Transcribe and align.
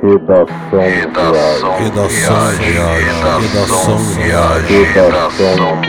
Redação 0.00 0.80
Redação 0.80 1.76
Redação 1.78 2.36
Redação 2.56 3.98
Redação 4.68 5.80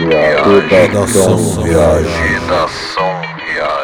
Redação 0.68 1.62
Redação 1.62 3.20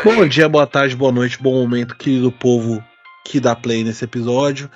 Bom 0.05 0.27
dia, 0.27 0.49
boa 0.49 0.67
tarde, 0.67 0.97
boa 0.97 1.13
noite, 1.13 1.41
bom 1.41 1.55
momento, 1.55 1.95
querido 1.97 2.33
povo 2.33 2.83
que 3.25 3.39
dá 3.39 3.55
play 3.55 3.85
nesse 3.85 4.05
episódio. 4.05 4.69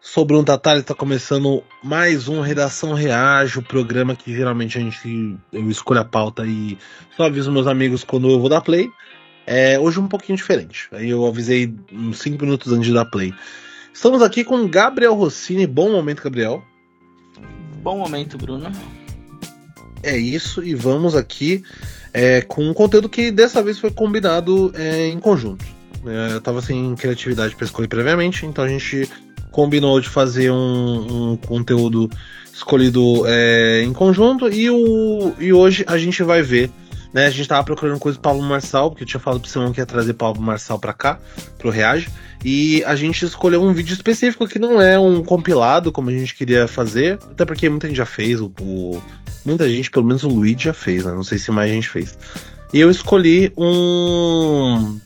Sou 0.00 0.24
Bruno 0.24 0.44
Tatari, 0.44 0.80
está 0.80 0.94
começando 0.94 1.64
mais 1.82 2.28
um 2.28 2.40
Redação 2.40 2.94
Reage, 2.94 3.58
o 3.58 3.62
programa 3.62 4.14
que 4.14 4.32
geralmente 4.32 4.78
a 4.78 4.80
gente 4.80 5.36
eu 5.52 5.68
escolho 5.68 6.00
a 6.00 6.04
pauta 6.04 6.46
e 6.46 6.78
só 7.16 7.24
aviso 7.24 7.50
meus 7.50 7.66
amigos 7.66 8.04
quando 8.04 8.30
eu 8.30 8.38
vou 8.38 8.48
dar 8.48 8.60
play. 8.60 8.88
É, 9.44 9.78
hoje 9.80 9.98
um 9.98 10.06
pouquinho 10.06 10.36
diferente. 10.36 10.88
Aí 10.92 11.10
eu 11.10 11.26
avisei 11.26 11.74
uns 11.92 12.18
5 12.18 12.44
minutos 12.44 12.72
antes 12.72 12.86
de 12.86 12.94
dar 12.94 13.04
play. 13.06 13.34
Estamos 13.92 14.22
aqui 14.22 14.42
com 14.42 14.66
Gabriel 14.68 15.14
Rossini. 15.14 15.66
Bom 15.66 15.90
momento, 15.92 16.22
Gabriel. 16.22 16.62
Bom 17.82 17.98
momento, 17.98 18.38
Bruno. 18.38 18.70
É 20.02 20.16
isso, 20.16 20.64
e 20.64 20.74
vamos 20.74 21.14
aqui 21.14 21.62
é, 22.12 22.40
com 22.40 22.68
um 22.68 22.74
conteúdo 22.74 23.08
que 23.08 23.30
dessa 23.30 23.62
vez 23.62 23.78
foi 23.78 23.90
combinado 23.90 24.72
é, 24.74 25.08
em 25.08 25.18
conjunto. 25.18 25.64
É, 26.04 26.34
eu 26.34 26.40
tava 26.40 26.60
sem 26.60 26.94
criatividade 26.96 27.54
para 27.54 27.64
escolher 27.64 27.88
previamente, 27.88 28.44
então 28.44 28.64
a 28.64 28.68
gente 28.68 29.08
combinou 29.52 30.00
de 30.00 30.08
fazer 30.08 30.50
um, 30.50 31.32
um 31.32 31.36
conteúdo 31.36 32.10
escolhido 32.52 33.24
é, 33.26 33.82
em 33.82 33.92
conjunto 33.92 34.48
e, 34.48 34.68
o, 34.68 35.34
e 35.38 35.52
hoje 35.52 35.84
a 35.86 35.96
gente 35.96 36.22
vai 36.22 36.42
ver. 36.42 36.70
Né, 37.12 37.26
a 37.26 37.30
gente 37.30 37.46
tava 37.46 37.62
procurando 37.62 37.98
coisa 37.98 38.16
do 38.16 38.22
Pablo 38.22 38.42
Marçal, 38.42 38.90
porque 38.90 39.02
eu 39.02 39.06
tinha 39.06 39.20
falado 39.20 39.40
pro 39.40 39.50
Simão 39.50 39.70
que 39.70 39.80
ia 39.80 39.86
trazer 39.86 40.14
Pablo 40.14 40.42
Marçal 40.42 40.78
pra 40.78 40.94
cá, 40.94 41.18
pro 41.58 41.68
Reage. 41.68 42.08
E 42.44 42.82
a 42.84 42.96
gente 42.96 43.24
escolheu 43.24 43.62
um 43.62 43.72
vídeo 43.72 43.92
específico 43.92 44.48
que 44.48 44.58
não 44.58 44.80
é 44.80 44.98
um 44.98 45.22
compilado 45.22 45.92
como 45.92 46.08
a 46.08 46.12
gente 46.12 46.34
queria 46.34 46.66
fazer, 46.66 47.18
até 47.30 47.44
porque 47.44 47.68
muita 47.68 47.86
gente 47.86 47.96
já 47.96 48.06
fez, 48.06 48.40
o, 48.40 48.50
o 48.60 49.02
muita 49.44 49.68
gente, 49.68 49.90
pelo 49.90 50.06
menos 50.06 50.24
o 50.24 50.28
Luigi 50.28 50.64
já 50.64 50.74
fez, 50.74 51.04
né? 51.04 51.12
Não 51.12 51.22
sei 51.22 51.38
se 51.38 51.50
mais 51.50 51.70
gente 51.70 51.88
fez. 51.88 52.16
E 52.72 52.80
eu 52.80 52.90
escolhi 52.90 53.52
um 53.56 54.98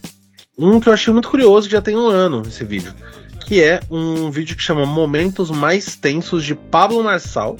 um 0.58 0.80
que 0.80 0.88
eu 0.88 0.92
achei 0.92 1.12
muito 1.12 1.28
curioso, 1.28 1.68
já 1.68 1.82
tem 1.82 1.96
um 1.96 2.08
ano 2.08 2.42
esse 2.46 2.64
vídeo, 2.64 2.94
que 3.46 3.62
é 3.62 3.80
um 3.90 4.30
vídeo 4.30 4.56
que 4.56 4.62
chama 4.62 4.86
Momentos 4.86 5.50
Mais 5.50 5.96
Tensos 5.96 6.44
de 6.44 6.54
Pablo 6.54 7.02
Marçal 7.02 7.56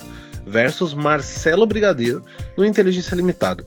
versus 0.47 0.95
Marcelo 0.95 1.67
Brigadeiro 1.67 2.25
no 2.57 2.65
Inteligência 2.65 3.15
Limitada. 3.15 3.67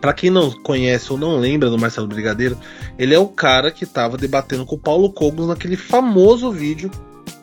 Para 0.00 0.12
quem 0.12 0.30
não 0.30 0.50
conhece 0.50 1.12
ou 1.12 1.18
não 1.18 1.38
lembra 1.38 1.68
do 1.68 1.78
Marcelo 1.78 2.06
Brigadeiro, 2.06 2.56
ele 2.98 3.14
é 3.14 3.18
o 3.18 3.26
cara 3.26 3.70
que 3.70 3.84
estava 3.84 4.16
debatendo 4.16 4.64
com 4.64 4.76
o 4.76 4.78
Paulo 4.78 5.12
Cogos 5.12 5.48
naquele 5.48 5.76
famoso 5.76 6.52
vídeo 6.52 6.90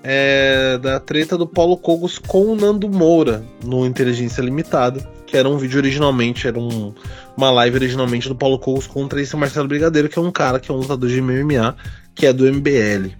é, 0.01 0.77
da 0.77 0.99
treta 0.99 1.37
do 1.37 1.47
Paulo 1.47 1.75
Cogos 1.75 2.19
com 2.19 2.45
o 2.45 2.55
Nando 2.55 2.87
Moura 2.87 3.43
no 3.63 3.85
Inteligência 3.85 4.41
Limitada, 4.41 5.05
que 5.25 5.35
era 5.35 5.49
um 5.49 5.57
vídeo 5.57 5.79
originalmente, 5.79 6.47
era 6.47 6.59
um, 6.59 6.93
uma 7.35 7.51
live 7.51 7.77
originalmente 7.77 8.29
do 8.29 8.35
Paulo 8.35 8.59
Cogos 8.59 8.87
contra 8.87 9.19
esse 9.19 9.35
Marcelo 9.35 9.67
Brigadeiro, 9.67 10.07
que 10.07 10.19
é 10.19 10.21
um 10.21 10.31
cara 10.31 10.59
que 10.59 10.71
é 10.71 10.73
um 10.73 10.77
lutador 10.77 11.09
de 11.09 11.19
MMA, 11.19 11.75
que 12.13 12.25
é 12.25 12.31
do 12.31 12.45
MBL. 12.45 13.15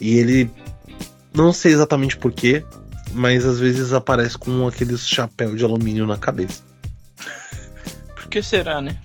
E 0.00 0.18
ele, 0.18 0.50
não 1.34 1.52
sei 1.52 1.72
exatamente 1.72 2.16
porquê, 2.16 2.62
mas 3.12 3.44
às 3.44 3.58
vezes 3.58 3.92
aparece 3.92 4.38
com 4.38 4.68
aqueles 4.68 5.08
chapéu 5.08 5.56
de 5.56 5.64
alumínio 5.64 6.06
na 6.06 6.16
cabeça 6.16 6.71
que 8.32 8.42
será, 8.42 8.80
né? 8.80 8.98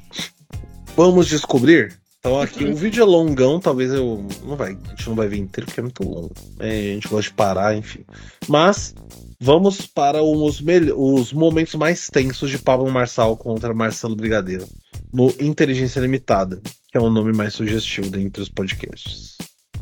Vamos 0.95 1.27
descobrir? 1.27 1.99
Então 2.19 2.39
aqui 2.39 2.63
o 2.63 2.73
vídeo 2.75 3.03
é 3.03 3.05
longão, 3.05 3.59
talvez 3.59 3.91
eu. 3.91 4.25
Não 4.43 4.55
vai, 4.55 4.71
a 4.71 4.89
gente 4.91 5.09
não 5.09 5.15
vai 5.15 5.27
ver 5.27 5.37
inteiro 5.37 5.65
porque 5.65 5.81
é 5.81 5.83
muito 5.83 6.03
longo. 6.03 6.33
É, 6.59 6.91
a 6.91 6.93
gente 6.93 7.09
gosta 7.09 7.29
de 7.29 7.35
parar, 7.35 7.75
enfim. 7.75 8.05
Mas 8.47 8.95
vamos 9.37 9.85
para 9.85 10.23
os, 10.23 10.63
os 10.95 11.33
momentos 11.33 11.75
mais 11.75 12.07
tensos 12.07 12.49
de 12.49 12.57
Pablo 12.57 12.89
Marçal 12.89 13.35
contra 13.35 13.73
Marcelo 13.73 14.15
Brigadeiro. 14.15 14.65
No 15.13 15.33
Inteligência 15.41 15.99
Limitada, 15.99 16.61
que 16.89 16.97
é 16.97 17.01
o 17.01 17.09
nome 17.09 17.33
mais 17.33 17.53
sugestivo 17.53 18.09
dentre 18.09 18.41
os 18.41 18.49
podcasts. 18.49 19.35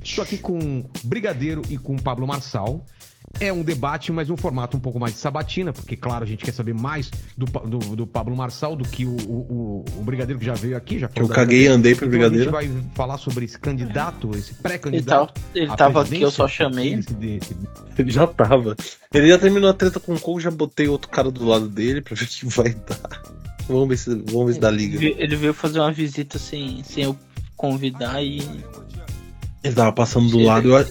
Estou 0.04 0.24
aqui 0.24 0.40
com 0.40 0.90
Brigadeiro 1.04 1.62
e 1.70 1.78
com 1.78 1.96
Pablo 1.96 2.26
Marçal. 2.26 2.84
É 3.40 3.52
um 3.52 3.64
debate, 3.64 4.12
mas 4.12 4.30
um 4.30 4.38
formato 4.38 4.78
um 4.78 4.80
pouco 4.80 5.00
mais 5.00 5.14
de 5.14 5.20
sabatina, 5.20 5.74
porque, 5.74 5.96
claro, 5.96 6.24
a 6.24 6.28
gente 6.28 6.44
quer 6.44 6.54
saber 6.54 6.74
mais 6.74 7.12
do, 7.38 7.46
do, 7.46 7.96
do 7.96 8.08
Pablo 8.08 8.36
Marçal 8.36 8.76
do 8.76 8.88
que 8.88 9.06
o, 9.06 9.16
o, 9.16 9.86
o, 9.98 10.04
Brigadeiro 10.04 10.40
que 10.40 10.46
já 10.46 10.54
veio 10.54 10.78
aqui. 10.78 11.00
Já 11.00 11.10
eu 11.16 11.28
caguei 11.28 11.64
e 11.64 11.68
andei 11.68 11.94
pro 11.96 12.08
Brigadeiro. 12.08 12.50
Então 12.50 12.60
a 12.60 12.64
gente 12.64 12.74
vai 12.74 12.84
falar 12.94 13.18
sobre 13.18 13.46
esse 13.46 13.60
candidato, 13.60 14.32
esse 14.36 14.54
pré-candidato. 14.54 15.34
Ele, 15.54 15.66
ele 15.66 15.76
tava 15.76 16.02
aqui, 16.02 16.22
eu 16.22 16.32
só 16.32 16.48
chamei. 16.48 17.00
Ele 17.98 18.12
já 18.12 18.26
tava. 18.26 18.76
Ele 19.14 19.28
já 19.28 19.38
terminou 19.38 19.70
a 19.70 19.74
treta 19.74 20.00
com 20.00 20.14
o 20.14 20.20
Cole, 20.20 20.44
já 20.44 20.52
botei 20.52 20.88
outro 20.88 21.10
cara 21.10 21.30
do 21.30 21.46
lado 21.46 21.68
dele 21.68 22.02
pra 22.02 22.16
ver 22.16 22.26
o 22.26 22.28
que 22.28 22.46
vai 22.46 22.74
dar. 22.74 23.22
Vamos 23.68 23.90
ver 23.90 23.98
se, 23.98 24.16
vamos 24.32 24.48
ver 24.48 24.54
se 24.54 24.60
dá 24.60 24.72
liga. 24.72 25.04
Ele 25.04 25.36
veio 25.36 25.54
fazer 25.54 25.80
uma 25.80 25.92
visita 25.92 26.38
sem, 26.38 26.84
sem 26.84 27.04
eu 27.04 27.18
convidar 27.58 28.22
e. 28.24 28.42
Ele 29.64 29.74
tava 29.74 29.92
passando 29.92 30.30
do 30.30 30.40
lado. 30.40 30.78
Eu, 30.78 30.88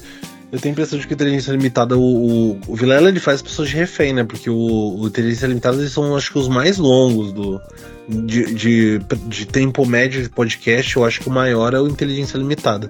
eu 0.54 0.60
tenho 0.60 0.70
a 0.70 0.74
impressão 0.74 0.96
de 0.96 1.04
que 1.08 1.14
inteligência 1.14 1.50
limitada, 1.50 1.98
o, 1.98 2.52
o, 2.52 2.60
o 2.68 2.76
Vilela 2.76 3.08
ele 3.08 3.18
faz 3.18 3.42
pessoas 3.42 3.68
de 3.68 3.74
refém, 3.74 4.12
né? 4.12 4.22
Porque 4.22 4.48
o, 4.48 5.00
o 5.00 5.08
inteligência 5.08 5.48
limitada 5.48 5.78
eles 5.78 5.90
são, 5.90 6.16
acho 6.16 6.30
que, 6.30 6.38
os 6.38 6.46
mais 6.46 6.78
longos 6.78 7.32
do, 7.32 7.60
de, 8.08 8.54
de, 8.54 8.98
de, 9.26 9.46
tempo 9.46 9.84
médio 9.84 10.22
de 10.22 10.28
podcast. 10.28 10.94
Eu 10.94 11.04
acho 11.04 11.22
que 11.22 11.28
o 11.28 11.32
maior 11.32 11.74
é 11.74 11.80
o 11.80 11.88
inteligência 11.88 12.38
limitada. 12.38 12.88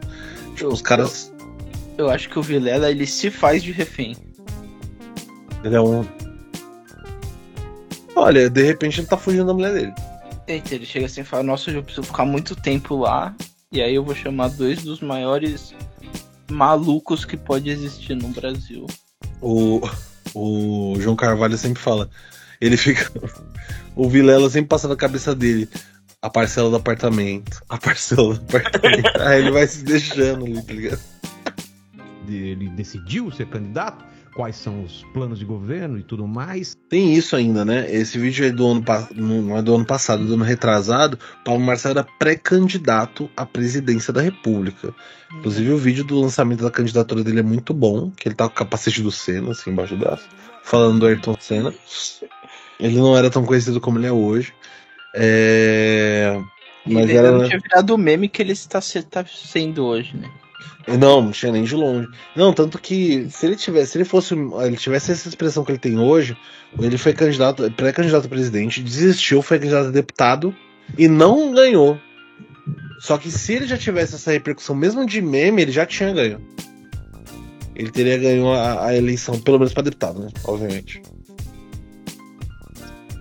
Tipo, 0.54 0.68
eu, 0.68 0.72
os 0.72 0.82
caras. 0.82 1.32
Eu, 1.96 2.04
eu 2.04 2.10
acho 2.10 2.28
que 2.28 2.38
o 2.38 2.42
Vilela 2.42 2.90
ele 2.90 3.06
se 3.06 3.30
faz 3.30 3.62
de 3.62 3.72
refém. 3.72 4.14
Ele 5.64 5.74
é 5.74 5.80
um. 5.80 6.04
Olha, 8.14 8.50
de 8.50 8.62
repente 8.62 9.00
ele 9.00 9.06
tá 9.06 9.16
fugindo 9.16 9.46
da 9.46 9.54
mulher 9.54 9.72
dele. 9.72 9.94
Eita, 10.46 10.74
ele 10.74 10.84
chega 10.84 11.06
assim 11.06 11.22
e 11.22 11.24
fala: 11.24 11.42
Nossa, 11.42 11.70
eu 11.70 11.82
preciso 11.82 12.06
ficar 12.06 12.26
muito 12.26 12.54
tempo 12.54 12.94
lá. 12.94 13.34
E 13.72 13.80
aí 13.80 13.94
eu 13.94 14.04
vou 14.04 14.14
chamar 14.14 14.48
dois 14.48 14.82
dos 14.82 15.00
maiores 15.00 15.74
malucos 16.50 17.24
que 17.24 17.36
pode 17.36 17.70
existir 17.70 18.14
no 18.14 18.28
Brasil. 18.28 18.86
O, 19.40 19.80
o 20.34 20.96
João 21.00 21.16
Carvalho 21.16 21.56
sempre 21.56 21.82
fala. 21.82 22.08
Ele 22.60 22.76
fica. 22.76 23.10
O 23.96 24.08
Vilela 24.08 24.50
sempre 24.50 24.70
passa 24.70 24.88
na 24.88 24.96
cabeça 24.96 25.36
dele. 25.36 25.68
A 26.20 26.28
parcela 26.28 26.68
do 26.68 26.74
apartamento. 26.74 27.62
A 27.68 27.78
parcela 27.78 28.34
do 28.34 28.40
apartamento. 28.40 29.22
Aí 29.22 29.38
ele 29.40 29.52
vai 29.52 29.68
se 29.68 29.84
deixando 29.84 30.44
ali, 30.44 30.60
tá 30.60 30.72
ligado? 30.72 31.00
Ele 32.26 32.70
decidiu 32.70 33.30
ser 33.30 33.46
candidato? 33.46 34.04
Quais 34.34 34.56
são 34.56 34.84
os 34.84 35.04
planos 35.12 35.38
de 35.38 35.44
governo 35.44 35.98
e 35.98 36.02
tudo 36.02 36.26
mais. 36.26 36.76
Tem 36.88 37.14
isso 37.14 37.36
ainda, 37.36 37.64
né? 37.64 37.90
Esse 37.90 38.18
vídeo 38.18 38.44
é 38.44 38.50
do 38.50 38.66
ano, 38.66 38.84
não 39.14 39.56
é 39.56 39.62
do 39.62 39.74
ano 39.74 39.84
passado, 39.84 40.24
é 40.24 40.26
do 40.26 40.34
ano 40.34 40.44
retrasado. 40.44 41.18
Paulo 41.44 41.60
Marcelo 41.60 41.98
era 41.98 42.08
pré-candidato 42.18 43.30
à 43.36 43.46
presidência 43.46 44.12
da 44.12 44.20
República. 44.20 44.94
Inclusive, 45.38 45.72
o 45.72 45.78
vídeo 45.78 46.04
do 46.04 46.20
lançamento 46.20 46.64
da 46.64 46.70
candidatura 46.70 47.22
dele 47.22 47.40
é 47.40 47.44
muito 47.44 47.72
bom, 47.72 48.10
que 48.10 48.28
ele 48.28 48.34
tá 48.34 48.48
com 48.48 48.54
o 48.54 48.56
capacete 48.56 49.02
do 49.02 49.10
Senna, 49.10 49.52
assim, 49.52 49.70
embaixo 49.70 49.94
do 49.94 50.00
braço, 50.00 50.28
falando 50.62 51.00
do 51.00 51.06
Ayrton 51.06 51.36
Senna. 51.40 51.72
Ele 52.78 52.96
não 52.96 53.16
era 53.16 53.30
tão 53.30 53.44
conhecido 53.44 53.80
como 53.80 53.98
ele 53.98 54.06
é 54.06 54.12
hoje. 54.12 54.52
É... 55.14 56.40
Mas 56.84 57.08
ele 57.08 57.16
era... 57.16 57.30
não 57.30 57.46
tinha 57.46 57.60
virado 57.60 57.94
o 57.94 57.98
meme 57.98 58.28
que 58.28 58.42
ele 58.42 58.52
está, 58.52 58.80
está 58.80 59.24
sendo 59.24 59.84
hoje, 59.84 60.16
né? 60.16 60.30
Não, 60.86 61.22
não 61.22 61.30
tinha 61.30 61.50
nem 61.50 61.64
de 61.64 61.74
longe. 61.74 62.08
Não, 62.36 62.52
tanto 62.52 62.78
que 62.78 63.28
se 63.30 63.46
ele 63.46 63.56
tivesse, 63.56 63.92
se 63.92 63.98
ele 63.98 64.04
fosse, 64.04 64.34
ele 64.34 64.76
tivesse 64.76 65.12
essa 65.12 65.28
expressão 65.28 65.64
que 65.64 65.72
ele 65.72 65.78
tem 65.78 65.98
hoje, 65.98 66.36
ele 66.78 66.98
foi 66.98 67.12
candidato, 67.12 67.70
pré-candidato 67.72 68.26
a 68.26 68.28
presidente, 68.28 68.82
desistiu, 68.82 69.40
foi 69.40 69.58
candidato 69.58 69.88
a 69.88 69.90
deputado 69.90 70.54
e 70.98 71.08
não 71.08 71.52
ganhou. 71.52 71.98
Só 73.00 73.18
que 73.18 73.30
se 73.30 73.54
ele 73.54 73.66
já 73.66 73.76
tivesse 73.76 74.14
essa 74.14 74.30
repercussão, 74.30 74.74
mesmo 74.74 75.06
de 75.06 75.20
meme, 75.20 75.62
ele 75.62 75.72
já 75.72 75.86
tinha 75.86 76.12
ganho. 76.12 76.40
Ele 77.74 77.90
teria 77.90 78.16
ganho 78.16 78.48
a, 78.48 78.86
a 78.86 78.96
eleição, 78.96 79.38
pelo 79.40 79.58
menos 79.58 79.72
para 79.72 79.82
deputado, 79.84 80.20
né? 80.20 80.28
Obviamente. 80.44 81.02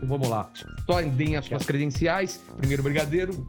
Vamos 0.04 0.28
lá. 0.30 0.52
Só 0.86 1.02
deem 1.02 1.38
as 1.38 1.46
suas 1.46 1.66
credenciais. 1.66 2.42
Primeiro 2.58 2.84
brigadeiro, 2.84 3.48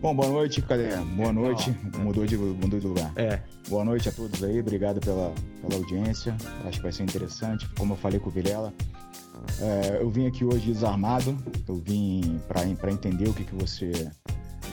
Bom, 0.00 0.14
boa 0.14 0.30
noite, 0.30 0.62
cadê? 0.62 0.96
Boa 1.14 1.30
noite. 1.30 1.76
Mudou 1.98 2.24
de, 2.24 2.34
mudou 2.34 2.80
de 2.80 2.86
lugar. 2.86 3.12
É. 3.16 3.38
Boa 3.68 3.84
noite 3.84 4.08
a 4.08 4.12
todos 4.12 4.42
aí, 4.42 4.58
obrigado 4.58 4.98
pela, 4.98 5.30
pela 5.60 5.74
audiência. 5.74 6.34
Acho 6.64 6.78
que 6.78 6.82
vai 6.84 6.92
ser 6.92 7.02
interessante. 7.02 7.68
Como 7.76 7.92
eu 7.92 7.98
falei 7.98 8.18
com 8.18 8.30
o 8.30 8.32
Vilela, 8.32 8.72
é, 9.60 9.98
eu 10.00 10.08
vim 10.08 10.26
aqui 10.26 10.42
hoje 10.42 10.72
desarmado. 10.72 11.36
Eu 11.68 11.76
vim 11.76 12.40
para 12.48 12.90
entender 12.90 13.28
o 13.28 13.34
que, 13.34 13.44
que 13.44 13.54
você, 13.54 13.92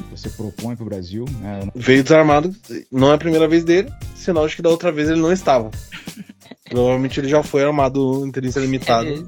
você 0.09 0.29
propõe 0.29 0.77
para 0.77 0.83
o 0.83 0.87
Brasil. 0.87 1.25
Né? 1.41 1.69
Veio 1.75 2.03
desarmado, 2.03 2.55
não 2.89 3.11
é 3.11 3.15
a 3.15 3.17
primeira 3.17 3.49
vez 3.49 3.65
dele, 3.65 3.91
sinal 4.15 4.47
de 4.47 4.55
que 4.55 4.61
da 4.61 4.69
outra 4.69 4.93
vez 4.93 5.09
ele 5.09 5.19
não 5.19 5.33
estava. 5.33 5.69
Provavelmente 6.69 7.19
ele 7.19 7.27
já 7.27 7.43
foi 7.43 7.65
armado 7.65 8.23
em 8.23 8.29
inteligência 8.29 8.61
limitada. 8.61 9.09
Ele, 9.09 9.27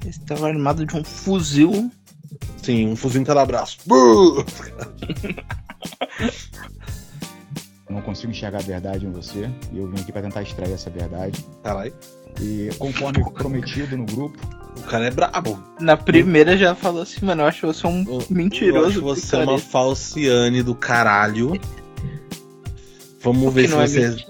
ele 0.00 0.08
estava 0.08 0.48
armado 0.48 0.86
de 0.86 0.96
um 0.96 1.04
fuzil 1.04 1.90
Sim, 2.62 2.88
um 2.88 2.96
fuzil 2.96 3.20
em 3.20 3.24
cada 3.24 3.44
braço. 3.44 3.78
Não 7.88 8.00
consigo 8.00 8.32
enxergar 8.32 8.58
a 8.58 8.62
verdade 8.62 9.06
em 9.06 9.10
você. 9.12 9.48
E 9.72 9.78
eu 9.78 9.86
vim 9.88 10.00
aqui 10.00 10.10
para 10.10 10.22
tentar 10.22 10.42
extrair 10.42 10.72
essa 10.72 10.90
verdade. 10.90 11.44
Caralho. 11.62 11.92
E 12.40 12.70
conforme 12.78 13.22
prometido 13.32 13.96
no 13.96 14.04
grupo. 14.06 14.38
O 14.78 14.82
cara 14.82 15.06
é 15.06 15.10
brabo. 15.10 15.62
Na 15.78 15.96
primeira 15.96 16.56
já 16.56 16.74
falou 16.74 17.02
assim, 17.02 17.24
mano, 17.24 17.42
eu 17.42 17.46
acho 17.46 17.66
você 17.66 17.86
um 17.86 18.02
Eu- 18.08 18.24
mentiroso. 18.30 18.78
Eu 18.78 18.86
acho 18.88 19.00
você 19.02 19.36
uma 19.36 19.42
picareta. 19.44 19.68
falciane 19.70 20.62
do 20.62 20.74
caralho. 20.74 21.60
Vamos 23.20 23.54
ver 23.54 23.68
se 23.68 23.74
não 23.74 23.82
é 23.82 23.86
você. 23.86 24.24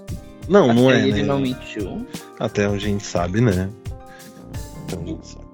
Não, 0.47 0.71
não 0.73 0.89
Até 0.89 0.99
é, 0.99 1.07
Ele 1.07 1.21
né? 1.21 1.27
não 1.27 1.39
mentiu. 1.39 2.05
Até 2.39 2.67
onde 2.69 2.85
a 2.85 2.89
gente 2.89 3.03
sabe, 3.05 3.41
né? 3.41 3.69
Até 4.83 4.97
onde 4.97 5.11
a 5.11 5.13
gente 5.15 5.27
sabe. 5.27 5.44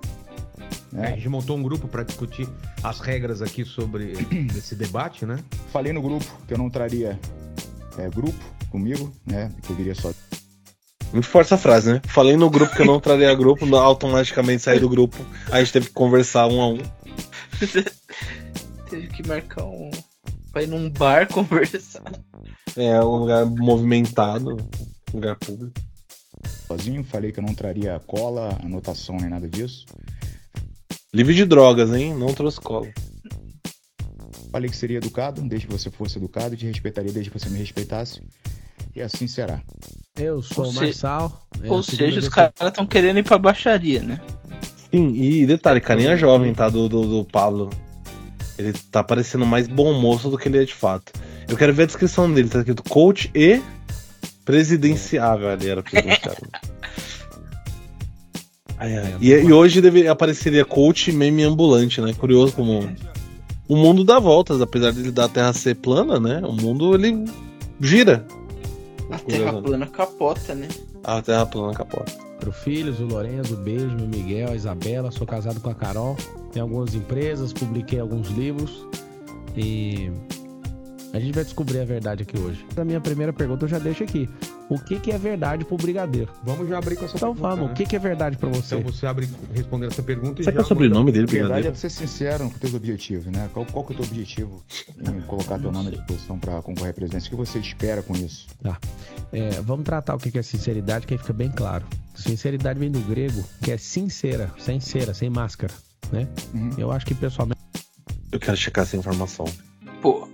É, 0.95 1.07
a 1.07 1.15
gente 1.15 1.29
montou 1.29 1.57
um 1.57 1.63
grupo 1.63 1.88
para 1.88 2.03
discutir 2.03 2.47
as 2.83 2.99
regras 2.99 3.41
aqui 3.41 3.63
sobre 3.63 4.13
esse 4.55 4.75
debate, 4.75 5.25
né? 5.25 5.39
Falei 5.71 5.93
no 5.93 6.01
grupo 6.01 6.25
que 6.47 6.53
eu 6.53 6.57
não 6.57 6.69
traria 6.69 7.17
é, 7.97 8.09
grupo 8.09 8.38
comigo, 8.69 9.11
né? 9.25 9.51
Que 9.61 9.71
eu 9.71 9.75
viria 9.75 9.95
só. 9.95 10.11
Muito 11.13 11.27
forte 11.27 11.47
essa 11.47 11.57
frase, 11.57 11.93
né? 11.93 12.01
Falei 12.05 12.38
no 12.38 12.49
grupo 12.49 12.75
que 12.75 12.81
eu 12.81 12.85
não 12.85 12.99
traria 12.99 13.33
grupo, 13.35 13.75
automaticamente 13.75 14.63
saí 14.63 14.79
do 14.79 14.89
grupo. 14.89 15.17
Aí 15.47 15.61
a 15.61 15.63
gente 15.63 15.73
teve 15.73 15.88
que 15.88 15.93
conversar 15.93 16.47
um 16.47 16.61
a 16.61 16.69
um. 16.69 16.77
Teve 18.89 19.07
que 19.07 19.25
marcar 19.25 19.63
um. 19.63 19.91
Pra 20.51 20.63
ir 20.63 20.67
num 20.67 20.89
bar 20.89 21.27
conversar. 21.27 22.03
É 22.75 23.01
um 23.01 23.17
lugar 23.17 23.45
movimentado, 23.45 24.57
um 25.13 25.15
lugar 25.15 25.38
público. 25.38 25.73
sozinho. 26.67 27.03
Falei 27.03 27.31
que 27.31 27.39
eu 27.39 27.43
não 27.43 27.53
traria 27.53 28.01
cola, 28.05 28.57
anotação 28.61 29.15
nem 29.15 29.29
nada 29.29 29.47
disso. 29.47 29.85
Livre 31.13 31.33
de 31.33 31.43
drogas, 31.45 31.93
hein? 31.93 32.13
Não 32.13 32.33
trouxe 32.33 32.59
cola. 32.61 32.87
Falei 34.49 34.69
que 34.69 34.77
seria 34.77 34.97
educado, 34.97 35.41
desde 35.41 35.67
que 35.67 35.73
você 35.73 35.89
fosse 35.91 36.17
educado, 36.17 36.53
e 36.53 36.57
te 36.57 36.65
respeitaria 36.65 37.11
desde 37.11 37.29
que 37.29 37.37
você 37.37 37.49
me 37.49 37.57
respeitasse. 37.59 38.21
E 38.95 39.01
assim 39.01 39.27
será. 39.27 39.61
Eu 40.17 40.41
sou 40.41 40.63
Ou 40.65 40.69
o 40.71 40.73
se- 40.73 40.79
Marçal. 40.79 41.47
é 41.61 41.67
a 41.67 41.71
Ou 41.71 41.83
seja, 41.83 42.19
os 42.19 42.29
caras 42.29 42.53
estão 42.61 42.85
querendo 42.85 43.19
ir 43.19 43.23
pra 43.23 43.37
baixaria, 43.37 44.01
né? 44.01 44.21
Sim, 44.89 45.13
e 45.13 45.45
detalhe, 45.45 45.81
carinha 45.81 46.15
jovem, 46.15 46.53
tá? 46.53 46.69
Do, 46.69 46.87
do, 46.87 47.01
do 47.05 47.25
Pablo. 47.25 47.69
Ele 48.57 48.71
tá 48.91 49.03
parecendo 49.03 49.45
mais 49.45 49.67
bom 49.67 49.93
moço 49.93 50.29
do 50.29 50.37
que 50.37 50.47
ele 50.47 50.59
é 50.61 50.65
de 50.65 50.73
fato. 50.73 51.11
Eu 51.47 51.57
quero 51.57 51.73
ver 51.73 51.83
a 51.83 51.87
descrição 51.87 52.31
dele, 52.31 52.47
tá 52.47 52.59
escrito 52.59 52.83
coach 52.83 53.29
e 53.35 53.61
presidenciável. 54.45 55.49
Ali 55.49 55.69
era 55.69 55.83
presidenciável. 55.83 56.47
Ai, 58.81 58.97
ai. 58.97 59.15
E, 59.21 59.29
e 59.29 59.53
hoje 59.53 59.79
deve, 59.79 60.07
apareceria 60.07 60.65
coach 60.65 61.11
e 61.11 61.13
meme 61.13 61.43
ambulante, 61.43 62.01
né? 62.01 62.13
Curioso 62.13 62.53
como. 62.53 62.89
O 63.67 63.75
mundo 63.75 64.03
dá 64.03 64.19
voltas, 64.19 64.59
apesar 64.59 64.91
de 64.91 65.11
da 65.11 65.29
Terra 65.29 65.53
ser 65.53 65.75
plana, 65.75 66.19
né? 66.19 66.41
O 66.43 66.51
mundo 66.51 66.95
ele 66.95 67.23
gira. 67.79 68.25
A 69.11 69.19
terra 69.19 69.61
plana 69.61 69.85
capota, 69.85 70.55
né? 70.55 70.67
A 71.03 71.21
Terra 71.21 71.45
plana 71.45 71.73
capota. 71.73 72.11
Pro 72.39 72.51
Filhos, 72.51 72.99
o 72.99 73.05
Lourenço, 73.05 73.53
o 73.53 73.57
Beijo, 73.57 73.95
o 73.95 74.07
Miguel, 74.07 74.49
a 74.49 74.55
Isabela. 74.55 75.11
Sou 75.11 75.27
casado 75.27 75.59
com 75.59 75.69
a 75.69 75.75
Carol. 75.75 76.17
Tenho 76.51 76.65
algumas 76.65 76.95
empresas, 76.95 77.53
publiquei 77.53 77.99
alguns 77.99 78.29
livros. 78.29 78.85
E 79.55 80.09
a 81.13 81.19
gente 81.19 81.33
vai 81.35 81.43
descobrir 81.43 81.79
a 81.79 81.85
verdade 81.85 82.23
aqui 82.23 82.37
hoje. 82.39 82.65
A 82.75 82.85
minha 82.85 83.01
primeira 83.01 83.33
pergunta 83.33 83.65
eu 83.65 83.69
já 83.69 83.77
deixo 83.79 84.03
aqui. 84.03 84.29
O 84.69 84.79
que, 84.79 84.97
que 84.99 85.11
é 85.11 85.17
verdade 85.17 85.65
pro 85.65 85.75
brigadeiro? 85.75 86.31
Vamos 86.45 86.69
já 86.69 86.77
abrir 86.77 86.95
com 86.95 87.03
essa 87.03 87.17
Então 87.17 87.33
pergunta, 87.33 87.49
vamos, 87.55 87.65
né? 87.67 87.71
o 87.73 87.75
que, 87.75 87.85
que 87.85 87.95
é 87.95 87.99
verdade 87.99 88.37
pra 88.37 88.47
você? 88.47 88.75
Então 88.75 88.89
você 88.91 89.05
abre 89.05 89.27
respondendo 89.53 89.91
essa 89.91 90.01
pergunta 90.01 90.41
e 90.41 90.45
Será 90.45 90.53
que 90.55 90.59
é 90.59 90.63
o 90.63 90.65
sobrenome 90.67 91.11
dele, 91.11 91.25
A 91.25 91.27
verdade 91.27 91.53
Brigadeiro? 91.63 91.75
é 91.75 91.79
ser 91.79 91.89
sincero 91.89 92.45
com 92.45 92.53
os 92.53 92.59
teus 92.59 92.73
objetivos, 92.73 93.25
né? 93.25 93.49
Qual, 93.53 93.65
qual 93.65 93.83
que 93.83 93.91
é 93.91 93.95
o 93.95 93.97
teu 93.99 94.05
objetivo 94.07 94.63
em 94.99 95.21
colocar 95.23 95.59
teu 95.59 95.71
nome 95.73 95.89
à 95.89 95.91
disposição 95.91 96.39
para 96.39 96.61
concorrer 96.61 96.91
à 96.91 96.93
presidência? 96.93 97.27
O 97.27 97.31
que 97.31 97.35
você 97.35 97.59
espera 97.59 98.01
com 98.01 98.15
isso? 98.15 98.47
É, 99.33 99.49
vamos 99.61 99.83
tratar 99.83 100.15
o 100.15 100.17
que 100.17 100.31
que 100.31 100.39
é 100.39 100.41
sinceridade, 100.41 101.05
que 101.05 101.13
aí 101.13 101.17
fica 101.17 101.33
bem 101.33 101.49
claro. 101.51 101.85
Sinceridade 102.15 102.79
vem 102.79 102.89
do 102.89 103.01
grego, 103.01 103.43
que 103.61 103.71
é 103.73 103.77
sincera, 103.77 104.49
sem 104.57 104.79
cera, 104.79 105.13
sem 105.13 105.29
máscara, 105.29 105.73
né? 106.13 106.27
Uhum. 106.53 106.69
Eu 106.77 106.91
acho 106.93 107.05
que 107.05 107.13
pessoalmente 107.13 107.59
Eu 108.31 108.39
quero 108.39 108.55
checar 108.55 108.83
essa 108.85 108.95
informação. 108.95 109.43
Pô, 110.01 110.27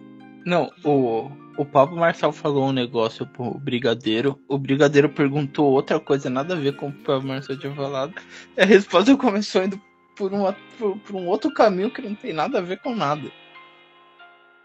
não, 0.48 0.72
o, 0.82 1.30
o 1.58 1.66
Pablo 1.66 1.98
Marçal 1.98 2.32
falou 2.32 2.70
um 2.70 2.72
negócio 2.72 3.28
pro 3.28 3.60
Brigadeiro. 3.60 4.40
O 4.48 4.58
Brigadeiro 4.58 5.10
perguntou 5.10 5.74
outra 5.74 6.00
coisa, 6.00 6.30
nada 6.30 6.54
a 6.54 6.58
ver 6.58 6.74
com 6.78 6.88
o 6.88 6.94
Pablo 6.94 7.28
Marçal 7.28 7.58
tinha 7.58 7.76
falado. 7.76 8.14
E 8.56 8.62
a 8.62 8.66
resposta 8.66 9.18
começou 9.18 9.66
indo 9.66 9.82
por, 10.16 10.32
uma, 10.32 10.56
por, 10.80 10.98
por 11.00 11.16
um 11.18 11.28
outro 11.28 11.54
caminho 11.54 11.92
que 11.92 12.02
não 12.02 12.16
tem 12.16 12.32
nada 12.32 12.60
a 12.60 12.62
ver 12.62 12.80
com 12.80 12.96
nada. 12.96 13.30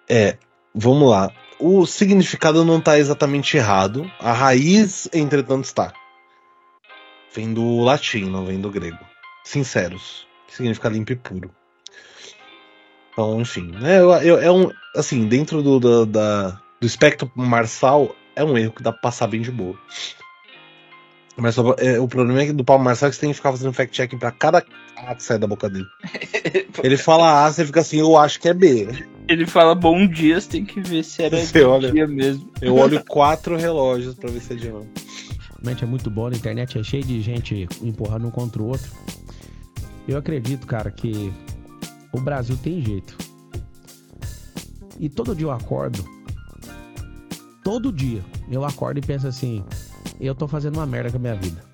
É, 0.09 0.39
vamos 0.73 1.11
lá. 1.11 1.33
O 1.59 1.85
significado 1.85 2.65
não 2.65 2.79
está 2.79 2.97
exatamente 2.97 3.57
errado. 3.57 4.09
A 4.21 4.33
raiz, 4.33 5.09
entretanto, 5.13 5.65
está. 5.65 5.93
Vem 7.35 7.53
do 7.53 7.81
latim, 7.81 8.31
não 8.31 8.47
vem 8.47 8.61
do 8.61 8.71
grego. 8.71 9.05
Sinceros, 9.43 10.29
que 10.47 10.55
significa 10.55 10.89
limpo 10.89 11.11
e 11.11 11.17
puro. 11.17 11.51
Então, 13.13 13.41
enfim, 13.41 13.71
né, 13.81 14.01
eu, 14.01 14.11
eu- 14.13 14.39
é 14.41 14.51
um. 14.51 14.71
Assim, 14.97 15.27
dentro 15.27 15.63
do, 15.63 15.79
da- 15.81 16.05
da- 16.05 16.61
do 16.81 16.87
espectro 16.87 17.31
marçal, 17.35 18.15
é 18.35 18.43
um 18.45 18.57
erro 18.57 18.73
que 18.73 18.83
dá 18.83 18.91
pra 18.93 19.01
passar 19.03 19.27
bem 19.27 19.41
de 19.41 19.51
boa. 19.51 19.77
Mas 21.37 21.55
só- 21.55 21.75
é, 21.79 21.99
o 21.99 22.07
problema 22.07 22.43
é 22.43 22.47
que 22.47 22.53
do 22.53 22.65
Paulo 22.65 22.85
Marçal 22.85 23.07
é 23.09 23.11
que 23.11 23.17
você 23.17 23.21
tem 23.23 23.31
que 23.31 23.37
ficar 23.37 23.51
fazendo 23.53 23.73
fact-checking 23.73 24.19
pra 24.19 24.31
cada 24.31 24.63
A 24.97 25.15
que 25.15 25.23
sai 25.23 25.39
da 25.39 25.47
boca 25.47 25.69
dele. 25.69 25.87
Ele 26.83 26.97
fala 26.97 27.47
A, 27.47 27.51
você 27.53 27.65
fica 27.65 27.81
assim, 27.81 27.99
eu 28.01 28.17
acho 28.19 28.39
que 28.39 28.49
é 28.49 28.55
B. 28.55 28.89
Ele 29.29 29.47
fala 29.47 29.75
bom 29.75 30.07
dia, 30.07 30.39
você 30.41 30.49
tem 30.49 30.65
que 30.65 30.81
ver 30.81 31.03
se 31.03 31.23
era 31.23 31.37
Você 31.41 31.63
olha. 31.65 31.91
dia 31.91 32.07
mesmo. 32.07 32.51
Eu 32.61 32.77
olho 32.77 33.03
quatro 33.05 33.57
relógios 33.57 34.15
pra 34.15 34.31
ver 34.31 34.41
se 34.41 34.53
é 34.53 34.57
de 34.57 34.69
novo. 34.69 34.87
é 35.81 35.87
muito 35.87 36.11
bom, 36.11 36.27
a 36.27 36.31
internet 36.31 36.79
é 36.79 36.83
cheia 36.83 37.03
de 37.03 37.21
gente 37.23 37.67
empurrando 37.83 38.27
um 38.27 38.31
contra 38.31 38.61
o 38.63 38.67
outro. 38.67 38.91
Eu 40.07 40.19
acredito, 40.19 40.67
cara, 40.67 40.91
que 40.91 41.33
o 42.13 42.21
Brasil 42.21 42.57
tem 42.57 42.83
jeito. 42.83 43.17
E 44.99 45.09
todo 45.09 45.35
dia 45.35 45.47
eu 45.47 45.51
acordo. 45.51 46.05
Todo 47.65 47.93
dia 47.93 48.23
eu 48.51 48.65
acordo 48.65 48.99
e 48.99 49.01
penso 49.01 49.27
assim: 49.27 49.65
eu 50.21 50.35
tô 50.35 50.47
fazendo 50.47 50.77
uma 50.77 50.87
merda 50.87 51.11
com 51.11 51.17
a 51.17 51.21
minha 51.21 51.35
vida. 51.35 51.65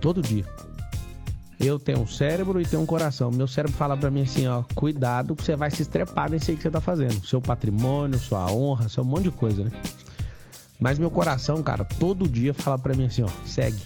Todo 0.00 0.22
dia. 0.22 0.44
Eu 1.58 1.78
tenho 1.78 2.00
um 2.00 2.06
cérebro 2.06 2.60
e 2.60 2.66
tenho 2.66 2.82
um 2.82 2.86
coração. 2.86 3.30
Meu 3.30 3.48
cérebro 3.48 3.76
fala 3.76 3.96
pra 3.96 4.10
mim 4.10 4.22
assim, 4.22 4.46
ó, 4.46 4.62
cuidado, 4.74 5.34
que 5.34 5.42
você 5.42 5.56
vai 5.56 5.70
se 5.70 5.80
estrepar 5.80 6.30
nesse 6.30 6.50
aí 6.50 6.56
que 6.56 6.62
você 6.62 6.70
tá 6.70 6.82
fazendo. 6.82 7.26
Seu 7.26 7.40
patrimônio, 7.40 8.18
sua 8.18 8.52
honra, 8.52 8.90
seu 8.90 9.02
monte 9.02 9.24
de 9.24 9.30
coisa, 9.30 9.64
né? 9.64 9.70
Mas 10.78 10.98
meu 10.98 11.10
coração, 11.10 11.62
cara, 11.62 11.82
todo 11.84 12.28
dia 12.28 12.52
fala 12.52 12.78
pra 12.78 12.94
mim 12.94 13.06
assim, 13.06 13.22
ó, 13.22 13.28
segue. 13.46 13.80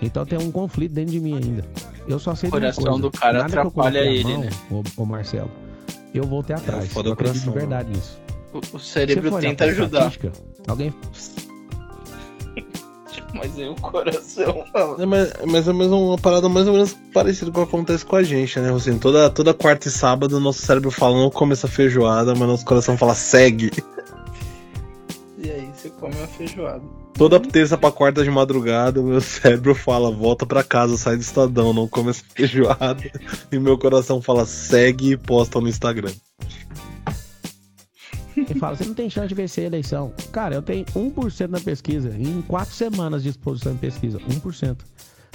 Então 0.00 0.24
tem 0.24 0.38
um 0.38 0.52
conflito 0.52 0.92
dentro 0.92 1.12
de 1.12 1.20
mim 1.20 1.34
ainda. 1.34 1.64
Eu 2.06 2.18
só 2.18 2.34
sei 2.34 2.48
O 2.48 2.52
coração 2.52 2.84
coisa, 2.84 3.00
do 3.00 3.10
cara 3.10 3.38
nada 3.38 3.50
que 3.50 3.56
eu 3.56 3.60
atrapalha 3.60 3.98
ele, 4.00 4.24
mão, 4.24 4.40
né? 4.40 4.50
Ô, 4.96 5.04
Marcelo, 5.04 5.50
eu 6.14 6.24
vou 6.24 6.42
ter 6.42 6.54
atrás. 6.54 6.92
foda 6.92 7.08
eu 7.08 7.10
o 7.10 7.14
acredito 7.14 7.40
de 7.40 7.46
coração, 7.46 7.68
verdade 7.68 7.90
nisso. 7.90 8.18
O, 8.52 8.76
o 8.76 8.80
cérebro 8.80 9.40
tenta 9.40 9.64
ajudar. 9.64 10.12
Alguém 10.68 10.92
Mas 13.34 13.58
aí 13.58 13.68
o 13.68 13.74
coração 13.76 14.64
fala. 14.72 15.02
É, 15.02 15.06
mas, 15.06 15.32
mas 15.46 15.68
é 15.68 15.72
mais 15.72 15.90
uma 15.90 16.18
parada 16.18 16.48
mais 16.48 16.66
ou 16.66 16.74
menos 16.74 16.94
parecida 17.14 17.50
com 17.50 17.62
o 17.62 17.66
que 17.66 17.74
acontece 17.74 18.04
com 18.04 18.16
a 18.16 18.22
gente, 18.22 18.60
né? 18.60 18.72
Assim, 18.72 18.98
toda, 18.98 19.30
toda 19.30 19.54
quarta 19.54 19.88
e 19.88 19.90
sábado, 19.90 20.38
nosso 20.38 20.60
cérebro 20.60 20.90
fala, 20.90 21.16
não 21.16 21.30
come 21.30 21.52
essa 21.52 21.66
feijoada, 21.66 22.34
mas 22.34 22.46
nosso 22.48 22.64
coração 22.64 22.96
fala, 22.96 23.14
segue. 23.14 23.70
Come 26.02 26.16
uma 26.16 26.26
feijoada. 26.26 26.82
Toda 27.14 27.38
terça 27.38 27.78
pra 27.78 27.92
quarta 27.92 28.24
de 28.24 28.30
madrugada, 28.30 29.00
o 29.00 29.04
meu 29.04 29.20
cérebro 29.20 29.72
fala, 29.72 30.10
volta 30.10 30.44
pra 30.44 30.64
casa, 30.64 30.96
sai 30.96 31.14
do 31.14 31.22
estadão, 31.22 31.72
não 31.72 31.86
come 31.86 32.10
essa 32.10 32.24
feijoada. 32.34 33.04
E 33.52 33.58
meu 33.60 33.78
coração 33.78 34.20
fala, 34.20 34.44
segue 34.44 35.12
e 35.12 35.16
posta 35.16 35.60
no 35.60 35.68
Instagram. 35.68 36.10
e 38.36 38.58
fala, 38.58 38.74
você 38.74 38.84
não 38.84 38.94
tem 38.94 39.08
chance 39.08 39.28
de 39.28 39.34
vencer 39.36 39.62
a 39.62 39.66
eleição. 39.68 40.12
Cara, 40.32 40.56
eu 40.56 40.62
tenho 40.62 40.84
1% 40.86 41.48
na 41.48 41.60
pesquisa. 41.60 42.12
Em 42.18 42.42
quatro 42.42 42.74
semanas 42.74 43.22
de 43.22 43.28
exposição 43.28 43.72
em 43.72 43.76
pesquisa. 43.76 44.18
1%. 44.18 44.78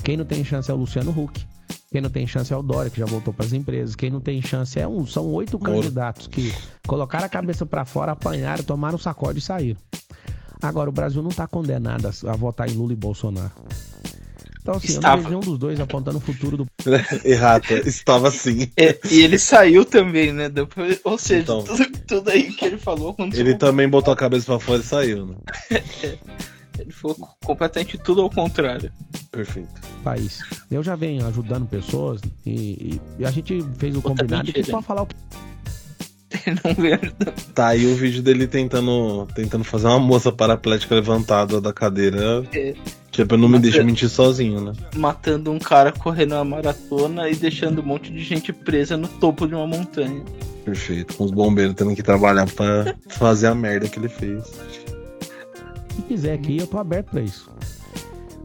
Quem 0.04 0.18
não 0.18 0.26
tem 0.26 0.44
chance 0.44 0.70
é 0.70 0.74
o 0.74 0.78
Luciano 0.78 1.12
Huck. 1.12 1.48
Quem 1.90 2.02
não 2.02 2.10
tem 2.10 2.28
chance 2.28 2.52
é 2.52 2.58
o 2.58 2.62
Dória, 2.62 2.92
que 2.92 3.00
já 3.00 3.06
voltou 3.06 3.34
para 3.34 3.46
as 3.46 3.54
empresas. 3.54 3.96
Quem 3.96 4.10
não 4.10 4.20
tem 4.20 4.42
chance 4.42 4.78
é 4.78 4.86
um. 4.86 5.08
São 5.08 5.28
oito 5.28 5.58
candidatos 5.58 6.28
que 6.28 6.54
colocaram 6.86 7.26
a 7.26 7.30
cabeça 7.30 7.66
para 7.66 7.86
fora, 7.86 8.12
apanharam, 8.12 8.66
tomaram 8.66 8.96
um 8.96 9.00
sacode 9.00 9.40
e 9.40 9.42
saíram. 9.42 9.80
Agora, 10.62 10.90
o 10.90 10.94
Brasil 10.94 11.22
não 11.22 11.30
está 11.30 11.48
condenado 11.48 12.08
a, 12.08 12.36
votar 12.36 12.70
em 12.70 12.74
Lula 12.74 12.94
e 12.94 12.96
Bolsonaro. 12.96 13.52
Então, 14.62 14.76
assim, 14.76 14.88
eu 14.90 14.94
Estava. 14.96 15.16
não 15.16 15.24
vejo 15.24 15.30
nenhum 15.30 15.52
dos 15.52 15.58
dois 15.60 15.80
apontando 15.80 16.18
o 16.18 16.22
futuro 16.22 16.58
do 16.58 16.68
Errata, 17.24 17.74
estava 17.88 18.28
assim. 18.28 18.70
É, 18.76 18.98
e 19.10 19.22
ele 19.22 19.40
saiu 19.40 19.86
também, 19.86 20.34
né? 20.34 20.50
Depois, 20.50 21.00
ou 21.06 21.18
seja, 21.18 21.42
Então. 21.44 21.64
tudo, 21.64 21.86
tudo 22.06 22.30
aí 22.30 22.52
que 22.52 22.66
ele 22.66 22.78
falou 22.78 23.12
aconteceu. 23.12 23.46
Ele 23.46 23.56
também 23.56 23.88
botou 23.88 24.14
a 24.14 24.18
cabeça 24.18 24.46
pra 24.48 24.60
fora 24.60 24.82
e 24.82 24.84
saiu, 24.84 25.26
né? 25.28 25.36
Ele 26.80 26.92
foi 26.92 27.16
completamente 27.44 27.98
tudo 27.98 28.22
ao 28.22 28.30
contrário. 28.30 28.92
Perfeito. 29.32 29.70
país. 30.04 30.42
Eu 30.70 30.84
já 30.84 30.96
venho 30.96 31.26
ajudando 31.26 31.66
pessoas 31.68 32.22
e, 32.46 33.00
e- 33.20 33.26
a 33.26 33.32
gente 33.32 33.66
fez 33.80 33.96
o 33.98 34.02
combinado 34.02 34.44
e 34.44 34.48
mentira. 34.48 34.64
que 34.64 34.72
pode 34.72 34.86
falar 34.86 35.02
o 35.02 35.08
não. 36.64 37.34
Tá 37.54 37.68
aí 37.68 37.86
o 37.86 37.96
vídeo 37.96 38.22
dele 38.22 38.48
tentando, 38.48 39.28
tentando 39.34 39.64
fazer 39.64 39.88
uma 39.88 40.00
moça 40.00 40.32
paraplética 40.32 40.96
levantada 40.96 41.60
da 41.60 41.74
cadeira. 41.74 42.44
É. 42.54 42.74
Pra 43.28 43.36
não 43.36 43.50
me 43.50 43.58
é- 43.58 43.84
mentir 43.84 44.10
sozinho, 44.10 44.62
né? 44.62 44.74
Matando 44.96 45.52
um 45.52 45.58
cara 45.58 45.92
correndo 45.92 46.34
uma 46.34 46.46
maratona 46.46 47.28
e 47.28 47.36
deixando 47.36 47.82
um 47.82 47.86
monte 47.86 48.12
de 48.12 48.24
gente 48.24 48.54
presa 48.54 48.96
no 48.96 49.08
topo 49.08 49.48
de 49.48 49.56
uma 49.56 49.66
montanha. 49.66 50.24
Perfeito. 50.64 51.16
Com 51.16 51.24
os 51.24 51.32
bombeiros 51.32 51.74
tendo 51.74 51.96
que 51.96 52.04
trabalhar 52.04 52.46
pra 52.46 52.96
fazer 53.10 53.48
a 53.48 53.56
merda 53.56 53.88
que 53.88 53.98
ele 53.98 54.10
fez. 54.10 54.44
Se 55.96 56.02
quiser 56.08 56.34
aqui, 56.34 56.58
eu 56.58 56.68
tô 56.68 56.78
aberto 56.78 57.08
pra 57.10 57.22
isso. 57.22 57.50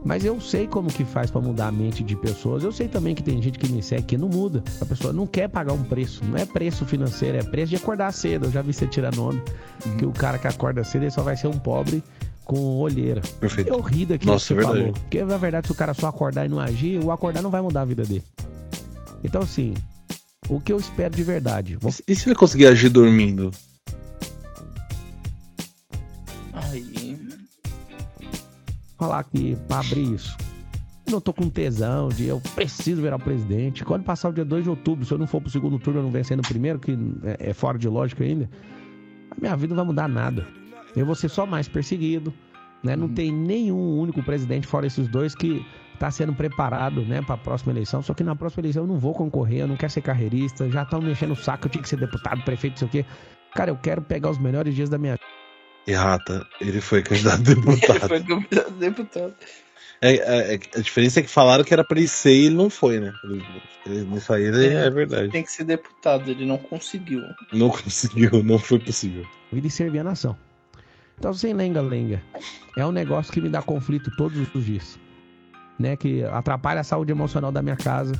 Mas 0.05 0.25
eu 0.25 0.39
sei 0.41 0.67
como 0.67 0.89
que 0.91 1.05
faz 1.05 1.31
pra 1.31 1.39
mudar 1.39 1.67
a 1.67 1.71
mente 1.71 2.03
de 2.03 2.15
pessoas. 2.15 2.63
Eu 2.63 2.71
sei 2.71 2.87
também 2.89 3.15
que 3.15 3.23
tem 3.23 3.41
gente 3.41 3.57
que 3.57 3.71
me 3.71 3.81
segue 3.81 4.03
que 4.03 4.17
não 4.17 4.27
muda. 4.27 4.61
A 4.81 4.85
pessoa 4.85 5.13
não 5.13 5.25
quer 5.25 5.47
pagar 5.47 5.73
um 5.73 5.83
preço. 5.83 6.21
Não 6.25 6.37
é 6.37 6.45
preço 6.45 6.85
financeiro, 6.85 7.37
é 7.37 7.43
preço 7.43 7.69
de 7.69 7.77
acordar 7.77 8.11
cedo. 8.11 8.47
Eu 8.47 8.51
já 8.51 8.61
vi 8.61 8.73
você 8.73 8.85
tirando 8.85 9.23
onda. 9.23 9.41
Que 9.97 10.05
o 10.05 10.11
cara 10.11 10.37
que 10.37 10.47
acorda 10.47 10.83
cedo 10.83 11.03
ele 11.03 11.11
só 11.11 11.21
vai 11.23 11.37
ser 11.37 11.47
um 11.47 11.57
pobre 11.57 12.03
com 12.43 12.57
olheira. 12.79 13.21
Perfeito. 13.39 13.69
Eu 13.69 13.79
ri 13.79 14.05
daquilo 14.05 14.33
Nossa, 14.33 14.47
que 14.47 14.53
é 14.53 14.55
você 14.55 14.65
verdade. 14.67 14.79
falou. 14.79 14.93
Porque 14.93 15.23
na 15.23 15.37
verdade, 15.37 15.67
se 15.67 15.71
o 15.71 15.75
cara 15.75 15.93
só 15.93 16.07
acordar 16.07 16.45
e 16.45 16.49
não 16.49 16.59
agir, 16.59 17.01
o 17.01 17.09
acordar 17.09 17.41
não 17.41 17.49
vai 17.49 17.61
mudar 17.61 17.81
a 17.81 17.85
vida 17.85 18.03
dele. 18.03 18.23
Então, 19.23 19.41
assim, 19.41 19.73
o 20.49 20.59
que 20.59 20.73
eu 20.73 20.77
espero 20.77 21.15
de 21.15 21.23
verdade? 21.23 21.77
Vou 21.79 21.93
E 22.05 22.13
se 22.13 22.27
ele 22.27 22.35
conseguir 22.35 22.67
agir 22.67 22.89
dormindo? 22.89 23.51
Falar 29.03 29.19
aqui 29.19 29.57
pra 29.67 29.79
abrir 29.79 30.13
isso. 30.13 30.37
Não 31.09 31.19
tô 31.19 31.33
com 31.33 31.49
tesão 31.49 32.07
de 32.07 32.27
eu 32.27 32.41
preciso 32.55 33.01
virar 33.01 33.19
presidente. 33.19 33.83
Quando 33.83 34.03
passar 34.03 34.29
o 34.29 34.33
dia 34.33 34.45
2 34.45 34.63
de 34.63 34.69
outubro, 34.69 35.05
se 35.05 35.13
eu 35.13 35.17
não 35.17 35.27
for 35.27 35.41
pro 35.41 35.49
segundo 35.49 35.77
turno, 35.77 35.99
eu 35.99 36.03
não 36.03 36.11
vencer 36.11 36.37
no 36.37 36.43
primeiro, 36.43 36.79
que 36.79 36.97
é, 37.23 37.49
é 37.49 37.53
fora 37.53 37.77
de 37.77 37.89
lógica 37.89 38.23
ainda, 38.23 38.49
a 39.29 39.35
minha 39.39 39.55
vida 39.57 39.75
não 39.75 39.83
vai 39.83 39.85
mudar 39.87 40.07
nada. 40.07 40.47
Eu 40.95 41.05
vou 41.05 41.15
ser 41.15 41.27
só 41.27 41.45
mais 41.45 41.67
perseguido, 41.67 42.33
né? 42.81 42.95
Não 42.95 43.09
tem 43.09 43.29
nenhum 43.31 43.99
único 43.99 44.23
presidente 44.23 44.65
fora 44.65 44.87
esses 44.87 45.09
dois 45.09 45.35
que 45.35 45.65
tá 45.99 46.09
sendo 46.09 46.33
preparado, 46.33 47.01
né, 47.01 47.21
pra 47.21 47.37
próxima 47.37 47.73
eleição. 47.73 48.01
Só 48.01 48.13
que 48.13 48.23
na 48.23 48.35
próxima 48.35 48.61
eleição 48.61 48.83
eu 48.83 48.87
não 48.87 48.97
vou 48.97 49.13
concorrer, 49.13 49.61
eu 49.61 49.67
não 49.67 49.75
quero 49.75 49.91
ser 49.91 50.01
carreirista, 50.01 50.69
já 50.69 50.83
estão 50.83 51.01
mexendo 51.01 51.31
o 51.31 51.35
saco, 51.35 51.67
eu 51.67 51.71
tinha 51.71 51.81
que 51.81 51.89
ser 51.89 51.97
deputado, 51.97 52.41
prefeito, 52.43 52.73
não 52.73 52.89
sei 52.89 53.01
o 53.01 53.03
quê. 53.03 53.09
Cara, 53.53 53.69
eu 53.69 53.75
quero 53.75 54.01
pegar 54.01 54.29
os 54.29 54.37
melhores 54.37 54.73
dias 54.73 54.89
da 54.89 54.97
minha 54.97 55.15
E 55.15 55.32
rata, 55.91 56.47
ele 56.61 56.79
foi 56.79 57.03
candidato 57.03 57.41
a 57.41 57.43
deputado. 57.43 57.99
Foi 58.07 58.23
campeão 58.23 58.71
deputado. 58.71 59.35
É, 60.01 60.15
é- 60.15 60.55
é- 60.55 60.59
a 60.75 60.81
diferença 60.81 61.19
é 61.19 61.23
que 61.23 61.29
falaram 61.29 61.63
que 61.63 61.73
era 61.73 61.83
pra 61.83 61.97
ele 61.97 62.07
ser 62.07 62.33
e 62.33 62.45
ele 62.45 62.55
não 62.55 62.69
foi, 62.69 62.99
né? 62.99 63.13
Ele, 63.23 63.43
ele, 63.85 64.17
isso 64.17 64.33
aí 64.33 64.45
é, 64.45 64.85
é 64.85 64.89
verdade. 64.89 65.29
Tem 65.29 65.43
que 65.43 65.51
ser 65.51 65.63
deputado, 65.63 66.29
ele 66.29 66.45
não 66.45 66.57
conseguiu. 66.57 67.21
Não 67.51 67.69
conseguiu, 67.69 68.43
não 68.43 68.59
foi 68.59 68.79
possível. 68.79 69.25
vida 69.51 69.67
e 69.67 69.71
servir 69.71 69.99
a 69.99 70.03
nação. 70.03 70.37
Então, 71.17 71.33
sem 71.33 71.53
lenga-lenga, 71.53 72.21
é 72.75 72.85
um 72.85 72.91
negócio 72.91 73.31
que 73.31 73.39
me 73.39 73.49
dá 73.49 73.61
conflito 73.61 74.11
todos 74.17 74.37
os 74.53 74.65
dias. 74.65 74.99
Né, 75.79 75.95
que 75.97 76.23
atrapalha 76.25 76.81
a 76.81 76.83
saúde 76.83 77.11
emocional 77.11 77.51
da 77.51 77.61
minha 77.61 77.75
casa. 77.75 78.13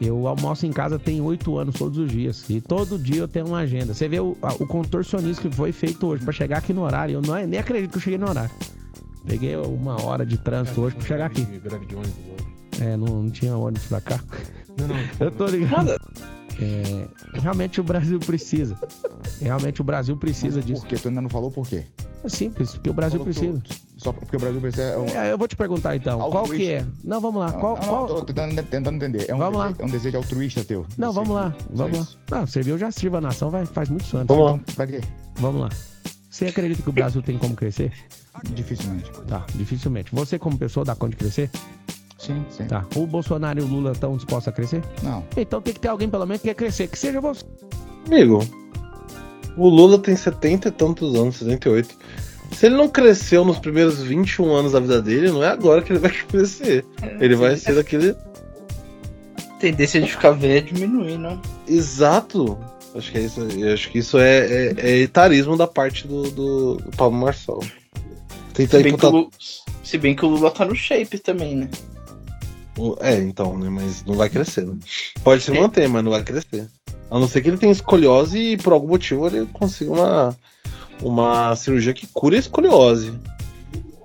Eu 0.00 0.26
almoço 0.28 0.64
em 0.66 0.72
casa 0.72 0.98
tem 0.98 1.20
oito 1.20 1.56
anos 1.58 1.74
todos 1.76 1.98
os 1.98 2.10
dias. 2.10 2.48
E 2.48 2.60
todo 2.60 2.98
dia 2.98 3.20
eu 3.22 3.28
tenho 3.28 3.46
uma 3.46 3.58
agenda. 3.58 3.92
Você 3.92 4.08
vê 4.08 4.20
o, 4.20 4.36
a- 4.42 4.54
o 4.54 4.66
contorcionismo 4.66 5.42
que 5.48 5.54
foi 5.56 5.72
feito 5.72 6.06
hoje 6.06 6.22
pra 6.24 6.32
chegar 6.32 6.58
aqui 6.58 6.72
no 6.72 6.82
horário. 6.82 7.14
Eu 7.14 7.22
não, 7.22 7.34
nem 7.46 7.58
acredito 7.58 7.90
que 7.92 7.96
eu 7.98 8.02
cheguei 8.02 8.18
no 8.18 8.28
horário. 8.28 8.50
Peguei 9.26 9.56
uma 9.56 10.00
hora 10.04 10.24
de 10.24 10.36
trânsito 10.38 10.80
hoje 10.82 10.94
pra 10.96 11.04
chegar 11.06 11.26
aqui. 11.26 11.42
Greve 11.44 11.86
de 11.86 11.94
ônibus 11.96 12.14
hoje. 12.16 12.82
É, 12.84 12.96
não, 12.96 13.22
não 13.22 13.30
tinha 13.30 13.56
ônibus 13.56 13.86
pra 13.86 14.00
cá. 14.00 14.20
Não, 14.78 14.88
não. 14.88 14.96
Eu 15.20 15.30
tô 15.30 15.46
ligado. 15.46 15.90
É, 16.60 17.08
realmente 17.40 17.80
o 17.80 17.84
Brasil 17.84 18.18
precisa. 18.20 18.76
Realmente 19.40 19.80
o 19.80 19.84
Brasil 19.84 20.16
precisa 20.16 20.60
disso. 20.62 20.82
Por 20.82 20.88
quê? 20.88 20.96
Tu 20.96 21.08
ainda 21.08 21.20
não 21.20 21.28
falou 21.30 21.50
por 21.50 21.66
quê? 21.66 21.84
É 22.22 22.28
simples, 22.28 22.72
porque 22.72 22.90
o 22.90 22.94
Brasil 22.94 23.20
precisa. 23.20 23.60
tu- 23.60 23.74
Só 24.04 24.12
porque 24.12 24.36
o 24.36 24.38
Brasil 24.38 24.60
precisa. 24.60 24.82
É 24.82 24.98
um, 24.98 25.06
É, 25.06 25.32
eu 25.32 25.38
vou 25.38 25.48
te 25.48 25.56
perguntar 25.56 25.96
então, 25.96 26.18
qual 26.30 26.44
que 26.44 26.70
é? 26.70 26.84
Não, 27.02 27.22
vamos 27.22 27.40
lá. 27.40 27.52
Qual, 27.52 27.74
não, 27.76 27.82
não, 27.82 27.88
qual... 27.88 28.06
tô 28.06 28.24
tentando, 28.26 28.62
tentando 28.62 28.96
entender. 28.96 29.24
É 29.30 29.34
um, 29.34 29.38
Vamos 29.38 29.58
lá. 29.58 29.68
desejo, 29.68 29.82
é 29.82 29.84
um 29.86 29.90
desejo 29.90 30.16
altruísta 30.18 30.62
teu. 30.62 30.86
Não, 30.98 31.10
Você- 31.10 31.20
vamos 31.20 31.34
lá, 31.34 31.54
vamos 31.70 31.98
lá. 31.98 32.06
Não, 32.30 32.46
serviu 32.46 32.76
já 32.76 32.90
sirva 32.90 33.16
a 33.16 33.20
nação 33.22 33.48
vai, 33.48 33.64
faz 33.64 33.88
muitos 33.88 34.12
anos. 34.12 34.26
Vamos 34.28 34.44
lá. 34.44 34.60
Pra 34.76 34.86
quê? 34.86 35.00
Vamos 35.36 35.62
lá. 35.62 35.70
Você 36.28 36.44
acredita 36.46 36.82
que 36.82 36.90
o 36.90 36.92
Brasil 36.92 37.22
tem 37.22 37.38
como 37.38 37.56
crescer? 37.56 37.92
Dificilmente. 38.50 39.10
Tá, 39.26 39.46
dificilmente. 39.54 40.14
Você 40.14 40.38
como 40.38 40.58
pessoa 40.58 40.84
dá 40.84 40.94
conta 40.94 41.12
de 41.12 41.16
crescer? 41.16 41.50
Sim, 42.18 42.44
sim. 42.50 42.64
Tá. 42.66 42.84
O 42.96 43.06
Bolsonaro 43.06 43.58
e 43.58 43.62
o 43.62 43.66
Lula 43.66 43.92
estão 43.92 44.16
dispostos 44.16 44.48
a 44.48 44.52
crescer? 44.52 44.82
Não. 45.02 45.24
Então 45.34 45.62
tem 45.62 45.72
que 45.72 45.80
ter 45.80 45.88
alguém 45.88 46.10
pelo 46.10 46.26
menos 46.26 46.42
que 46.42 46.48
quer 46.48 46.54
crescer, 46.54 46.88
que 46.88 46.98
seja 46.98 47.20
você. 47.22 47.42
Amigo, 48.06 48.40
o 49.56 49.68
Lula 49.68 49.98
tem 49.98 50.14
70 50.14 50.68
e 50.68 50.70
tantos 50.72 51.14
anos, 51.14 51.36
78. 51.36 51.96
Se 52.56 52.66
ele 52.66 52.76
não 52.76 52.88
cresceu 52.88 53.44
nos 53.44 53.58
primeiros 53.58 54.00
21 54.00 54.52
anos 54.54 54.72
da 54.72 54.80
vida 54.80 55.02
dele, 55.02 55.30
não 55.30 55.42
é 55.42 55.48
agora 55.48 55.82
que 55.82 55.92
ele 55.92 55.98
vai 55.98 56.10
crescer. 56.28 56.84
Ele 57.20 57.34
vai 57.36 57.56
ser 57.56 57.74
daquele. 57.74 58.14
A 59.38 59.54
tendência 59.58 60.00
de 60.00 60.10
ficar 60.10 60.30
velho 60.32 60.58
é 60.58 60.60
diminuir, 60.60 61.18
não? 61.18 61.40
Exato. 61.66 62.58
Acho 62.94 63.10
que 63.10 63.18
é 63.18 63.22
isso. 63.22 63.40
Acho 63.72 63.90
que 63.90 63.98
isso 63.98 64.18
é, 64.18 64.38
é, 64.46 64.74
é 64.78 64.98
etarismo 64.98 65.56
da 65.56 65.66
parte 65.66 66.06
do, 66.06 66.30
do, 66.30 66.76
do 66.76 66.90
Pablo 66.96 67.18
Marçal. 67.18 67.60
Tentar 68.52 68.78
Se 68.78 68.82
bem, 68.84 68.92
que 68.96 69.04
o 69.04 69.08
imputar. 69.08 69.10
Lula, 69.10 69.28
se 69.82 69.98
bem 69.98 70.14
que 70.14 70.24
o 70.24 70.28
Lula 70.28 70.50
tá 70.50 70.64
no 70.64 70.76
shape 70.76 71.18
também, 71.18 71.56
né? 71.56 71.68
É, 73.00 73.16
então, 73.16 73.58
né? 73.58 73.68
Mas 73.68 74.04
não 74.04 74.14
vai 74.14 74.28
crescer. 74.28 74.64
Né? 74.66 74.76
Pode 75.22 75.42
se 75.42 75.50
É. 75.50 75.60
manter, 75.60 75.88
mas 75.88 76.04
não 76.04 76.10
vai 76.12 76.22
crescer. 76.22 76.68
A 77.10 77.18
não 77.18 77.28
ser 77.28 77.42
que 77.42 77.48
ele 77.48 77.58
tenha 77.58 77.72
escoliose 77.72 78.38
e 78.38 78.56
por 78.56 78.72
algum 78.72 78.88
motivo 78.88 79.26
ele 79.26 79.46
consiga 79.52 79.90
uma, 79.92 80.36
uma 81.02 81.54
cirurgia 81.56 81.92
que 81.94 82.06
cure 82.06 82.36
a 82.36 82.40
escoliose. 82.40 83.12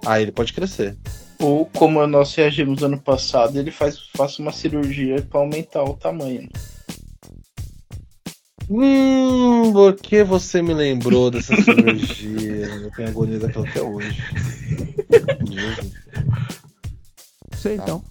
Aí 0.06 0.24
ele 0.24 0.32
pode 0.32 0.54
crescer. 0.54 0.98
Ou 1.40 1.66
como 1.66 2.06
nós 2.08 2.34
reagimos 2.36 2.84
ano 2.84 3.00
passado, 3.00 3.58
ele 3.58 3.72
faz, 3.72 3.98
faça 4.16 4.42
uma 4.42 4.52
cirurgia 4.52 5.22
pra 5.30 5.40
aumentar 5.40 5.84
o 5.84 5.94
tamanho. 5.96 6.50
Hum, 8.70 9.72
por 9.74 9.96
que 9.96 10.24
você 10.24 10.62
me 10.62 10.74
lembrou 10.74 11.32
dessa 11.32 11.56
cirurgia? 11.62 12.68
Eu 12.84 12.92
tenho 12.92 13.08
agonia 13.10 13.40
daquela 13.40 13.68
até 13.68 13.82
hoje. 13.82 14.22
Você 17.52 17.76
Tá. 17.76 17.84
então. 17.84 18.04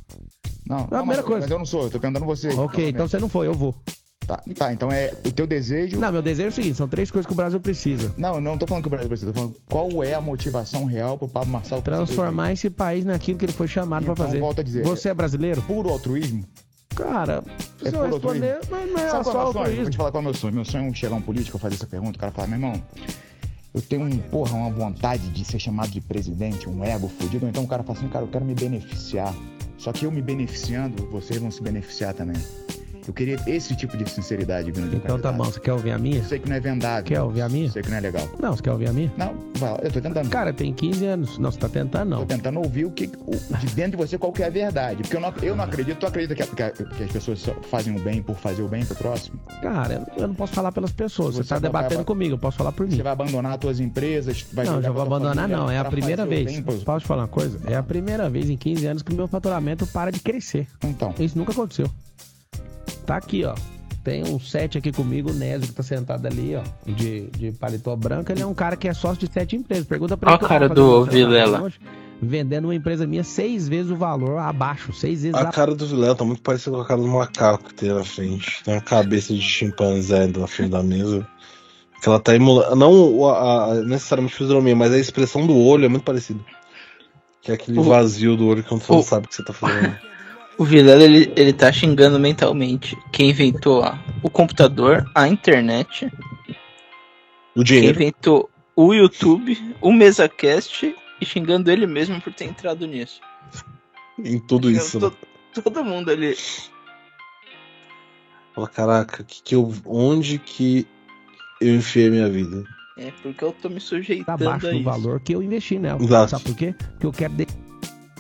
Não, 0.66 0.76
a 0.76 0.80
não, 0.80 0.88
primeira 0.88 1.06
mas, 1.22 1.24
coisa. 1.24 1.40
mas 1.42 1.50
eu 1.50 1.58
não 1.58 1.64
sou, 1.64 1.84
eu 1.84 1.90
tô 1.90 1.98
perguntando 1.98 2.26
você. 2.26 2.48
Ok, 2.50 2.88
então 2.90 3.08
você 3.08 3.18
não 3.18 3.28
foi, 3.28 3.46
eu 3.46 3.54
vou. 3.54 3.74
Tá, 4.28 4.42
tá, 4.54 4.72
então 4.74 4.92
é 4.92 5.10
o 5.26 5.32
teu 5.32 5.46
desejo. 5.46 5.98
Não, 5.98 6.12
meu 6.12 6.20
desejo 6.20 6.48
é 6.48 6.50
o 6.50 6.52
seguinte: 6.52 6.76
são 6.76 6.86
três 6.86 7.10
coisas 7.10 7.26
que 7.26 7.32
o 7.32 7.34
Brasil 7.34 7.58
precisa. 7.58 8.12
Não, 8.18 8.34
eu 8.34 8.40
não 8.42 8.58
tô 8.58 8.66
falando 8.66 8.82
que 8.84 8.88
o 8.88 8.90
Brasil 8.90 9.08
precisa, 9.08 9.32
tô 9.32 9.38
falando 9.40 9.56
qual 9.66 10.04
é 10.04 10.12
a 10.12 10.20
motivação 10.20 10.84
real 10.84 11.16
pro 11.16 11.26
Pablo 11.26 11.50
Marçal 11.50 11.80
Transformar 11.80 12.52
esse 12.52 12.68
país 12.68 13.06
naquilo 13.06 13.38
que 13.38 13.46
ele 13.46 13.52
foi 13.54 13.66
chamado 13.66 14.04
pra 14.04 14.12
Então, 14.12 14.26
fazer. 14.26 14.38
volto 14.38 14.60
a 14.60 14.62
dizer, 14.62 14.84
Você 14.84 15.08
é 15.08 15.14
brasileiro? 15.14 15.62
Puro 15.62 15.88
altruísmo? 15.88 16.44
Cara, 16.94 17.42
se 17.78 17.86
É 17.86 17.88
eu 17.88 17.92
puro 17.92 18.04
responder, 18.12 18.58
mas 18.70 18.92
não 18.92 18.98
é 18.98 19.08
Sabe 19.08 19.24
só 19.24 19.30
é 19.30 19.32
o 19.32 19.34
meu 19.34 19.34
sonho? 19.34 19.52
Vou 19.52 19.58
altruísmo. 19.62 19.90
te 19.90 19.96
falar 19.96 20.10
qual 20.10 20.20
é 20.20 20.22
o 20.22 20.24
meu 20.24 20.34
sonho. 20.34 20.54
Meu 20.54 20.64
sonho 20.66 20.90
é 20.90 20.94
chegar 20.94 21.14
um 21.16 21.22
político, 21.22 21.56
eu 21.56 21.60
fazer 21.60 21.74
essa 21.76 21.86
pergunta, 21.86 22.16
o 22.18 22.20
cara 22.20 22.30
falar, 22.30 22.48
meu 22.48 22.56
irmão, 22.56 22.82
eu 23.72 23.80
tenho 23.80 24.02
um, 24.02 24.18
porra, 24.18 24.54
uma 24.56 24.70
vontade 24.70 25.26
de 25.30 25.42
ser 25.44 25.58
chamado 25.58 25.90
de 25.90 26.02
presidente, 26.02 26.68
um 26.68 26.84
ego 26.84 27.08
fudido, 27.08 27.46
então 27.48 27.64
o 27.64 27.66
cara 27.68 27.82
fala 27.82 27.98
assim, 27.98 28.08
cara, 28.08 28.24
eu 28.24 28.28
quero 28.28 28.44
me 28.44 28.54
beneficiar. 28.54 29.34
Só 29.78 29.90
que 29.92 30.04
eu 30.04 30.10
me 30.10 30.20
beneficiando, 30.20 31.06
vocês 31.10 31.40
vão 31.40 31.50
se 31.50 31.62
beneficiar 31.62 32.12
também. 32.12 32.36
Eu 33.08 33.14
queria 33.14 33.38
esse 33.46 33.74
tipo 33.74 33.96
de 33.96 34.08
sinceridade 34.10 34.70
vindo 34.70 34.90
de 34.90 34.96
um 34.96 34.98
Então 34.98 35.18
tá 35.18 35.32
bom, 35.32 35.44
você 35.44 35.58
quer 35.58 35.72
ouvir 35.72 35.92
a 35.92 35.98
minha? 35.98 36.18
Eu 36.18 36.24
sei 36.24 36.38
que 36.38 36.46
não 36.46 36.56
é 36.56 36.60
vendável. 36.60 37.04
Quer 37.04 37.22
ouvir 37.22 37.40
a 37.40 37.48
minha? 37.48 37.70
Sei 37.70 37.80
que 37.82 37.88
não 37.88 37.96
é 37.96 38.00
legal. 38.00 38.28
Não, 38.38 38.54
você 38.54 38.62
quer 38.62 38.70
ouvir 38.70 38.86
a 38.88 38.92
minha? 38.92 39.10
Não, 39.16 39.32
eu 39.82 39.90
tô 39.90 39.98
tentando. 40.00 40.28
Cara, 40.28 40.52
tem 40.52 40.74
15 40.74 41.06
anos. 41.06 41.38
Não, 41.38 41.50
você 41.50 41.58
tá 41.58 41.70
tentando, 41.70 42.10
Tô 42.10 42.16
não. 42.20 42.26
tentando 42.26 42.58
ouvir 42.58 42.84
o 42.84 42.90
que 42.90 43.10
o- 43.26 43.56
de 43.58 43.66
dentro 43.74 43.92
de 43.92 43.96
você 43.96 44.18
qual 44.18 44.30
que 44.30 44.42
é 44.42 44.46
a 44.46 44.50
verdade. 44.50 45.02
Porque 45.02 45.16
eu 45.16 45.20
não, 45.20 45.32
eu 45.42 45.56
não 45.56 45.64
acredito. 45.64 45.96
Tu 45.98 46.06
acredita 46.06 46.34
que, 46.34 46.44
que 46.44 46.84
que 46.84 47.02
as 47.04 47.10
pessoas 47.10 47.42
fazem 47.70 47.96
o 47.96 47.98
bem 47.98 48.22
por 48.22 48.36
fazer 48.36 48.60
o 48.62 48.68
bem 48.68 48.84
pro 48.84 48.94
próximo? 48.94 49.40
Cara, 49.62 50.06
eu 50.14 50.28
não 50.28 50.34
posso 50.34 50.52
falar 50.52 50.70
pelas 50.70 50.92
pessoas. 50.92 51.36
Você, 51.36 51.44
Você 51.44 51.48
tá 51.48 51.58
debatendo 51.58 51.96
vai- 51.96 52.04
comigo, 52.04 52.34
eu 52.34 52.38
posso 52.38 52.58
falar 52.58 52.72
por 52.72 52.86
mim. 52.86 52.94
Você 52.96 53.02
vai 53.02 53.12
abandonar 53.12 53.52
as 53.54 53.58
tuas 53.58 53.80
empresas? 53.80 54.44
Vai 54.52 54.66
Não, 54.66 54.82
já 54.82 54.90
vou 54.90 55.00
abandonar, 55.00 55.34
família 55.36 55.56
não. 55.56 55.70
É 55.70 55.78
a 55.78 55.84
primeira 55.86 56.24
o 56.24 56.28
vez. 56.28 56.60
pros- 56.60 56.84
Posso 56.84 57.00
te 57.00 57.06
falar 57.06 57.22
uma 57.22 57.28
coisa? 57.28 57.58
É 57.66 57.74
a 57.74 57.82
primeira 57.82 58.28
vez 58.28 58.50
em 58.50 58.56
15 58.58 58.86
anos 58.86 59.02
que 59.02 59.14
meu 59.14 59.26
faturamento 59.26 59.86
para 59.86 60.12
de 60.12 60.20
crescer. 60.20 60.66
Então, 60.84 61.14
Isso 61.18 61.38
nunca 61.38 61.52
aconteceu. 61.52 61.88
Tá 63.08 63.16
aqui, 63.16 63.44
ó. 63.44 63.54
Tem 64.04 64.22
um 64.22 64.38
set 64.38 64.78
aqui 64.78 64.92
comigo, 64.92 65.30
o 65.30 65.34
Nésio, 65.34 65.66
que 65.68 65.74
tá 65.74 65.82
sentado 65.82 66.24
ali, 66.26 66.54
ó, 66.56 66.62
de, 66.90 67.26
de 67.30 67.52
paletó 67.52 67.96
branco. 67.96 68.30
Ele 68.30 68.42
é 68.42 68.46
um 68.46 68.54
cara 68.54 68.76
que 68.76 68.86
é 68.86 68.92
sócio 68.94 69.26
de 69.26 69.32
sete 69.32 69.56
empresas. 69.56 69.86
Pergunta 69.86 70.16
pra 70.16 70.30
Ó 70.32 70.34
ele. 70.34 70.36
a 70.36 70.36
o 70.36 70.38
que 70.40 70.44
eu 70.44 70.48
cara 70.60 70.68
do 70.68 71.04
Vilela. 71.06 71.72
Vendendo 72.20 72.64
uma 72.66 72.74
empresa 72.74 73.06
minha 73.06 73.22
seis 73.24 73.68
vezes 73.68 73.90
o 73.90 73.96
valor 73.96 74.38
abaixo. 74.38 74.92
Seis 74.92 75.22
vezes 75.22 75.34
A 75.34 75.40
abaixo. 75.40 75.56
cara 75.56 75.74
do 75.74 75.86
Vilela 75.86 76.14
tá 76.14 76.24
muito 76.24 76.42
parecida 76.42 76.76
com 76.76 76.82
a 76.82 76.86
cara 76.86 77.00
do 77.00 77.06
macaco 77.08 77.64
que 77.64 77.74
tem 77.74 77.90
na 77.92 78.04
frente. 78.04 78.62
Tem 78.64 78.74
uma 78.74 78.80
cabeça 78.80 79.32
de 79.32 79.40
chimpanzé 79.40 80.26
na 80.26 80.46
frente 80.46 80.70
da 80.70 80.82
mesa. 80.82 81.26
Que 82.02 82.08
ela 82.08 82.20
tá 82.20 82.34
emulando. 82.34 82.76
Não 82.76 82.92
o- 82.92 83.28
a, 83.28 83.72
a- 83.72 83.74
necessariamente 83.82 84.34
a 84.34 84.38
fisionomia, 84.38 84.74
mas 84.76 84.92
a 84.92 84.98
expressão 84.98 85.46
do 85.46 85.56
olho 85.56 85.84
é 85.84 85.88
muito 85.88 86.04
parecida. 86.04 86.40
Que 87.42 87.50
é 87.52 87.54
aquele 87.54 87.78
O- 87.78 87.82
vazio 87.84 88.36
do 88.36 88.46
olho 88.46 88.62
quando 88.64 88.82
você 88.82 88.92
não 88.92 89.02
sabe 89.02 89.26
o 89.26 89.28
que 89.28 89.34
você 89.34 89.42
tá 89.44 89.52
fazendo. 89.52 89.96
O 90.58 90.64
Vilela, 90.64 91.02
ele, 91.04 91.32
ele 91.36 91.52
tá 91.52 91.70
xingando 91.72 92.18
mentalmente 92.18 92.96
quem 93.12 93.30
inventou 93.30 93.82
a- 93.84 93.98
o 94.22 94.28
computador, 94.28 95.08
a 95.14 95.28
internet 95.28 96.06
O 97.54 97.62
Quem 97.62 97.64
dinheiro. 97.64 98.00
inventou 98.02 98.50
o 98.74 98.92
YouTube, 98.92 99.56
o 99.80 99.92
MesaCast 99.92 100.94
e 101.20 101.24
xingando 101.26 101.70
ele 101.70 101.86
mesmo 101.86 102.20
por 102.20 102.32
ter 102.32 102.44
entrado 102.46 102.86
nisso. 102.86 103.20
Em 104.18 104.38
tudo 104.40 104.70
isso. 104.70 104.98
né? 105.00 105.10
To- 105.54 105.62
Todo 105.62 105.84
mundo 105.84 106.10
ali. 106.10 106.36
Fala, 108.54 108.68
caraca, 108.68 109.24
que 109.24 109.42
que 109.42 109.54
eu, 109.54 109.72
onde 109.86 110.38
que 110.38 110.86
eu 111.60 111.74
enfiei 111.76 112.10
minha 112.10 112.28
vida? 112.28 112.64
É 112.96 113.12
porque 113.22 113.44
eu 113.44 113.52
tô 113.52 113.68
me 113.68 113.76
Tá 113.76 113.80
sujeitando 113.80 114.30
abaixo 114.44 114.66
a 114.66 114.70
do 114.70 114.76
isso. 114.76 114.84
valor 114.84 115.20
que 115.20 115.32
eu 115.34 115.42
investi 115.42 115.78
nela. 115.78 116.02
Exato. 116.02 116.30
Sabe 116.30 116.44
por 116.44 116.56
quê? 116.56 116.74
Porque 116.92 117.06
eu 117.06 117.12
quero 117.12 117.34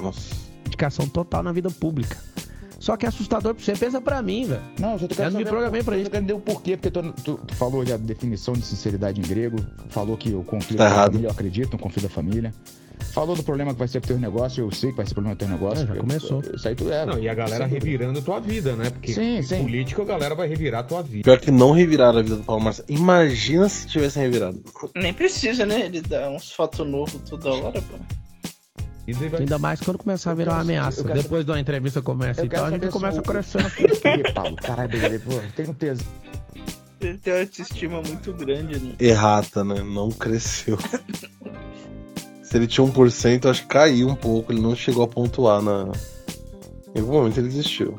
Nossa. 0.00 0.47
Dedicação 0.68 1.08
total 1.08 1.42
na 1.42 1.52
vida 1.52 1.70
pública. 1.70 2.16
Só 2.78 2.96
que 2.96 3.04
é 3.04 3.08
assustador 3.08 3.54
pra 3.54 3.64
você. 3.64 3.72
Pensa 3.72 4.00
pra 4.00 4.22
mim, 4.22 4.44
velho. 4.46 4.62
Não, 4.78 4.92
eu 4.92 4.98
só 5.00 5.06
tô 5.08 5.12
Eu 5.14 5.16
querendo 5.16 5.32
não 5.32 5.38
me 5.40 5.44
saber- 5.44 5.50
programei 5.56 5.82
pra 5.82 5.96
eu 5.96 6.00
isso. 6.02 6.10
entender 6.10 6.32
o 6.32 6.38
porquê, 6.38 6.76
porque 6.76 6.90
tu, 6.90 7.12
tu- 7.24 7.40
tu 7.44 7.54
falou 7.56 7.84
já 7.84 7.94
a 7.94 7.98
definição 7.98 8.54
de 8.54 8.62
sinceridade 8.64 9.20
em 9.20 9.24
grego, 9.24 9.58
falou 9.88 10.16
que 10.16 10.32
o 10.32 10.44
conflito 10.44 10.78
Tá 10.78 10.84
da 10.84 10.90
errado. 10.90 11.06
família, 11.12 11.26
eu 11.26 11.32
acredito 11.32 11.72
no 11.72 11.78
conflito 11.78 12.04
da 12.04 12.08
família. 12.10 12.54
Falou 13.12 13.34
do 13.34 13.42
problema 13.42 13.72
que 13.72 13.78
vai 13.78 13.88
ser 13.88 13.98
pro 14.00 14.08
teu 14.08 14.18
negócio, 14.18 14.62
eu 14.64 14.70
sei 14.70 14.90
que 14.90 14.96
vai 14.96 15.06
ser 15.06 15.14
problema 15.14 15.34
do 15.34 15.38
teu 15.38 15.48
negócio. 15.48 15.82
É, 15.84 15.86
já 15.88 15.94
Eu- 15.94 16.00
começou. 16.02 16.40
Isso 16.54 16.68
aí 16.68 16.74
tu 16.76 16.88
é. 16.92 17.04
Não, 17.04 17.18
e 17.18 17.28
a 17.28 17.34
galera 17.34 17.64
Sem 17.64 17.68
dúvida. 17.68 17.84
revirando 17.84 18.22
tua 18.22 18.38
vida, 18.40 18.76
né? 18.76 18.90
Porque 18.90 19.12
Sim, 19.12 19.42
sim. 19.42 19.62
político 19.62 20.02
a 20.02 20.04
galera 20.04 20.34
vai 20.36 20.46
revirar 20.46 20.84
tua 20.86 21.02
vida. 21.02 21.24
Pior 21.24 21.40
que 21.40 21.50
não 21.50 21.72
reviraram 21.72 22.18
a 22.20 22.22
vida 22.22 22.36
do 22.36 22.44
Paulo 22.44 22.62
Marcelo. 22.62 22.86
Imagina 22.88 23.68
se 23.68 23.88
tivessem 23.88 24.22
revirado. 24.22 24.62
Nem 24.94 25.12
precisa, 25.12 25.66
né? 25.66 25.86
Ele 25.86 26.00
dá 26.00 26.28
uns 26.30 26.52
fatos 26.52 26.86
novos 26.86 27.20
toda 27.28 27.50
hora, 27.50 27.82
pô. 27.82 27.96
E 29.08 29.12
vai- 29.14 29.40
Ainda 29.40 29.58
mais 29.58 29.80
quando 29.80 29.96
começar 29.96 30.32
a 30.32 30.34
virar 30.34 30.52
uma 30.52 30.60
ameaça. 30.60 31.02
Depois 31.02 31.42
de 31.44 31.50
uma 31.50 31.58
entrevista 31.58 32.02
começa 32.02 32.44
e 32.44 32.48
tal, 32.48 32.66
a 32.66 32.70
gente 32.70 32.88
começa 32.88 33.20
a 33.20 33.22
crescer. 33.22 34.32
Paulo? 34.34 34.54
Caralho, 34.56 34.88
beleza, 34.90 35.24
pô, 35.24 35.32
tem 35.56 35.66
um 35.70 35.72
tesão. 35.72 36.06
Ele 37.00 37.16
tem 37.16 37.32
uma 37.32 37.40
autoestima 37.40 38.02
muito 38.02 38.32
grande, 38.34 38.78
né? 38.78 38.92
Errata, 39.00 39.64
né? 39.64 39.82
Não 39.82 40.10
cresceu. 40.10 40.76
se 42.42 42.56
ele 42.56 42.66
tinha 42.66 42.84
1%, 42.86 43.44
eu 43.44 43.50
acho 43.50 43.62
que 43.62 43.68
caiu 43.68 44.08
um 44.08 44.14
pouco. 44.14 44.52
Ele 44.52 44.60
não 44.60 44.76
chegou 44.76 45.04
a 45.04 45.08
pontuar 45.08 45.62
na. 45.62 45.90
Em 46.94 47.00
algum 47.00 47.12
momento 47.14 47.38
ele 47.38 47.48
desistiu. 47.48 47.96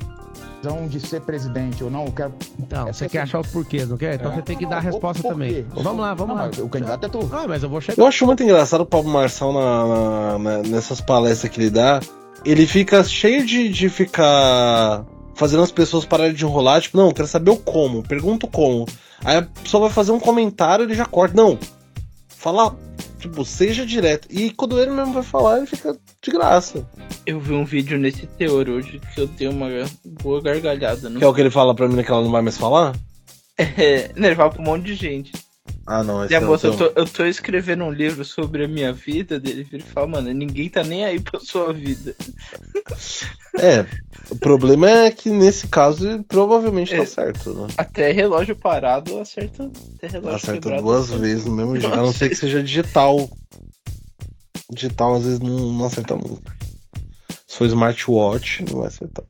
De 0.90 1.00
ser 1.00 1.22
presidente 1.22 1.84
ou 1.84 1.90
não, 1.90 2.06
eu 2.06 2.12
quero. 2.12 2.34
Então, 2.60 2.88
É 2.88 2.94
você 2.94 3.08
quer 3.08 3.20
assim- 3.20 3.30
achar 3.30 3.40
os 3.40 3.48
porquês, 3.48 3.88
não 3.88 3.98
quer? 3.98 4.16
Então 4.16 4.32
É. 4.32 4.36
você 4.36 4.42
tem 4.42 4.58
que 4.58 4.64
Não, 4.64 4.70
dar 4.72 4.78
a 4.78 4.82
resposta 4.82 5.22
por 5.24 5.30
também. 5.32 5.54
quê? 5.54 5.66
Vamos 5.74 6.02
lá, 6.02 6.14
vamos 6.14 6.36
Não, 6.36 6.44
lá. 6.44 6.52
O 6.60 6.70
candidato 6.70 7.06
é 7.06 7.10
tu. 7.10 7.30
Ah, 7.32 7.46
mas 7.48 7.64
eu 7.64 7.70
vou 7.70 7.80
chegar. 7.80 8.02
Eu 8.02 8.06
acho 8.08 8.26
muito 8.26 8.44
engraçado 8.44 8.82
o 8.82 8.86
Pablo 8.86 9.10
Marçal 9.12 9.54
na, 9.54 9.88
na- 9.88 10.40
na- 10.40 10.64
nessas 10.64 11.00
palestras 11.02 11.52
que 11.52 11.60
ele 11.60 11.70
dá. 11.70 12.00
Ele 12.46 12.66
fica 12.68 13.04
cheio 13.04 13.46
de, 13.46 13.70
de 13.70 13.90
ficar 13.90 15.06
fazendo 15.34 15.64
as 15.64 15.72
pessoas 15.72 16.06
pararem 16.06 16.34
de 16.34 16.44
enrolar. 16.44 16.82
Tipo, 16.82 16.98
não, 16.98 17.08
eu 17.08 17.14
quero 17.14 17.28
saber 17.28 17.52
o 17.52 17.58
como. 17.58 18.04
Pergunta 18.04 18.46
o 18.46 18.50
como. 18.50 18.86
Aí 19.24 19.38
a 19.38 19.42
pessoa 19.42 19.82
vai 19.86 19.90
fazer 19.90 20.12
um 20.12 20.20
comentário 20.20 20.84
ele 20.86 20.94
já 20.94 21.06
corta. 21.06 21.36
Não. 21.36 21.58
Fala, 22.28 22.76
tipo, 23.20 23.46
seja 23.46 23.86
direto. 23.86 24.28
E 24.32 24.52
quando 24.52 24.80
ele 24.80 24.92
mesmo 24.92 25.14
vai 25.14 25.24
falar, 25.24 25.58
ele 25.58 25.68
fica 25.68 25.96
de 26.22 26.32
graça. 26.32 26.88
Eu 27.26 27.40
vi 27.40 27.54
um 27.54 27.66
vídeo 27.66 27.98
nesse 27.98 28.26
teor 28.26 28.68
hoje 28.70 29.00
que 29.14 29.22
eu 29.22 29.28
dei 29.28 29.48
uma 29.48 29.68
boa 30.24 30.42
gargalhada. 30.42 31.10
Não 31.10 31.20
Que 31.20 31.26
é 31.26 31.28
o 31.28 31.34
que 31.34 31.42
ele 31.42 31.52
fala 31.52 31.76
pra 31.76 31.88
mim 31.88 32.02
que 32.04 32.12
ela 32.12 32.24
não 32.24 32.32
vai 32.32 32.42
mais 32.42 32.58
falar? 32.58 32.96
É, 33.78 34.14
nervar 34.16 34.50
pra 34.52 34.62
um 34.62 34.64
monte 34.64 34.86
de 34.86 34.96
gente. 34.96 35.34
Ah, 35.92 36.04
não. 36.04 36.24
Esse 36.24 36.34
E 36.34 36.38
a 36.38 36.40
não 36.42 36.50
moça, 36.50 36.68
eu 36.68 36.78
tô, 36.78 36.86
eu 36.96 37.06
tô 37.08 37.26
escrevendo 37.26 37.84
um 37.84 37.92
livro 37.92 38.24
sobre 38.24 38.64
a 38.64 38.68
minha 38.68 38.94
vida 38.94 39.40
dele. 39.40 39.68
Ele 39.74 39.82
fala, 39.82 40.06
mano, 40.06 40.32
ninguém 40.32 40.70
tá 40.70 40.84
nem 40.84 41.04
aí 41.04 41.20
pra 41.20 41.40
sua 41.40 41.74
vida. 41.74 42.16
É, 43.60 43.86
o 44.30 44.36
problema 44.38 44.90
é 44.90 45.12
que 45.12 45.30
nesse 45.30 45.68
caso 45.68 46.24
provavelmente 46.28 46.96
tá 46.96 47.02
É. 47.02 47.06
certo, 47.06 47.54
né? 47.54 47.68
Até 47.78 48.12
relógio 48.12 48.56
parado 48.56 49.20
acerta. 49.20 49.70
Até 49.96 50.08
relógio 50.08 50.36
Acerta 50.36 50.62
quebrado, 50.62 50.84
duas 50.84 51.06
acerta. 51.06 51.22
vezes 51.22 51.46
no 51.46 51.52
mesmo 51.56 51.78
dia. 51.78 51.90
A 51.90 51.98
não 51.98 52.14
ser 52.14 52.30
que 52.30 52.36
seja 52.38 52.64
digital. 52.64 53.30
Digital 54.72 55.16
às 55.16 55.24
vezes 55.24 55.40
não, 55.40 55.74
não 55.74 55.86
acerta 55.86 56.16
nunca. 56.16 56.56
Se 57.48 57.58
for 57.58 57.66
smartwatch, 57.66 58.64
não 58.70 58.80
vai 58.80 58.88
acertar. 58.88 59.26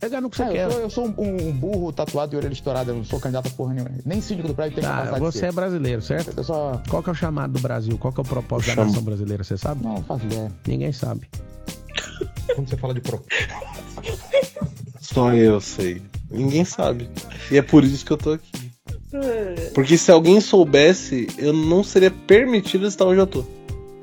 Pegar 0.00 0.20
no 0.20 0.30
que 0.30 0.36
você 0.36 0.42
É, 0.44 0.48
quer. 0.48 0.64
eu 0.66 0.70
sou, 0.70 0.80
eu 0.80 0.90
sou 0.90 1.06
um, 1.18 1.48
um 1.48 1.52
burro 1.52 1.92
tatuado 1.92 2.30
de 2.30 2.36
orelha 2.36 2.52
estourada, 2.52 2.92
eu 2.92 2.96
não 2.96 3.04
sou 3.04 3.18
candidato 3.18 3.48
a 3.48 3.50
porra 3.50 3.74
nenhuma. 3.74 3.90
Nem 4.04 4.20
síndico 4.20 4.46
do 4.48 4.54
prédio 4.54 4.76
tem 4.76 4.84
Tá, 4.84 5.18
você 5.18 5.46
é 5.46 5.52
brasileiro, 5.52 6.00
certo? 6.00 6.32
Eu 6.36 6.44
só. 6.44 6.80
Qual 6.88 7.02
que 7.02 7.08
é 7.08 7.12
o 7.12 7.16
chamado 7.16 7.52
do 7.54 7.60
Brasil? 7.60 7.98
Qual 7.98 8.12
que 8.12 8.20
é 8.20 8.22
o 8.22 8.26
propósito 8.26 8.76
da 8.76 8.84
nação 8.84 9.02
brasileira? 9.02 9.42
Você 9.42 9.56
sabe? 9.58 9.82
Não, 9.84 10.02
faço 10.04 10.24
ideia. 10.26 10.52
Ninguém 10.66 10.92
sabe. 10.92 11.28
Quando 12.54 12.68
você 12.68 12.76
fala 12.76 12.94
de 12.94 13.00
pro... 13.00 13.22
Só 15.00 15.32
eu 15.32 15.60
sei. 15.60 16.02
Ninguém 16.30 16.64
sabe. 16.64 17.08
E 17.50 17.56
é 17.56 17.62
por 17.62 17.82
isso 17.84 18.04
que 18.04 18.12
eu 18.12 18.16
tô 18.16 18.32
aqui. 18.32 18.70
É, 19.12 19.70
Porque 19.74 19.96
se 19.96 20.10
alguém 20.12 20.40
soubesse, 20.40 21.26
eu 21.38 21.52
não 21.52 21.82
seria 21.82 22.10
permitido 22.10 22.86
estar 22.86 23.06
onde 23.06 23.18
eu 23.20 23.26
tô. 23.26 23.44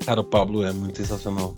Cara, 0.04 0.20
o 0.20 0.24
Pablo 0.24 0.64
é 0.64 0.72
muito 0.72 0.98
sensacional. 0.98 1.54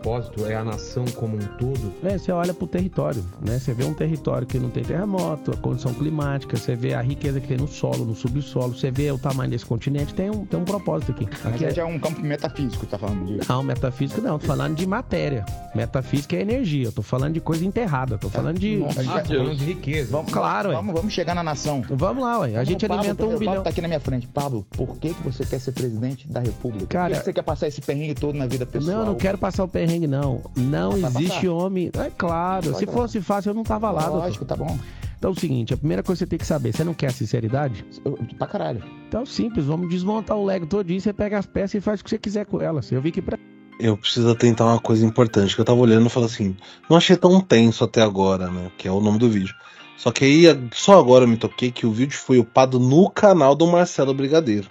Propósito 0.00 0.46
é 0.46 0.54
a 0.54 0.64
nação 0.64 1.04
como 1.14 1.36
um 1.36 1.46
todo. 1.58 1.92
É, 2.02 2.16
você 2.16 2.32
olha 2.32 2.54
pro 2.54 2.66
território, 2.66 3.22
né? 3.40 3.58
Você 3.58 3.74
vê 3.74 3.84
um 3.84 3.92
território 3.92 4.46
que 4.46 4.58
não 4.58 4.70
tem 4.70 4.82
terremoto, 4.82 5.50
a 5.52 5.56
condição 5.56 5.92
climática, 5.92 6.56
você 6.56 6.74
vê 6.74 6.94
a 6.94 7.02
riqueza 7.02 7.38
que 7.40 7.46
tem 7.46 7.58
no 7.58 7.68
solo, 7.68 8.04
no 8.04 8.14
subsolo, 8.14 8.74
você 8.74 8.90
vê 8.90 9.10
o 9.12 9.18
tamanho 9.18 9.50
desse 9.50 9.66
continente, 9.66 10.14
tem 10.14 10.30
um, 10.30 10.46
tem 10.46 10.58
um 10.58 10.64
propósito 10.64 11.12
aqui. 11.12 11.26
Mas 11.44 11.54
Aqui 11.54 11.64
aí 11.66 11.70
é... 11.70 11.74
já 11.74 11.82
é 11.82 11.84
um 11.84 11.98
campo 11.98 12.20
metafísico 12.22 12.84
que 12.86 12.90
tá 12.90 12.98
falando 12.98 13.26
de. 13.26 13.48
Não, 13.48 13.62
metafísica 13.62 14.20
não, 14.22 14.38
tô 14.38 14.46
falando 14.46 14.74
de 14.74 14.86
matéria. 14.86 15.44
Metafísica 15.74 16.34
é 16.36 16.40
energia, 16.40 16.86
eu 16.86 16.92
tô 16.92 17.02
falando 17.02 17.34
de 17.34 17.40
coisa 17.40 17.64
enterrada, 17.64 18.16
tô 18.16 18.30
falando 18.30 18.58
de. 18.58 18.78
Não, 18.78 18.86
a 18.88 18.92
gente 18.92 19.08
Ah, 19.10 19.20
tô 19.20 19.34
falando 19.34 19.56
de 19.56 19.64
riqueza. 19.64 20.10
Vamos, 20.10 20.32
Claro, 20.32 20.70
ué. 20.70 20.74
vamos, 20.76 20.94
vamos 20.94 21.12
chegar 21.12 21.34
na 21.34 21.42
nação. 21.42 21.82
Vamos 21.90 22.24
lá, 22.24 22.38
ué. 22.40 22.56
A 22.56 22.64
gente 22.64 22.86
Pablo, 22.86 23.00
alimenta 23.00 23.22
um 23.24 23.26
Pablo 23.26 23.38
bilhão. 23.38 23.62
tá 23.62 23.70
aqui 23.70 23.80
na 23.82 23.88
minha 23.88 24.00
frente. 24.00 24.26
Pablo, 24.26 24.66
por 24.70 24.96
que, 24.96 25.12
que 25.12 25.22
você 25.22 25.44
quer 25.44 25.58
ser 25.60 25.72
presidente 25.72 26.26
da 26.26 26.40
República? 26.40 26.86
Cara- 26.86 27.08
por 27.08 27.12
que, 27.14 27.18
que 27.20 27.24
você 27.26 27.32
quer 27.34 27.42
passar 27.42 27.68
esse 27.68 27.80
perrengue 27.80 28.14
todo 28.14 28.34
na 28.36 28.46
vida 28.46 28.64
pessoal? 28.64 28.96
Não, 28.96 29.00
eu 29.02 29.06
não 29.06 29.14
quero 29.14 29.36
passar 29.38 29.64
o 29.64 29.68
perrengue, 29.68 29.89
não. 29.98 30.42
Não 30.56 30.92
Vai 30.92 31.10
existe 31.10 31.46
passar. 31.46 31.48
homem. 31.48 31.90
É 31.94 32.10
claro, 32.10 32.74
se 32.74 32.86
fosse 32.86 33.20
fácil, 33.20 33.50
eu 33.50 33.54
não 33.54 33.64
tava 33.64 33.90
lá, 33.90 34.02
doutor. 34.02 34.18
Lógico, 34.24 34.44
tá 34.44 34.56
bom. 34.56 34.78
Então 35.18 35.30
é 35.30 35.34
o 35.34 35.38
seguinte, 35.38 35.74
a 35.74 35.76
primeira 35.76 36.02
coisa 36.02 36.18
que 36.18 36.24
você 36.24 36.30
tem 36.30 36.38
que 36.38 36.46
saber, 36.46 36.72
você 36.72 36.82
não 36.82 36.94
quer 36.94 37.12
sinceridade? 37.12 37.84
Eu, 38.04 38.18
pra 38.38 38.46
caralho. 38.46 38.82
Então 39.06 39.26
simples, 39.26 39.66
vamos 39.66 39.90
desmontar 39.90 40.34
o 40.34 40.44
Lego 40.46 40.66
todinho, 40.66 40.98
você 40.98 41.12
pega 41.12 41.38
as 41.38 41.44
peças 41.44 41.74
e 41.74 41.80
faz 41.80 42.00
o 42.00 42.04
que 42.04 42.08
você 42.08 42.18
quiser 42.18 42.46
com 42.46 42.60
elas. 42.60 42.90
Eu 42.90 43.02
vi 43.02 43.12
que 43.12 43.20
pra... 43.20 43.38
Eu 43.78 43.98
preciso 43.98 44.34
tentar 44.34 44.64
uma 44.64 44.80
coisa 44.80 45.04
importante, 45.04 45.54
que 45.54 45.60
eu 45.60 45.64
tava 45.64 45.78
olhando 45.78 46.06
e 46.06 46.10
falei 46.10 46.28
assim, 46.28 46.56
não 46.88 46.96
achei 46.96 47.16
tão 47.16 47.38
tenso 47.38 47.84
até 47.84 48.00
agora, 48.00 48.50
né? 48.50 48.70
Que 48.78 48.88
é 48.88 48.90
o 48.90 49.00
nome 49.00 49.18
do 49.18 49.28
vídeo. 49.28 49.54
Só 49.98 50.10
que 50.10 50.24
aí, 50.24 50.44
só 50.72 50.98
agora 50.98 51.24
eu 51.24 51.28
me 51.28 51.36
toquei 51.36 51.70
que 51.70 51.86
o 51.86 51.92
vídeo 51.92 52.16
foi 52.16 52.38
upado 52.38 52.80
no 52.80 53.10
canal 53.10 53.54
do 53.54 53.66
Marcelo 53.66 54.14
Brigadeiro. 54.14 54.68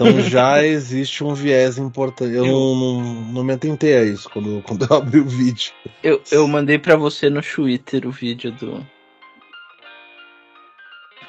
Então 0.00 0.20
já 0.20 0.62
existe 0.64 1.24
um 1.24 1.34
viés 1.34 1.76
importante. 1.76 2.32
Eu, 2.32 2.46
Eu- 2.46 2.52
Não, 2.52 2.74
não, 2.76 3.02
não 3.32 3.44
me 3.44 3.52
atentei 3.52 3.96
a 3.96 4.04
isso 4.04 4.30
quando, 4.30 4.62
quando 4.66 4.86
eu 4.88 4.96
abri 4.96 5.18
o 5.18 5.24
vídeo. 5.26 5.72
Eu, 6.04 6.22
eu 6.30 6.46
mandei 6.46 6.78
pra 6.78 6.94
você 6.94 7.28
no 7.28 7.42
Twitter 7.42 8.06
o 8.06 8.12
vídeo 8.12 8.52
do. 8.52 8.86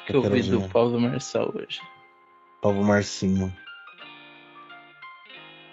Que 0.06 0.14
eu 0.14 0.22
quero 0.22 0.34
vi 0.34 0.42
do. 0.42 0.60
Paulo 0.68 1.00
Marçal 1.00 1.52
hoje. 1.52 1.80
Pablo 2.62 2.84
Marcinho. 2.84 3.52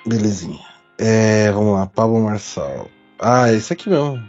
Belezinha. 0.06 0.60
É, 0.98 1.52
vamos 1.52 1.76
lá, 1.76 1.86
Pablo 1.86 2.20
Marçal. 2.24 2.90
Ah, 3.20 3.52
esse 3.54 3.74
aqui 3.74 3.90
mesmo. 3.90 4.28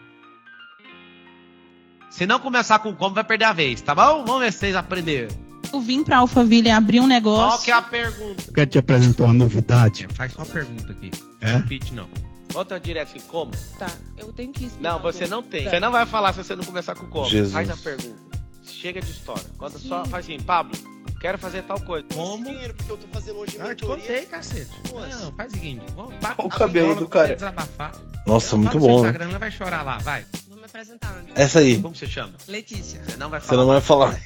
Se 2.10 2.26
não 2.26 2.38
começar 2.40 2.80
com 2.80 2.94
como, 2.94 3.14
vai 3.14 3.24
perder 3.24 3.44
a 3.46 3.52
vez, 3.52 3.80
tá 3.80 3.94
bom? 3.94 4.24
Vamos 4.26 4.40
ver 4.40 4.52
se 4.52 4.58
vocês 4.58 4.76
aprenderam. 4.76 5.47
Eu 5.72 5.80
vim 5.80 6.02
pra 6.04 6.18
Alphaville 6.18 6.70
abrir 6.70 6.98
um 7.00 7.02
Qual 7.02 7.08
negócio. 7.08 7.64
que 7.64 7.70
é 7.70 7.74
a 7.74 7.82
pergunta? 7.82 8.52
Quero 8.54 8.70
te 8.70 8.78
apresentar 8.78 9.24
uma 9.24 9.34
novidade. 9.34 10.06
Faz 10.14 10.32
só 10.32 10.42
a 10.42 10.46
pergunta 10.46 10.92
aqui. 10.92 11.10
É? 11.40 11.52
Não 11.52 11.58
repite, 11.60 11.94
não. 11.94 12.08
Outra 12.54 12.80
direto 12.80 13.08
assim, 13.10 13.20
como? 13.28 13.52
Tá, 13.78 13.90
eu 14.16 14.32
tenho 14.32 14.52
que 14.52 14.64
explicar. 14.64 14.92
Não, 14.94 14.98
você 15.00 15.26
não 15.26 15.42
tem. 15.42 15.64
Tá. 15.64 15.70
Você 15.70 15.80
não 15.80 15.92
vai 15.92 16.06
falar 16.06 16.32
se 16.32 16.42
você 16.42 16.56
não 16.56 16.64
começar 16.64 16.94
com 16.94 17.06
como. 17.06 17.28
Jesus. 17.28 17.52
Faz 17.52 17.68
a 17.70 17.76
pergunta. 17.76 18.38
Chega 18.64 19.00
de 19.00 19.10
história. 19.10 19.44
Quando 19.58 19.78
só 19.78 20.04
faz 20.06 20.24
assim, 20.24 20.40
Pablo, 20.40 20.72
quero 21.20 21.36
fazer 21.38 21.62
tal 21.64 21.78
coisa. 21.80 22.06
Como? 22.14 22.44
porque 22.44 22.90
eu 22.92 22.96
tô 22.96 23.06
fazendo 23.12 23.38
hoje 23.38 23.58
Ah, 23.60 23.68
eu 23.68 23.76
te 23.76 23.84
contei, 23.84 24.24
cacete. 24.26 24.70
Não, 24.92 25.32
faz 25.32 25.52
o 25.52 25.56
seguinte. 25.56 25.84
Vamos, 25.94 26.14
Olha 26.22 26.34
o 26.38 26.48
cabelo 26.48 26.94
do 26.94 27.06
cara. 27.08 27.34
Desabafar. 27.34 27.92
Nossa, 28.26 28.50
Fala 28.50 28.62
muito 28.62 28.78
bom, 28.78 29.02
né? 29.02 29.08
Instagram, 29.08 29.28
ela 29.30 29.38
vai 29.38 29.50
chorar 29.50 29.82
lá, 29.82 29.98
vai. 29.98 30.24
Vou 30.48 30.56
me 30.58 30.64
apresentar. 30.64 31.22
Essa 31.34 31.58
aí. 31.60 31.80
Como 31.80 31.94
você 31.94 32.06
chama? 32.06 32.32
Letícia. 32.46 33.02
Você 33.04 33.16
não 33.16 33.28
vai 33.28 33.40
Você 33.40 33.46
falar. 33.46 33.60
não 33.62 33.68
vai 33.68 33.80
falar. 33.80 34.20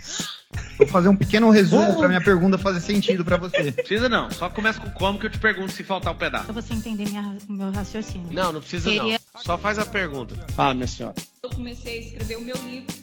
Vou 0.79 0.87
fazer 0.87 1.09
um 1.09 1.17
pequeno 1.17 1.49
resumo 1.51 1.97
pra 1.97 2.09
minha 2.09 2.21
pergunta 2.21 2.59
fazer 2.59 2.81
sentido 2.81 3.25
pra 3.25 3.37
você. 3.37 3.73
Precisa 3.73 4.09
não. 4.09 4.31
Só 4.31 4.49
começa 4.51 4.81
com 4.81 4.91
como 4.91 5.19
que 5.19 5.27
eu 5.27 5.31
te 5.31 5.39
pergunto 5.39 5.73
se 5.73 5.83
faltar 5.85 6.13
um 6.13 6.17
pedaço. 6.17 6.45
Pra 6.45 6.55
você 6.61 6.75
entender 6.75 7.09
minha, 7.09 7.37
meu 7.49 7.71
raciocínio. 7.71 8.29
Não, 8.33 8.53
não 8.53 8.61
precisa 8.61 8.91
Seria- 8.91 9.03
não. 9.35 9.43
Só 9.43 9.57
faz 9.57 9.79
a 9.79 9.87
pergunta. 9.87 10.35
Fala, 10.55 10.75
minha 10.75 10.87
senhora. 10.87 11.15
Eu 11.43 11.51
comecei 11.51 11.99
a 11.99 12.01
escrever 12.03 12.37
o 12.37 12.43
meu 12.43 12.57
livro 12.67 12.95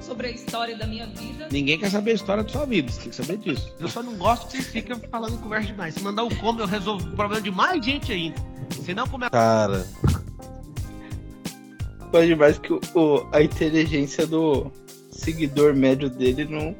sobre 0.00 0.26
a 0.26 0.30
história 0.30 0.76
da 0.76 0.86
minha 0.86 1.06
vida. 1.06 1.48
Ninguém 1.50 1.78
quer 1.78 1.90
saber 1.90 2.10
a 2.10 2.14
história 2.14 2.42
da 2.42 2.48
sua 2.48 2.66
vida, 2.66 2.90
você 2.90 3.00
tem 3.00 3.10
que 3.10 3.16
saber 3.16 3.38
disso. 3.38 3.72
Eu 3.80 3.88
só 3.88 4.02
não 4.02 4.14
gosto 4.16 4.46
que 4.46 4.52
vocês 4.52 4.66
ficam 4.66 5.00
falando 5.10 5.38
conversa 5.38 5.68
demais. 5.68 5.94
Se 5.94 6.02
mandar 6.02 6.24
o 6.24 6.34
como, 6.36 6.60
eu 6.60 6.66
resolvo 6.66 7.06
o 7.08 7.16
problema 7.16 7.40
de 7.42 7.50
mais 7.50 7.84
gente 7.84 8.12
ainda. 8.12 8.36
Se 8.84 8.92
não 8.92 9.06
começa. 9.06 9.30
Cara, 9.30 9.86
Pode 12.10 12.34
mais 12.34 12.58
que 12.58 12.72
o, 12.72 12.80
o- 12.94 13.28
a 13.32 13.42
inteligência 13.42 14.26
do 14.26 14.70
seguidor 15.10 15.74
médio 15.74 16.08
dele 16.08 16.44
não 16.46 16.74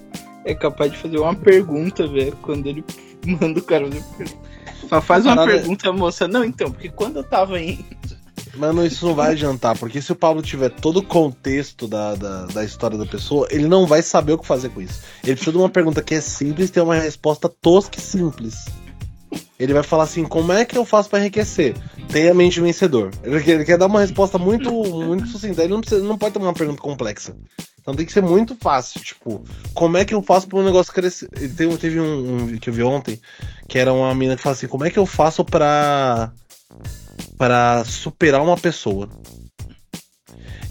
é 0.49 0.55
capaz 0.55 0.91
de 0.91 0.99
fazer 0.99 1.19
uma 1.19 1.35
pergunta, 1.35 2.07
velho, 2.07 2.37
quando 2.41 2.67
ele 2.67 2.83
manda 3.41 3.61
o 3.61 3.63
cara 3.63 3.87
fazer 3.87 4.03
pergunta. 4.17 4.49
Só 4.89 5.03
faz 5.03 5.27
uma 5.27 5.45
pergunta, 5.45 5.93
moça. 5.93 6.27
Não, 6.27 6.43
então, 6.43 6.73
porque 6.73 6.89
quando 6.89 7.17
eu 7.17 7.25
tava 7.25 7.61
em. 7.61 7.85
Mano, 8.57 8.85
isso 8.85 9.07
não 9.07 9.15
vai 9.15 9.33
adiantar, 9.33 9.79
porque 9.79 10.01
se 10.01 10.11
o 10.11 10.17
Pablo 10.17 10.43
tiver 10.43 10.71
todo 10.71 10.99
o 10.99 11.03
contexto 11.03 11.87
da, 11.87 12.15
da, 12.15 12.47
da 12.47 12.65
história 12.65 12.97
da 12.97 13.05
pessoa, 13.05 13.47
ele 13.51 13.69
não 13.69 13.87
vai 13.87 14.03
saber 14.03 14.33
o 14.33 14.39
que 14.39 14.47
fazer 14.47 14.71
com 14.71 14.81
isso. 14.81 15.01
Ele 15.23 15.35
precisa 15.35 15.53
de 15.53 15.59
uma 15.59 15.69
pergunta 15.69 16.03
que 16.03 16.15
é 16.15 16.21
simples 16.21 16.69
e 16.69 16.73
ter 16.73 16.81
uma 16.81 16.95
resposta 16.95 17.49
tosca 17.49 17.99
e 17.99 18.01
simples. 18.01 18.67
Ele 19.59 19.75
vai 19.75 19.83
falar 19.83 20.05
assim: 20.05 20.25
como 20.25 20.53
é 20.53 20.65
que 20.65 20.77
eu 20.77 20.85
faço 20.85 21.09
pra 21.09 21.19
enriquecer? 21.19 21.75
Tenha 22.11 22.33
mente 22.33 22.61
vencedor. 22.61 23.11
Ele 23.23 23.43
quer, 23.43 23.53
ele 23.53 23.65
quer 23.65 23.79
dar 23.79 23.87
uma 23.87 24.01
resposta 24.01 24.39
muito, 24.39 24.71
muito 24.71 25.27
sucinta. 25.27 25.63
Ele 25.63 25.73
não, 25.73 25.81
precisa, 25.81 26.03
não 26.03 26.17
pode 26.17 26.35
ter 26.35 26.39
uma 26.39 26.55
pergunta 26.55 26.81
complexa. 26.81 27.37
Então 27.81 27.95
tem 27.95 28.07
que 28.07 28.13
ser 28.13 28.23
muito 28.23 28.57
fácil. 28.57 29.01
Tipo, 29.01 29.43
como 29.75 29.97
é 29.97 30.05
que 30.05 30.15
eu 30.15 30.23
faço 30.23 30.47
para 30.47 30.59
um 30.59 30.65
negócio 30.65 30.93
crescer? 30.93 31.29
Teve, 31.29 31.77
teve 31.77 32.01
um, 32.01 32.35
um 32.35 32.59
que 32.59 32.71
eu 32.71 32.75
vi 32.75 32.83
ontem, 32.83 33.21
que 33.69 33.79
era 33.79 33.93
uma 33.93 34.15
mina 34.15 34.37
que 34.37 34.43
fala 34.43 34.55
assim: 34.55 34.69
como 34.69 34.85
é 34.85 34.91
que 34.91 34.99
eu 34.99 35.07
faço 35.07 35.45
pra 35.45 36.33
para 37.37 37.85
superar 37.85 38.43
uma 38.43 38.57
pessoa. 38.57 39.09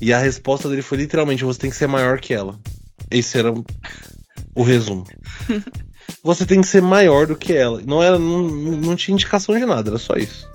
E 0.01 0.13
a 0.13 0.19
resposta 0.19 0.69
dele 0.69 0.81
foi 0.81 0.97
literalmente: 0.97 1.43
você 1.43 1.59
tem 1.59 1.69
que 1.69 1.75
ser 1.75 1.87
maior 1.87 2.19
que 2.19 2.33
ela. 2.33 2.59
Esse 3.09 3.37
era 3.39 3.53
o 4.55 4.63
resumo. 4.63 5.05
Você 6.27 6.45
tem 6.45 6.59
que 6.59 6.67
ser 6.67 6.81
maior 6.81 7.25
do 7.25 7.37
que 7.37 7.53
ela. 7.53 7.81
Não 7.85 8.03
era, 8.03 8.19
não, 8.19 8.41
não 8.49 8.95
tinha 8.97 9.13
indicação 9.13 9.57
de 9.57 9.65
nada, 9.65 9.91
era 9.91 9.97
só 9.97 10.15
isso. 10.15 10.45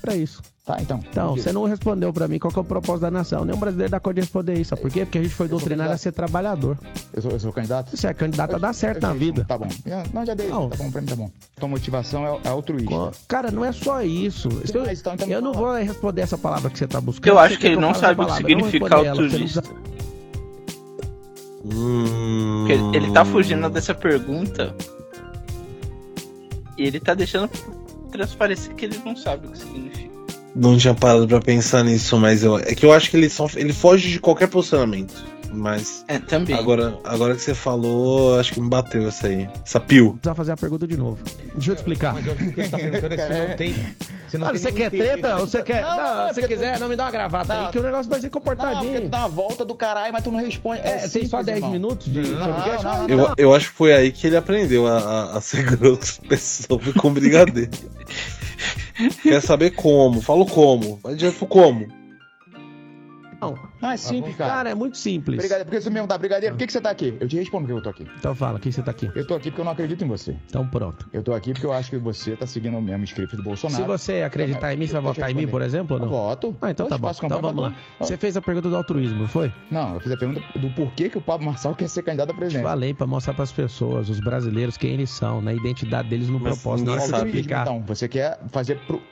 Pra 0.00 0.14
isso. 0.14 0.40
Tá, 0.64 0.76
então. 0.80 1.00
Então, 1.10 1.34
você 1.34 1.52
não 1.52 1.64
respondeu 1.64 2.12
pra 2.12 2.28
mim 2.28 2.38
qual 2.38 2.52
que 2.52 2.58
é 2.60 2.62
o 2.62 2.64
propósito 2.64 3.00
da 3.02 3.10
nação. 3.10 3.44
Nenhum 3.44 3.58
brasileiro 3.58 3.90
dá 3.90 3.98
conta 3.98 4.14
de 4.14 4.20
responder 4.20 4.54
isso. 4.54 4.70
Sabe 4.70 4.82
por 4.82 4.92
quê? 4.92 5.04
Porque 5.04 5.18
a 5.18 5.22
gente 5.24 5.34
foi 5.34 5.48
doutrinado 5.48 5.92
a 5.92 5.98
ser 5.98 6.12
trabalhador. 6.12 6.78
Eu 7.12 7.20
sou, 7.20 7.30
eu 7.32 7.40
sou 7.40 7.52
candidato? 7.52 7.96
Você 7.96 8.06
é 8.06 8.14
candidato 8.14 8.54
a 8.54 8.58
dar 8.58 8.72
certo 8.72 9.02
Eu 9.02 9.08
na 9.08 9.12
vida. 9.12 9.44
Tá 9.44 9.58
bom. 9.58 9.66
É, 9.86 10.04
Não, 10.14 10.24
já 10.24 10.34
dei. 10.34 10.46
Não. 10.46 10.68
Tá 10.70 10.76
bom, 10.76 10.90
pra 10.92 11.00
mim 11.00 11.08
tá 11.08 11.16
bom. 11.16 11.30
Tua 11.56 11.68
motivação 11.68 12.24
é, 12.24 12.40
é 12.44 12.48
altruísta. 12.48 13.10
Cara, 13.26 13.50
não 13.50 13.64
é 13.64 13.72
só 13.72 14.02
isso. 14.02 14.48
Eu, 14.72 14.88
então, 14.88 15.14
então 15.14 15.28
eu 15.28 15.42
não 15.42 15.52
vou 15.52 15.74
responder 15.74 16.20
essa 16.20 16.38
palavra 16.38 16.70
que 16.70 16.78
você 16.78 16.86
tá 16.86 17.00
buscando. 17.00 17.26
Eu 17.26 17.40
acho 17.40 17.58
que 17.58 17.66
ele 17.66 17.74
eu 17.74 17.80
não 17.80 17.92
sabe 17.92 18.22
o 18.22 18.24
que. 18.24 18.30
Eu 18.30 18.36
significa 18.36 18.94
altruísta. 18.94 19.64
Hum... 21.64 22.64
Porque 22.66 22.96
ele 22.96 23.10
tá 23.12 23.24
fugindo 23.24 23.68
dessa 23.70 23.94
pergunta. 23.94 24.74
E 26.76 26.86
ele 26.86 26.98
tá 26.98 27.14
deixando 27.14 27.50
transparecer 28.10 28.74
que 28.74 28.84
ele 28.84 29.00
não 29.04 29.16
sabe 29.16 29.46
o 29.46 29.50
que 29.50 29.58
significa. 29.58 30.12
Não 30.54 30.76
tinha 30.76 30.94
parado 30.94 31.26
pra 31.26 31.40
pensar 31.40 31.82
nisso, 31.82 32.18
mas 32.18 32.42
eu, 32.42 32.58
é 32.58 32.74
que 32.74 32.84
eu 32.84 32.92
acho 32.92 33.10
que 33.10 33.16
ele 33.16 33.30
só 33.30 33.46
ele 33.56 33.72
foge 33.72 34.10
de 34.10 34.20
qualquer 34.20 34.48
posicionamento. 34.48 35.24
Mas 35.54 36.02
É, 36.08 36.18
também. 36.18 36.56
agora, 36.56 36.98
agora 37.04 37.34
que 37.34 37.42
você 37.42 37.54
falou, 37.54 38.38
acho 38.40 38.54
que 38.54 38.60
me 38.60 38.68
bateu 38.70 39.06
essa 39.06 39.26
aí. 39.26 39.48
Essa 39.64 39.78
pio. 39.78 40.12
Precisava 40.12 40.34
fazer 40.36 40.52
a 40.52 40.56
pergunta 40.56 40.86
de 40.86 40.96
novo. 40.96 41.18
Deixa 41.54 41.72
eu 41.72 41.74
te 41.74 41.78
explicar. 41.78 42.14
Mas 42.14 42.26
eu 42.26 42.32
acho 42.32 42.42
que 42.42 42.48
o 42.48 42.52
que 42.54 42.60
ele 42.60 42.68
tá 42.70 42.78
perguntando 42.78 43.14
é 43.14 43.18
se 43.26 43.48
não 43.48 43.56
tem. 43.56 43.74
Se 44.28 44.38
não 44.38 44.46
Ah, 44.46 44.50
tem 44.50 44.58
você 44.58 44.70
nenhum 44.70 44.76
quer 44.76 44.90
treta? 44.90 45.36
Ou 45.36 45.46
você 45.46 45.62
quer. 45.62 45.82
Não, 45.82 45.96
Não, 45.96 45.96
não, 46.16 46.26
é 46.28 46.32
se 46.32 46.48
quiser, 46.48 46.80
não 46.80 46.88
me 46.88 46.96
dá 46.96 47.04
uma 47.04 47.10
gravata 47.10 47.54
Não. 47.54 47.66
aí, 47.66 47.72
que 47.72 47.78
o 47.78 47.82
negócio 47.82 48.10
vai 48.10 48.18
ser 48.20 48.26
Não, 48.28 48.40
porque 48.40 48.56
comportadinho. 48.56 49.00
tu 49.02 49.08
dá 49.08 49.18
uma 49.18 49.28
volta 49.28 49.64
do 49.64 49.74
caralho, 49.74 50.12
mas 50.12 50.24
tu 50.24 50.30
não 50.32 50.38
responde. 50.40 50.80
É, 50.80 50.96
tem 50.98 51.08
simples, 51.08 51.30
só 51.30 51.42
10 51.42 51.56
irmão. 51.58 51.70
minutos 51.70 52.10
de 52.10 52.20
Não, 52.22 52.38
não, 52.48 53.08
não, 53.08 53.08
Eu, 53.08 53.34
eu 53.36 53.54
acho 53.54 53.70
que 53.70 53.76
foi 53.76 53.92
aí 53.92 54.10
que 54.10 54.26
ele 54.26 54.36
aprendeu 54.36 54.86
a, 54.86 54.98
a, 54.98 55.36
a 55.36 55.40
ser 55.42 55.64
grosso 55.76 56.22
pessoa 56.22 56.80
com 56.98 57.12
brigadeiro. 57.12 57.70
Quer 59.22 59.42
saber 59.42 59.70
como? 59.72 60.20
Falo 60.22 60.46
como. 60.46 60.98
Vai 61.02 61.14
direto 61.14 61.44
como. 61.46 61.86
Não, 63.82 63.88
Não, 63.88 63.94
é 63.94 63.96
simples, 63.96 64.36
cara. 64.36 64.50
cara, 64.52 64.70
é 64.70 64.74
muito 64.74 64.96
simples. 64.96 65.38
Brigadeiro, 65.38 65.68
por 65.68 65.76
que 65.76 65.80
você 65.82 65.88
me 65.90 65.94
perguntar, 65.94 66.16
brigadeiro, 66.18 66.54
por 66.54 66.58
que, 66.60 66.66
que 66.66 66.72
você 66.72 66.80
tá 66.80 66.90
aqui? 66.90 67.14
Eu 67.20 67.26
te 67.28 67.36
respondo 67.36 67.66
porque 67.66 67.78
eu 67.78 67.82
tô 67.82 67.90
aqui. 67.90 68.06
Então 68.16 68.34
fala, 68.34 68.60
quem 68.60 68.70
você 68.70 68.80
tá 68.82 68.92
aqui? 68.92 69.10
Eu 69.14 69.26
tô 69.26 69.34
aqui 69.34 69.50
porque 69.50 69.60
eu 69.60 69.64
não 69.64 69.72
acredito 69.72 70.04
em 70.04 70.08
você. 70.08 70.36
Então 70.46 70.66
pronto. 70.66 71.08
Eu 71.12 71.22
tô 71.22 71.34
aqui 71.34 71.52
porque 71.52 71.66
eu 71.66 71.72
acho 71.72 71.90
que 71.90 71.98
você 71.98 72.36
tá 72.36 72.46
seguindo 72.46 72.78
o 72.78 72.80
mesmo 72.80 73.02
script 73.04 73.36
do 73.36 73.42
Bolsonaro. 73.42 73.82
Se 73.82 73.86
você 73.88 74.22
acreditar 74.22 74.72
em 74.72 74.76
mim, 74.76 74.86
você 74.86 74.92
vai 74.92 75.00
Eu 75.02 75.06
votar 75.14 75.30
em 75.30 75.34
mim, 75.34 75.48
por 75.48 75.60
exemplo, 75.62 75.96
ou 75.96 76.02
Eu 76.02 76.06
não? 76.06 76.12
voto. 76.12 76.56
Ah, 76.62 76.70
então 76.70 76.86
Eu 76.86 76.90
tá 76.90 76.96
te 76.96 77.00
bom. 77.00 77.08
faço 77.08 77.26
Então 77.26 77.40
vamos 77.42 77.62
lá. 77.62 77.74
Você 77.98 78.16
fez 78.16 78.36
a 78.36 78.40
pergunta 78.40 78.68
do 78.68 78.76
altruísmo, 78.76 79.18
não 79.20 79.28
foi? 79.28 79.52
Não, 79.70 79.94
eu 79.94 80.00
fiz 80.00 80.12
a 80.12 80.16
pergunta 80.16 80.40
do 80.58 80.70
porquê 80.70 81.08
que 81.08 81.18
o 81.18 81.20
Pablo 81.20 81.46
Marçal 81.46 81.74
quer 81.74 81.88
ser 81.88 82.02
candidato 82.02 82.30
a 82.30 82.34
presidente. 82.34 82.62
Falei 82.62 82.94
pra 82.94 83.06
mostrar 83.06 83.34
pras 83.34 83.50
pessoas, 83.50 84.08
os 84.08 84.20
brasileiros, 84.20 84.76
quem 84.76 84.92
eles 84.92 85.10
são, 85.10 85.40
na 85.42 85.52
identidade 85.52 86.08
deles, 86.08 86.28
no 86.28 86.38
propósito. 86.40 86.90
Hora 86.90 87.00
de 87.00 87.06
sabe. 87.08 87.40
Então, 87.40 87.82
você 87.86 88.06
quer 88.08 88.38
fazer 88.52 88.78
pro... 88.86 89.02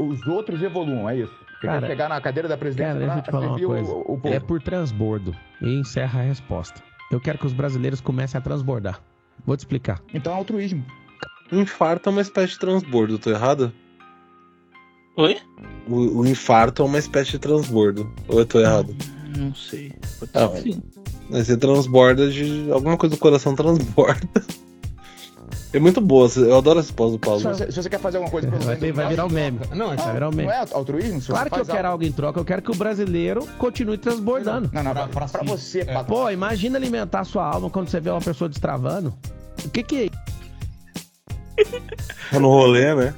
os 0.00 0.26
outros 0.26 0.60
evoluam, 0.62 1.08
é 1.08 1.18
isso? 1.18 1.45
Você 1.60 1.66
Cara, 1.66 1.80
quer 1.80 1.86
chegar 1.86 2.08
na 2.08 2.20
cadeira 2.20 2.48
da 2.48 2.56
presidência 2.56 2.92
Cara, 2.94 3.04
deixa 3.06 3.18
eu 3.18 3.22
te 3.22 3.30
falar 3.30 3.46
uma 3.48 3.58
coisa. 3.58 3.90
o, 3.90 4.00
o 4.00 4.18
povo. 4.20 4.28
É 4.34 4.38
por 4.40 4.62
transbordo. 4.62 5.34
E 5.62 5.68
encerra 5.80 6.20
a 6.20 6.22
resposta. 6.22 6.82
Eu 7.10 7.20
quero 7.20 7.38
que 7.38 7.46
os 7.46 7.52
brasileiros 7.52 8.00
comecem 8.00 8.38
a 8.38 8.40
transbordar. 8.42 9.00
Vou 9.46 9.56
te 9.56 9.60
explicar. 9.60 10.00
Então 10.12 10.32
é 10.32 10.36
altruísmo. 10.36 10.84
Infarto 11.52 12.08
é 12.08 12.12
uma 12.12 12.20
espécie 12.20 12.54
de 12.54 12.58
transbordo, 12.58 13.18
tô 13.18 13.30
errado? 13.30 13.72
Oi? 15.16 15.38
O, 15.88 16.20
o 16.20 16.26
infarto 16.26 16.82
é 16.82 16.84
uma 16.84 16.98
espécie 16.98 17.30
de 17.32 17.38
transbordo. 17.38 18.10
Ou 18.28 18.40
eu 18.40 18.46
tô 18.46 18.60
errado? 18.60 18.94
Não 19.38 19.54
sei. 19.54 19.92
Pode 20.18 20.32
Ah, 20.34 20.48
ser 20.48 20.62
sim. 20.62 20.82
Mas 21.30 21.46
você 21.46 21.56
transborda 21.56 22.30
de. 22.30 22.70
Alguma 22.70 22.96
coisa 22.96 23.14
do 23.16 23.18
coração 23.20 23.54
transborda. 23.54 24.28
É 25.72 25.78
muito 25.78 26.00
boa, 26.00 26.30
eu 26.36 26.56
adoro 26.56 26.78
essa 26.78 26.88
resposta 26.88 27.12
do 27.12 27.18
Paulo. 27.18 27.40
Se 27.40 27.46
você, 27.48 27.70
se 27.72 27.82
você 27.82 27.90
quer 27.90 27.98
fazer 28.00 28.16
alguma 28.18 28.30
coisa... 28.30 28.48
Vai, 28.50 28.76
ter- 28.76 28.92
vai 28.92 29.08
virar 29.08 29.26
um 29.26 29.28
meme. 29.28 29.60
Não, 29.74 29.92
é 29.92 29.96
Vai 29.96 30.12
virar 30.14 30.28
um 30.28 30.30
Não 30.30 30.36
meme. 30.36 30.48
é 30.50 30.64
altruísmo? 30.72 31.20
Claro 31.20 31.50
que 31.50 31.58
eu 31.60 31.66
quero 31.66 31.88
algo 31.88 32.04
em 32.04 32.12
troca. 32.12 32.40
Eu 32.40 32.44
quero 32.44 32.62
que 32.62 32.70
o 32.70 32.74
brasileiro 32.74 33.46
continue 33.58 33.98
transbordando. 33.98 34.70
Não, 34.72 34.82
não, 34.82 34.92
pra, 34.92 35.08
Pra- 35.08 35.26
pra 35.26 35.40
pra 35.40 35.42
você, 35.42 35.80
É. 35.80 36.02
Pô, 36.04 36.30
imagina 36.30 36.78
alimentar 36.78 37.24
sua 37.24 37.44
alma 37.44 37.68
quando 37.68 37.88
você 37.88 38.00
vê 38.00 38.10
uma 38.10 38.20
pessoa 38.20 38.48
destravando. 38.48 39.12
O 39.64 39.68
que 39.68 39.82
que 39.82 40.10
é 41.58 41.64
Tá 42.30 42.38
no 42.40 42.48
rolê, 42.48 42.94
né? 42.94 43.14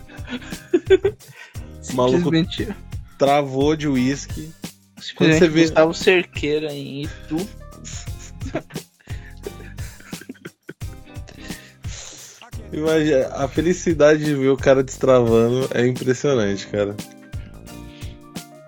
O 1.93 1.95
maluco 1.97 2.31
travou 3.19 3.77
de 3.77 3.87
uísque. 3.89 4.51
Quando 5.17 5.33
você 5.35 5.49
vê- 5.49 5.63
Gustavo 5.63 5.95
Cerqueira 5.95 6.73
em 6.73 7.03
Itu. 7.05 7.37
Imagina, 12.73 13.29
a 13.35 13.49
felicidade 13.49 14.25
de 14.25 14.35
ver 14.35 14.49
o 14.49 14.57
cara 14.57 14.83
destravando 14.83 15.69
é 15.75 15.87
impressionante, 15.87 16.67
cara. 16.67 16.95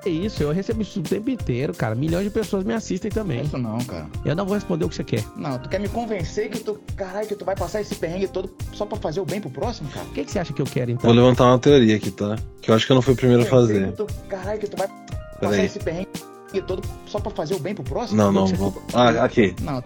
isso? 0.06 0.42
Eu 0.42 0.50
recebo 0.52 0.80
isso 0.80 1.00
o 1.00 1.02
tempo 1.02 1.28
inteiro, 1.28 1.74
cara. 1.74 1.94
Milhões 1.94 2.24
de 2.24 2.30
pessoas 2.30 2.64
me 2.64 2.72
assistem 2.72 3.10
também. 3.10 3.42
Isso 3.42 3.58
não, 3.58 3.78
cara. 3.84 4.06
Eu 4.24 4.34
não 4.34 4.46
vou 4.46 4.54
responder 4.54 4.84
o 4.86 4.88
que 4.88 4.94
você 4.94 5.04
quer. 5.04 5.22
Não, 5.36 5.58
tu 5.58 5.68
quer 5.68 5.78
me 5.78 5.88
convencer 5.88 6.48
que 6.48 6.60
tu, 6.60 6.80
caralho, 6.96 7.26
que 7.28 7.34
tu 7.34 7.44
vai 7.44 7.54
passar 7.54 7.82
esse 7.82 7.94
perrengue 7.94 8.28
todo 8.28 8.50
só 8.72 8.86
pra 8.86 8.96
fazer 8.96 9.20
o 9.20 9.24
bem 9.26 9.40
pro 9.40 9.50
próximo, 9.50 9.90
cara? 9.90 10.06
O 10.06 10.12
que, 10.12 10.24
que 10.24 10.30
você 10.30 10.38
acha 10.38 10.52
que 10.52 10.62
eu 10.62 10.66
quero, 10.66 10.86
Vou 10.92 10.94
então? 10.94 11.12
levantar 11.12 11.44
uma 11.44 11.58
teoria 11.58 11.96
aqui, 11.96 12.10
tá? 12.10 12.36
Que 12.62 12.70
eu 12.70 12.74
acho 12.74 12.86
que 12.86 12.92
eu 12.92 12.94
não 12.94 13.02
fui 13.02 13.12
o 13.12 13.16
primeiro 13.16 13.42
a 13.42 13.46
fazer. 13.46 13.88
Que 13.90 13.96
tu, 13.98 14.06
caralho, 14.28 14.58
que 14.58 14.66
tu 14.66 14.76
vai 14.78 14.88
passar 14.88 15.50
Peraí. 15.50 15.66
esse 15.66 15.78
perrengue 15.78 16.08
todo 16.62 16.82
só 17.06 17.20
pra 17.20 17.30
fazer 17.30 17.54
o 17.54 17.58
bem 17.58 17.74
pro 17.74 17.84
próximo? 17.84 18.16
Não, 18.16 18.32
não, 18.32 18.46
vou. 18.46 18.82
Ah, 18.92 19.24
aqui. 19.24 19.54
Não, 19.60 19.84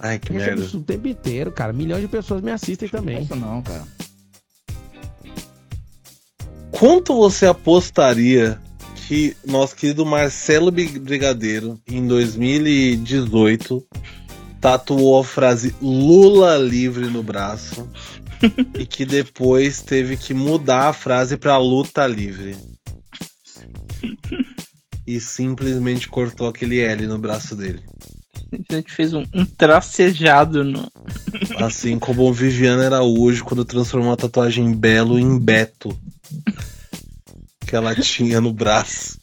Ai, 0.00 0.18
que 0.18 0.30
Eu 0.32 0.36
merda. 0.36 0.62
isso 0.62 0.78
o 0.78 0.82
tempo 0.82 1.06
inteiro, 1.08 1.52
cara. 1.52 1.72
Milhões 1.72 2.02
de 2.02 2.08
pessoas 2.08 2.42
me 2.42 2.50
assistem 2.50 2.88
também. 2.88 3.22
isso 3.22 3.36
não, 3.36 3.62
cara. 3.62 3.84
Quanto 6.72 7.14
você 7.14 7.46
apostaria 7.46 8.60
que 9.06 9.36
nosso 9.46 9.76
querido 9.76 10.04
Marcelo 10.04 10.70
Brigadeiro, 10.70 11.78
em 11.86 12.06
2018, 12.06 13.84
tatuou 14.60 15.20
a 15.20 15.24
frase 15.24 15.74
Lula 15.80 16.56
livre 16.56 17.06
no 17.06 17.22
braço 17.22 17.88
e 18.78 18.86
que 18.86 19.04
depois 19.04 19.80
teve 19.82 20.16
que 20.16 20.34
mudar 20.34 20.88
a 20.88 20.92
frase 20.92 21.36
pra 21.36 21.56
luta 21.58 22.06
livre? 22.06 22.56
E 25.06 25.18
simplesmente 25.20 26.08
cortou 26.08 26.46
aquele 26.48 26.78
L 26.80 27.06
no 27.06 27.18
braço 27.18 27.56
dele. 27.56 27.80
A 28.70 28.74
gente 28.74 28.92
fez 28.92 29.12
um, 29.14 29.24
um 29.34 29.44
tracejado 29.44 30.62
no. 30.62 30.90
Assim 31.58 31.98
como 31.98 32.22
o 32.22 32.32
Viviana 32.32 32.86
Araújo 32.86 33.44
quando 33.44 33.64
transformou 33.64 34.12
a 34.12 34.16
tatuagem 34.16 34.72
Belo 34.74 35.18
em 35.18 35.38
Beto. 35.38 35.98
Que 37.66 37.74
ela 37.74 37.94
tinha 37.96 38.40
no 38.40 38.52
braço. 38.52 39.18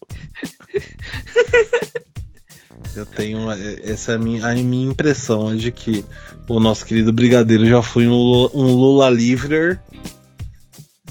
Eu 2.95 3.05
tenho. 3.05 3.39
uma- 3.39 3.55
Essa 3.83 4.13
é 4.13 4.15
a 4.15 4.19
minha, 4.19 4.45
a 4.47 4.55
minha 4.55 4.91
impressão 4.91 5.55
de 5.55 5.71
que 5.71 6.03
o 6.47 6.59
nosso 6.59 6.85
querido 6.85 7.13
Brigadeiro 7.13 7.65
já 7.65 7.81
foi 7.81 8.07
um 8.07 8.11
Lula, 8.11 8.51
um 8.53 8.65
Lula 8.73 9.09
livrer. 9.09 9.79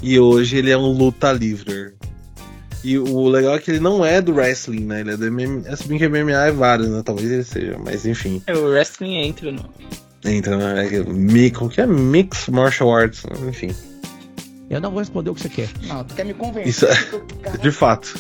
E 0.03 0.19
hoje 0.19 0.57
ele 0.57 0.71
é 0.71 0.79
um 0.79 0.93
luta 0.93 1.33
livrer. 1.33 1.95
E 2.85 2.97
o 2.99 3.29
legal 3.29 3.55
é 3.57 3.59
que 3.59 3.71
ele 3.73 3.81
não 3.81 4.05
é 4.05 4.21
do 4.21 4.33
wrestling, 4.35 4.85
né? 4.85 5.01
Ele 5.01 5.13
é 5.13 5.17
do 5.17 5.31
MMA. 5.33 5.77
Se 5.77 5.87
bem 5.89 5.99
que 5.99 6.09
MMA 6.09 6.47
é 6.47 6.53
vários, 6.53 6.89
né? 6.89 7.03
Talvez 7.05 7.31
ele 7.31 7.43
seja, 7.45 7.77
mas 7.85 8.07
enfim. 8.07 8.41
É, 8.47 8.55
o 8.55 8.69
wrestling 8.71 9.17
entra 9.17 9.51
no. 9.51 9.65
Entra, 10.25 10.57
né? 10.57 10.87
É 10.87 11.51
Como 11.51 11.71
que 11.71 11.81
é? 11.81 11.87
Mix 11.87 12.49
Martial 12.49 12.95
Arts, 12.95 13.25
né? 13.25 13.49
enfim. 13.49 13.75
Eu 14.71 14.81
não 14.81 14.91
vou 14.91 14.99
responder 15.01 15.31
o 15.31 15.35
que 15.35 15.41
você 15.43 15.49
quer. 15.49 15.69
Não, 15.87 16.05
tu 16.05 16.15
quer 16.15 16.25
me 16.25 16.35
convencer 16.35 16.69
Isso 16.69 16.87
é- 16.87 17.57
De 17.61 17.71
fato. 17.73 18.15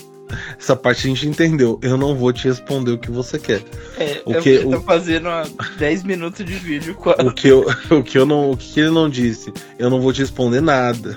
Essa 0.58 0.74
parte 0.76 1.06
a 1.06 1.10
gente 1.10 1.26
entendeu. 1.26 1.78
Eu 1.82 1.96
não 1.96 2.14
vou 2.14 2.32
te 2.32 2.48
responder 2.48 2.90
o 2.92 2.98
que 2.98 3.10
você 3.10 3.38
quer. 3.38 3.62
É, 3.98 4.22
O 4.26 4.32
eu 4.32 4.42
que- 4.42 4.58
tô 4.58 4.76
o- 4.76 4.80
fazendo 4.82 5.26
ó, 5.28 5.44
10 5.78 6.02
minutos 6.04 6.44
de 6.44 6.54
vídeo 6.54 6.94
quase. 6.94 7.22
O 7.22 7.32
que 7.32 7.48
eu, 7.48 7.66
o 7.90 8.02
que 8.02 8.18
eu 8.18 8.26
não, 8.26 8.50
o 8.50 8.56
que 8.56 8.80
ele 8.80 8.90
não 8.90 9.08
disse, 9.08 9.52
eu 9.78 9.88
não 9.90 10.00
vou 10.00 10.12
te 10.12 10.20
responder 10.20 10.60
nada. 10.60 11.16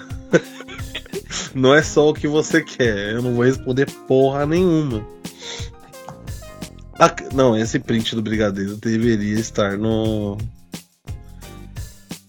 Não 1.54 1.74
é 1.74 1.82
só 1.82 2.10
o 2.10 2.13
que 2.13 2.28
você 2.28 2.62
quer, 2.62 3.13
eu 3.13 3.22
não 3.22 3.34
vou 3.34 3.46
responder 3.46 3.89
porra 4.08 4.46
nenhuma. 4.46 5.06
Ah, 7.00 7.13
não, 7.34 7.58
esse 7.58 7.80
print 7.80 8.15
do 8.15 8.22
brigadeiro 8.22 8.78
deveria 8.78 9.39
estar 9.39 9.78
no 9.78 10.38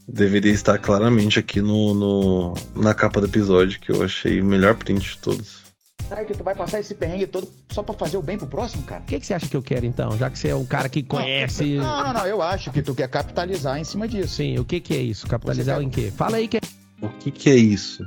deveria 0.09 0.53
estar 0.53 0.79
claramente 0.79 1.38
aqui 1.38 1.61
no, 1.61 1.95
no 1.95 2.55
na 2.75 2.95
capa 2.95 3.21
do 3.21 3.27
episódio 3.27 3.81
que 3.81 3.91
eu 3.91 4.03
achei 4.03 4.41
o 4.41 4.45
melhor 4.45 4.75
print 4.75 5.01
de 5.01 5.19
todos. 5.19 5.62
Sabe 6.09 6.27
que 6.27 6.35
tu 6.35 6.45
vai 6.45 6.55
passar 6.55 6.81
esse 6.81 6.95
perrengue 6.95 7.27
todo 7.27 7.49
só 7.71 7.83
pra 7.83 7.95
fazer 7.95 8.19
o 8.19 8.23
bem 8.23 8.37
pro 8.37 8.47
próximo, 8.47 8.83
cara? 8.83 9.03
O 9.03 9.07
que, 9.07 9.19
que 9.19 9.27
você 9.27 9.35
acha 9.35 9.49
que 9.49 9.57
eu 9.57 9.62
quero 9.62 9.87
então? 9.87 10.17
Já 10.19 10.29
que 10.29 10.38
você 10.38 10.49
é 10.49 10.55
um 10.55 10.65
cara 10.65 10.88
que 10.88 11.03
conhece. 11.03 11.77
Não, 11.77 12.05
não, 12.05 12.12
não. 12.12 12.27
Eu 12.27 12.43
acho 12.43 12.71
que 12.71 12.83
tu 12.83 12.95
quer 12.95 13.09
capitalizar 13.09 13.79
em 13.79 13.85
cima 13.85 14.07
disso. 14.07 14.35
Sim, 14.35 14.59
o 14.59 14.65
que, 14.65 14.81
que 14.81 14.95
é 14.95 15.01
isso? 15.01 15.27
Capitalizar 15.27 15.79
Você 15.79 15.85
em 15.85 15.91
quê? 15.91 16.12
Fala 16.15 16.37
aí 16.37 16.49
que 16.49 16.59
é. 16.59 16.61
O 17.01 17.09
que 17.09 17.31
que 17.31 17.51
é 17.51 17.57
isso? 17.57 18.05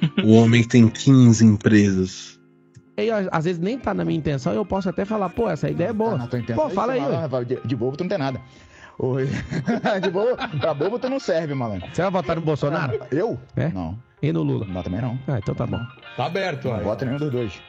O 0.24 0.32
homem 0.32 0.62
que 0.62 0.68
tem 0.68 0.88
15 0.88 1.44
empresas. 1.44 2.40
Aí, 2.96 3.10
ó, 3.10 3.28
às 3.32 3.44
vezes 3.44 3.60
nem 3.60 3.78
tá 3.78 3.94
na 3.94 4.04
minha 4.04 4.18
intenção 4.18 4.52
e 4.52 4.56
eu 4.56 4.64
posso 4.64 4.88
até 4.88 5.04
falar, 5.04 5.30
pô, 5.30 5.48
essa 5.48 5.70
ideia 5.70 5.88
é 5.88 5.92
boa. 5.92 6.12
Tá 6.12 6.18
na 6.18 6.26
tua 6.26 6.38
intenção. 6.38 6.68
Pô, 6.68 6.70
fala 6.70 6.92
aí, 6.92 7.00
ué. 7.00 7.08
malandro, 7.10 7.44
De, 7.44 7.60
de 7.64 7.76
bobo 7.76 7.96
tu 7.96 8.04
não 8.04 8.08
tem 8.08 8.18
nada. 8.18 8.40
Oi. 8.98 9.26
de 10.02 10.10
bobo, 10.10 10.36
pra 10.58 10.74
bobo 10.74 10.98
tu 10.98 11.08
não 11.08 11.18
serve, 11.18 11.54
malandro. 11.54 11.88
Você 11.92 12.02
vai 12.02 12.10
votar 12.10 12.36
no 12.36 12.42
Bolsonaro? 12.42 13.00
Eu? 13.10 13.38
É? 13.56 13.68
Não. 13.68 13.98
E 14.22 14.32
no 14.32 14.42
Lula? 14.42 14.66
Não, 14.66 14.82
também 14.82 15.00
não. 15.00 15.18
Ah, 15.26 15.38
então 15.38 15.54
tá 15.54 15.66
bom. 15.66 15.80
Tá 16.16 16.26
aberto, 16.26 16.68
ó. 16.68 16.78
voto 16.80 17.06
nenhum 17.06 17.18
dos 17.18 17.30
dois. 17.30 17.62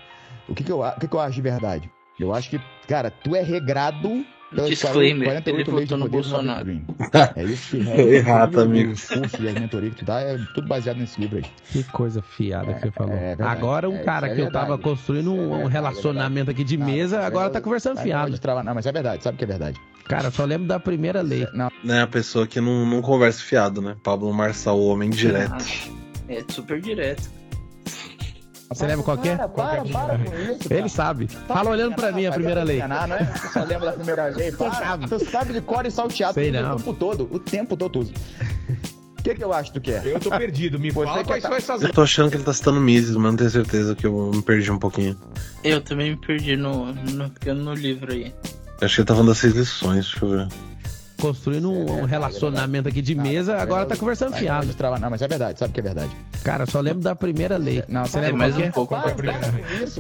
O 0.50 0.54
que 0.54 0.64
que, 0.64 0.72
eu, 0.72 0.82
o 0.82 1.00
que 1.00 1.08
que 1.08 1.16
eu 1.16 1.20
acho 1.20 1.36
de 1.36 1.42
verdade? 1.42 1.90
Eu 2.20 2.34
acho 2.34 2.50
que, 2.50 2.60
cara, 2.88 3.10
tu 3.10 3.36
é 3.36 3.42
regrado 3.42 4.26
Disclaimer, 4.54 5.28
48 5.30 5.70
ele 5.72 5.80
votou 5.82 5.98
no 5.98 6.10
Bolsonaro. 6.10 6.82
É 7.36 7.44
isso 7.44 7.78
que 7.78 7.88
é. 7.90 8.02
Errado, 8.16 8.60
amigo. 8.62 8.92
Os 8.92 9.06
cursos 9.08 9.40
e 9.40 9.48
as 9.48 9.54
mentorias 9.54 9.94
que 9.94 10.00
tu 10.00 10.06
dá 10.06 10.20
é 10.22 10.38
tudo 10.54 10.68
baseado 10.68 10.98
nesse 10.98 11.20
livro 11.22 11.38
aí. 11.38 11.46
Que 11.72 11.84
coisa 11.86 12.22
fiada 12.22 12.74
que 12.74 12.82
você 12.82 12.92
falou. 12.92 13.14
é 13.14 13.36
verdade. 13.36 13.50
agora 13.58 13.90
um 13.90 13.96
É, 13.96 14.04
cara 14.04 14.28
isso 14.28 14.34
é 14.34 14.36
que 14.36 14.42
eu 14.42 14.52
tava 14.52 14.78
construindo 14.78 15.34
um, 15.34 15.56
é 15.56 15.64
um 15.64 15.68
relacionamento 15.68 16.52
aqui 16.52 16.64
de 16.64 16.78
Não, 16.78 16.86
mesa, 16.86 17.22
agora 17.22 17.48
é- 17.48 17.52
tá 17.52 17.62
conversando 17.62 18.00
fiado. 18.00 18.32
Não, 18.64 18.76
mas 18.76 18.86
é 18.86 18.92
verdade, 18.92 19.24
sabe 19.24 19.38
que 19.38 19.44
é 19.44 19.48
verdade. 19.48 19.80
Cara, 20.06 20.26
eu 20.26 20.32
só 20.32 20.44
lembro 20.44 20.68
da 20.68 20.80
primeira 20.80 21.22
lei. 21.22 21.48
Não, 21.54 21.70
né, 21.84 22.02
a 22.02 22.08
pessoa 22.08 22.46
que 22.46 22.60
não, 22.60 22.86
não 22.86 23.02
conversa 23.02 23.42
fiado, 23.42 23.82
né? 23.82 23.96
Pablo 24.04 24.34
Marçal, 24.34 24.78
o 24.78 24.88
homem 24.88 25.10
direto. 25.10 25.64
É 26.28 26.44
super 26.50 26.82
direto. 26.82 27.30
Você 28.74 28.88
lembra 28.88 29.04
qual 29.04 29.18
que 29.18 29.28
é? 29.30 29.36
Para, 29.36 29.48
para, 29.50 29.84
para 29.84 30.18
com 30.20 30.36
isso. 30.36 30.60
cara. 30.70 30.80
Ele 30.80 30.90
sabe. 30.90 31.28
Fala 31.28 31.70
olhando 31.72 31.96
pra 31.96 32.12
mim 32.12 32.26
a 32.26 32.32
primeira 32.32 32.64
lei. 32.64 32.78
enganar, 32.78 33.08
não 33.08 33.16
é? 33.18 33.26
Tu 33.26 33.48
só 33.54 33.60
lembra 33.64 33.88
da 33.88 33.94
primeira 33.94 34.26
lei. 34.28 34.52
Para, 34.56 34.98
tu 35.00 35.20
sabe 35.30 35.54
de 35.54 35.62
cor 35.62 35.86
e 35.86 35.92
salteado 35.92 36.34
Sei 36.36 36.50
o 36.50 36.54
não. 36.62 36.78
tempo 36.78 36.94
todo. 36.94 37.28
O 37.32 37.38
tempo 37.40 37.76
todo. 37.76 38.00
O 39.20 39.24
que, 39.24 39.36
que 39.36 39.44
eu 39.44 39.54
acho 39.54 39.72
que 39.72 39.80
tu 39.80 39.84
quer? 39.84 40.06
Eu 40.06 40.20
tô 40.20 40.30
perdido. 40.32 40.80
Me 40.80 40.90
Você 40.90 41.06
fala 41.06 41.18
quer 41.20 41.26
quais 41.28 41.44
tá- 41.44 41.50
são 41.50 41.58
essas 41.58 41.82
Eu 41.84 41.94
tô 41.94 42.02
achando 42.02 42.30
que 42.32 42.38
ele 42.38 42.44
tá 42.44 42.54
citando 42.54 42.80
Mises, 42.82 43.16
mas 43.16 43.32
não 43.32 43.36
tenho 43.36 43.50
certeza 43.52 43.94
que 43.94 44.08
eu 44.08 44.32
me 44.34 44.42
perdi 44.42 44.72
um 44.72 44.80
pouquinho. 44.80 45.16
Eu 45.64 45.80
também 45.82 46.12
me 46.12 46.18
perdi 46.18 46.56
no, 46.56 46.88
no, 46.94 47.54
no 47.54 47.74
livro 47.74 48.12
aí. 48.12 48.34
Acho 48.82 48.96
que 48.96 49.02
ele 49.02 49.06
tá 49.08 49.14
falando 49.14 49.28
das 49.30 49.38
seis 49.38 49.54
lições, 49.54 50.06
deixa 50.10 50.26
eu 50.26 50.30
ver. 50.30 50.48
Construindo 51.22 51.72
um, 51.72 52.02
um 52.02 52.06
relacionamento 52.06 52.90
aqui 52.90 53.00
de 53.00 53.14
mesa, 53.14 53.56
agora 53.58 53.86
tá 53.86 53.96
conversando 53.96 54.36
fiado. 54.36 54.68
Não, 55.00 55.10
mas 55.10 55.22
é 55.22 55.28
verdade, 55.28 55.60
sabe 55.60 55.72
que 55.72 55.80
é 55.80 55.84
verdade. 55.84 56.10
Cara, 56.44 56.64
eu 56.64 56.68
só 56.68 56.80
lembro 56.80 57.02
da 57.02 57.16
primeira 57.16 57.58
lei. 57.58 57.84
Não, 57.88 58.06
Você 58.06 58.20
lembra 58.20 58.38
mais 58.38 58.58
um 58.58 58.62
é? 58.62 58.72
pouco. 58.72 58.96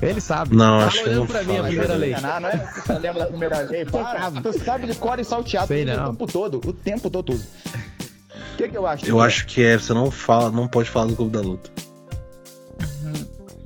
Ele 0.02 0.20
sabe. 0.20 0.56
Não, 0.56 0.66
Fala 0.66 0.86
acho 0.88 0.98
que 1.04 1.10
olhando 1.10 1.20
não 1.20 1.28
pra 1.28 1.44
mim 1.44 1.58
a 1.58 1.64
primeira 1.64 1.94
lei. 1.94 2.16
Não 2.20 2.50
é? 2.50 2.58
Tu 2.58 2.88
só 2.88 2.94
lembra 2.98 3.20
da 3.20 3.26
primeira 3.28 3.60
lei. 3.60 3.86
Para, 3.86 4.32
tu 4.42 4.60
sabe 4.64 4.88
de 4.88 4.96
cor 4.96 5.20
e 5.20 5.24
salteado 5.24 5.68
Sei 5.68 5.84
o 5.84 5.96
não. 5.96 6.06
tempo 6.08 6.26
todo. 6.26 6.62
O 6.66 6.74
tempo 6.74 7.10
todo. 7.10 7.34
O 7.34 8.58
que, 8.58 8.68
que 8.68 8.78
eu 8.78 8.88
acho? 8.88 9.06
que 9.06 9.12
Eu 9.12 9.22
acho 9.22 9.46
que 9.46 9.64
é, 9.64 9.78
você 9.78 9.94
não 9.94 10.10
fala, 10.10 10.50
não 10.50 10.68
pode 10.68 10.90
falar 10.90 11.06
do 11.06 11.16
Clube 11.16 11.32
da 11.32 11.42
Luta. 11.42 11.70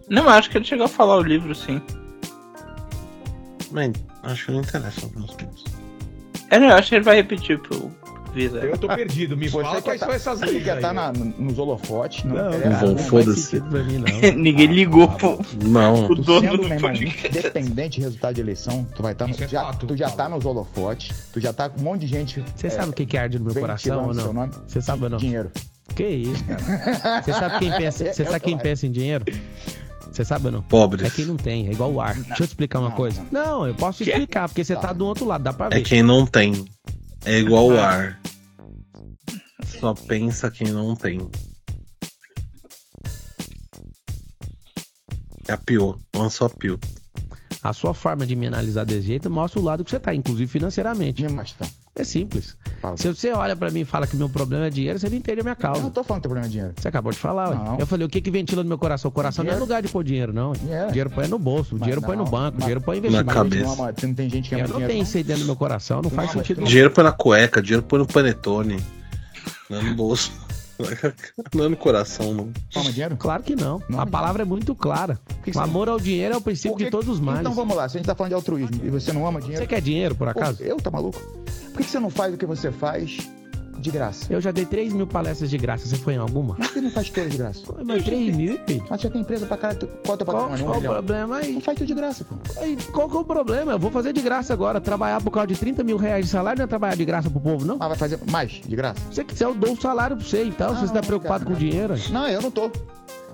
Não, 0.10 0.30
acho 0.30 0.50
que 0.50 0.58
ele 0.58 0.66
chegou 0.66 0.86
a 0.86 0.90
falar 0.90 1.18
o 1.18 1.22
livro, 1.24 1.56
sim. 1.56 1.82
Mas 3.72 3.94
acho 4.24 4.46
que 4.46 4.52
não 4.52 4.60
interessa 4.60 5.10
nos 5.16 5.32
pontos. 5.32 5.64
É, 6.64 6.70
eu 6.72 6.76
acho 6.76 6.90
que 6.90 6.96
ele 6.96 7.04
vai 7.04 7.16
repetir 7.18 7.60
pro 7.60 7.92
Visa. 8.34 8.58
Eu 8.60 8.78
tô 8.78 8.88
perdido. 8.90 9.38
Me 9.38 9.48
Você 9.48 9.64
fala 9.64 9.82
quais 9.82 9.98
tá- 9.98 10.08
são 10.08 10.14
essas 10.16 10.40
Você 10.40 10.46
leis 10.48 10.64
quer 10.66 10.72
aí. 10.72 10.76
estar 10.78 10.94
na, 10.94 11.14
nos 11.14 11.58
holofotes? 11.58 12.26
Não, 12.26 12.36
Não, 12.36 12.48
interessa. 12.50 12.70
Não 12.70 12.80
vão, 12.80 12.90
não 12.92 12.98
foda-se. 12.98 13.60
não. 13.62 14.32
Ninguém 14.36 14.68
ligou 14.68 15.08
pro, 15.08 15.40
Não, 15.64 16.06
Tu 16.08 16.16
dono 16.16 16.58
do 16.58 16.68
podcast. 16.78 17.28
independente 17.30 18.00
do 18.02 18.04
resultado 18.04 18.36
de 18.36 18.42
eleição, 18.42 18.86
tu 18.94 19.02
vai 19.02 19.14
estar 19.14 19.26
no, 19.26 19.32
Isso 19.32 19.44
é 19.46 19.48
já, 19.48 19.62
fato, 19.64 19.88
tu 19.88 19.96
já 19.96 20.10
tá 20.10 20.28
nos 20.28 20.44
holofotes, 20.46 21.30
tu 21.32 21.40
já 21.40 21.54
tá 21.54 21.70
com 21.70 21.80
um 21.80 21.84
monte 21.86 22.02
de 22.02 22.08
gente 22.08 22.44
Você 22.54 22.70
sabe 22.70 22.90
o 22.90 22.94
que, 22.94 23.06
que 23.06 23.18
arde 23.18 23.40
no 23.40 23.46
meu 23.46 23.56
coração 23.56 24.08
ou 24.08 24.14
não? 24.14 24.50
Você 24.68 24.82
sabe 24.82 25.06
ou 25.06 25.10
não? 25.10 25.18
Dinheiro. 25.18 25.50
Que 25.96 26.04
isso, 26.06 26.44
cara? 26.44 27.22
Você 27.22 27.32
sabe 27.32 27.60
quem 27.60 27.72
pensa, 27.72 28.04
você 28.14 28.26
sabe 28.26 28.40
quem 28.42 28.58
pensa 28.58 28.86
em 28.86 28.92
dinheiro? 28.92 29.24
Você 30.12 30.24
sabe 30.24 30.46
ou 30.48 30.52
não? 30.52 30.62
pobres. 30.64 31.06
É 31.06 31.10
quem 31.10 31.26
não 31.26 31.36
tem, 31.36 31.68
é 31.68 31.72
igual 31.72 31.92
o 31.92 32.00
ar. 32.02 32.16
Deixa 32.16 32.32
eu 32.44 32.48
te 32.48 32.52
explicar 32.52 32.80
uma 32.80 32.90
Não, 32.90 32.96
coisa. 32.96 33.26
Não, 33.32 33.68
eu 33.68 33.76
posso 33.76 34.04
te 34.04 34.10
explicar, 34.10 34.48
porque 34.48 34.64
você 34.64 34.76
tá 34.76 34.94
do 34.94 35.06
outro 35.06 35.26
lado, 35.26 35.44
dá 35.44 35.52
pra 35.54 35.68
É 35.68 35.70
ver. 35.78 35.82
quem 35.82 36.02
não 36.04 36.26
tem. 36.26 36.66
É 37.26 37.38
igual 37.40 37.68
o 37.68 37.80
ar. 37.80 38.20
Só 39.80 39.94
pensa 39.94 40.50
quem 40.50 40.68
não 40.72 40.96
tem. 40.96 41.20
É 45.48 45.54
a 45.54 45.58
pior, 45.58 45.98
não 46.14 46.26
é 46.26 46.30
só 46.30 46.50
pior. 46.50 46.80
A 47.62 47.74
sua 47.74 47.94
forma 47.94 48.26
de 48.26 48.36
me 48.36 48.48
analisar 48.48 48.84
desse 48.86 49.08
jeito 49.08 49.30
mostra 49.30 49.60
o 49.60 49.64
lado 49.64 49.84
que 49.84 49.90
você 49.90 50.00
tá, 50.00 50.14
inclusive 50.14 50.48
financeiramente. 50.52 51.24
Me 51.24 51.30
mostra. 51.30 51.68
É 51.96 52.04
simples. 52.04 52.56
Fala. 52.86 52.98
Se 52.98 53.08
você 53.08 53.32
olha 53.32 53.56
pra 53.56 53.72
mim 53.72 53.80
e 53.82 53.86
fala 53.86 54.06
que 54.06 54.16
meu 54.16 54.30
problema 54.30 54.68
é 54.68 54.70
dinheiro, 54.70 55.00
você 55.00 55.10
não 55.10 55.18
entende 55.18 55.40
a 55.40 55.44
minha 55.44 55.54
Eu 55.54 55.56
causa. 55.58 55.82
não 55.82 55.90
tô 55.90 56.04
falando 56.04 56.22
que 56.22 56.28
teu 56.28 56.30
problema 56.30 56.48
é 56.48 56.50
dinheiro. 56.50 56.74
Você 56.78 56.88
acabou 56.88 57.12
de 57.12 57.18
falar, 57.18 57.50
ué. 57.50 57.56
Não. 57.56 57.80
Eu 57.80 57.88
falei, 57.88 58.06
o 58.06 58.10
que 58.10 58.22
que 58.22 58.30
ventila 58.30 58.62
no 58.64 58.70
meu 58.70 58.78
coração? 58.78 59.10
O 59.10 59.12
coração 59.12 59.44
não 59.44 59.50
é 59.50 59.54
Dinheiro. 59.54 59.66
lugar 59.66 59.82
de 59.82 59.88
pôr 59.88 60.04
dinheiro, 60.04 60.32
não. 60.34 60.54
Dinheiro. 60.54 60.88
Dinheiro 60.88 61.10
põe 61.10 61.28
no 61.28 61.40
bolso, 61.40 61.70
Mas 61.74 61.82
dinheiro 61.82 62.02
põe 62.02 62.16
no 62.16 62.24
não, 62.24 62.32
banco, 62.32 62.54
mas- 62.56 62.64
dinheiro 62.66 62.82
põe 62.82 62.98
em 62.98 63.02
Na 63.02 63.08
investimento. 63.08 63.34
cabeça. 63.36 63.76
Não, 63.76 63.86
não 64.10 64.14
tem 64.14 64.30
gente 64.30 64.50
que 64.50 64.56
ama 64.56 64.64
Eu 64.64 64.68
não 64.68 64.74
dinheiro. 64.76 64.94
tenho 64.94 65.04
isso 65.04 65.18
aí 65.18 65.24
dentro 65.24 65.42
do 65.44 65.46
meu 65.48 65.56
coração, 65.56 66.02
não 66.02 66.10
faz 66.10 66.28
Não, 66.28 66.34
sentido. 66.42 66.64
Dinheiro 66.64 66.92
põe 66.92 67.04
na 67.04 67.12
cueca, 67.12 67.62
dinheiro 67.62 67.84
põe 67.84 68.00
no 68.00 68.06
panetone. 68.08 68.80
Não 69.70 69.80
é 69.80 69.82
no 69.84 69.96
bolso. 69.96 70.32
Não 71.56 71.64
é 71.64 71.70
no 71.70 71.78
coração, 71.78 72.34
não. 72.34 72.50
Ama 72.76 72.92
dinheiro? 72.92 73.16
Claro 73.16 73.42
que 73.42 73.56
não. 73.56 73.82
Não, 73.88 74.02
a 74.02 74.06
palavra 74.06 74.42
é 74.42 74.46
muito 74.46 74.76
clara. 74.76 75.18
que 75.42 75.58
O 75.58 75.60
amor 75.62 75.88
ao 75.88 75.98
dinheiro 75.98 76.34
é 76.34 76.38
o 76.38 76.42
princípio 76.42 76.76
que- 76.76 76.84
de 76.84 76.92
todos 76.92 77.08
os 77.08 77.18
males. 77.18 77.40
Então 77.40 77.54
vamos 77.54 77.78
lá, 77.78 77.88
se 77.88 77.96
a 77.96 78.00
gente 78.00 78.08
tá 78.08 78.14
falando 78.14 78.32
de 78.32 78.36
altruísmo 78.36 78.82
e 78.84 78.90
você 78.90 79.14
não 79.14 79.26
ama 79.26 79.40
dinheiro. 79.40 79.62
Você 79.64 79.68
quer 79.68 79.80
dinheiro, 79.82 80.16
por 80.16 80.26
Pô, 80.34 80.38
acaso? 80.38 80.62
eu, 80.62 80.76
tá 80.76 80.92
maluco? 80.92 81.18
Por 81.76 81.84
que 81.84 81.92
você 81.92 82.00
não 82.00 82.10
faz 82.10 82.34
o 82.34 82.38
que 82.38 82.46
você 82.46 82.72
faz 82.72 83.18
de 83.78 83.92
graça? 83.92 84.26
Eu 84.32 84.40
já 84.40 84.50
dei 84.52 84.66
3 84.66 84.94
mil 84.94 85.06
palestras 85.06 85.50
de 85.50 85.58
graça. 85.58 85.86
Você 85.86 85.98
foi 85.98 86.14
em 86.14 86.18
alguma? 86.18 86.56
Por 86.56 86.72
que 86.72 86.80
não 86.80 86.90
faz 86.90 87.10
todas 87.10 87.32
de 87.32 87.38
graça? 87.38 87.60
Mas 87.86 88.04
3 88.06 88.34
mil, 88.34 88.58
filho? 88.66 88.84
Mas 88.90 89.02
você 89.02 89.10
tem 89.10 89.20
empresa 89.22 89.46
pra 89.46 89.58
cara, 89.58 89.76
tu- 89.76 89.88
qual 90.06 90.12
é 90.12 90.14
o 90.14 90.18
teu 90.18 90.26
Qual, 90.26 90.50
patrimônio? 90.50 90.66
Um 90.66 90.68
qual 90.70 90.80
o 90.80 90.82
problema 90.96 91.36
aí? 91.38 91.52
Não 91.52 91.60
faz 91.62 91.78
tudo 91.78 91.88
de 91.88 91.94
graça, 91.94 92.24
pô. 92.24 92.36
aí? 92.62 92.78
Qual 92.94 93.10
que 93.10 93.18
é 93.18 93.20
o 93.20 93.26
problema? 93.26 93.74
Eu 93.74 93.80
vou 93.80 93.92
fazer 93.92 94.14
de 94.14 94.22
graça 94.22 94.54
agora. 94.54 94.80
Trabalhar 94.80 95.22
por 95.22 95.32
causa 95.32 95.48
de 95.48 95.56
30 95.58 95.84
mil 95.84 95.98
reais 95.98 96.26
de 96.26 96.32
salário 96.32 96.60
não 96.60 96.64
é 96.64 96.68
trabalhar 96.68 96.96
de 96.96 97.04
graça 97.04 97.30
pro 97.30 97.42
povo, 97.42 97.66
não? 97.66 97.76
Ah, 97.82 97.90
vai 97.90 97.98
fazer 97.98 98.18
mais 98.32 98.52
de 98.52 98.76
graça? 98.76 99.00
Se 99.10 99.16
você 99.16 99.24
quiser, 99.26 99.44
eu 99.46 99.54
dou 99.54 99.74
o 99.74 99.82
salário 99.82 100.16
pra 100.16 100.26
você, 100.26 100.44
então. 100.46 100.74
se 100.76 100.82
você 100.88 100.94
tá 100.94 101.02
preocupado 101.02 101.44
cara. 101.44 101.54
com 101.56 101.60
dinheiro. 101.60 101.94
Não, 102.10 102.26
eu 102.28 102.42
não 102.42 102.50
tô. 102.50 102.72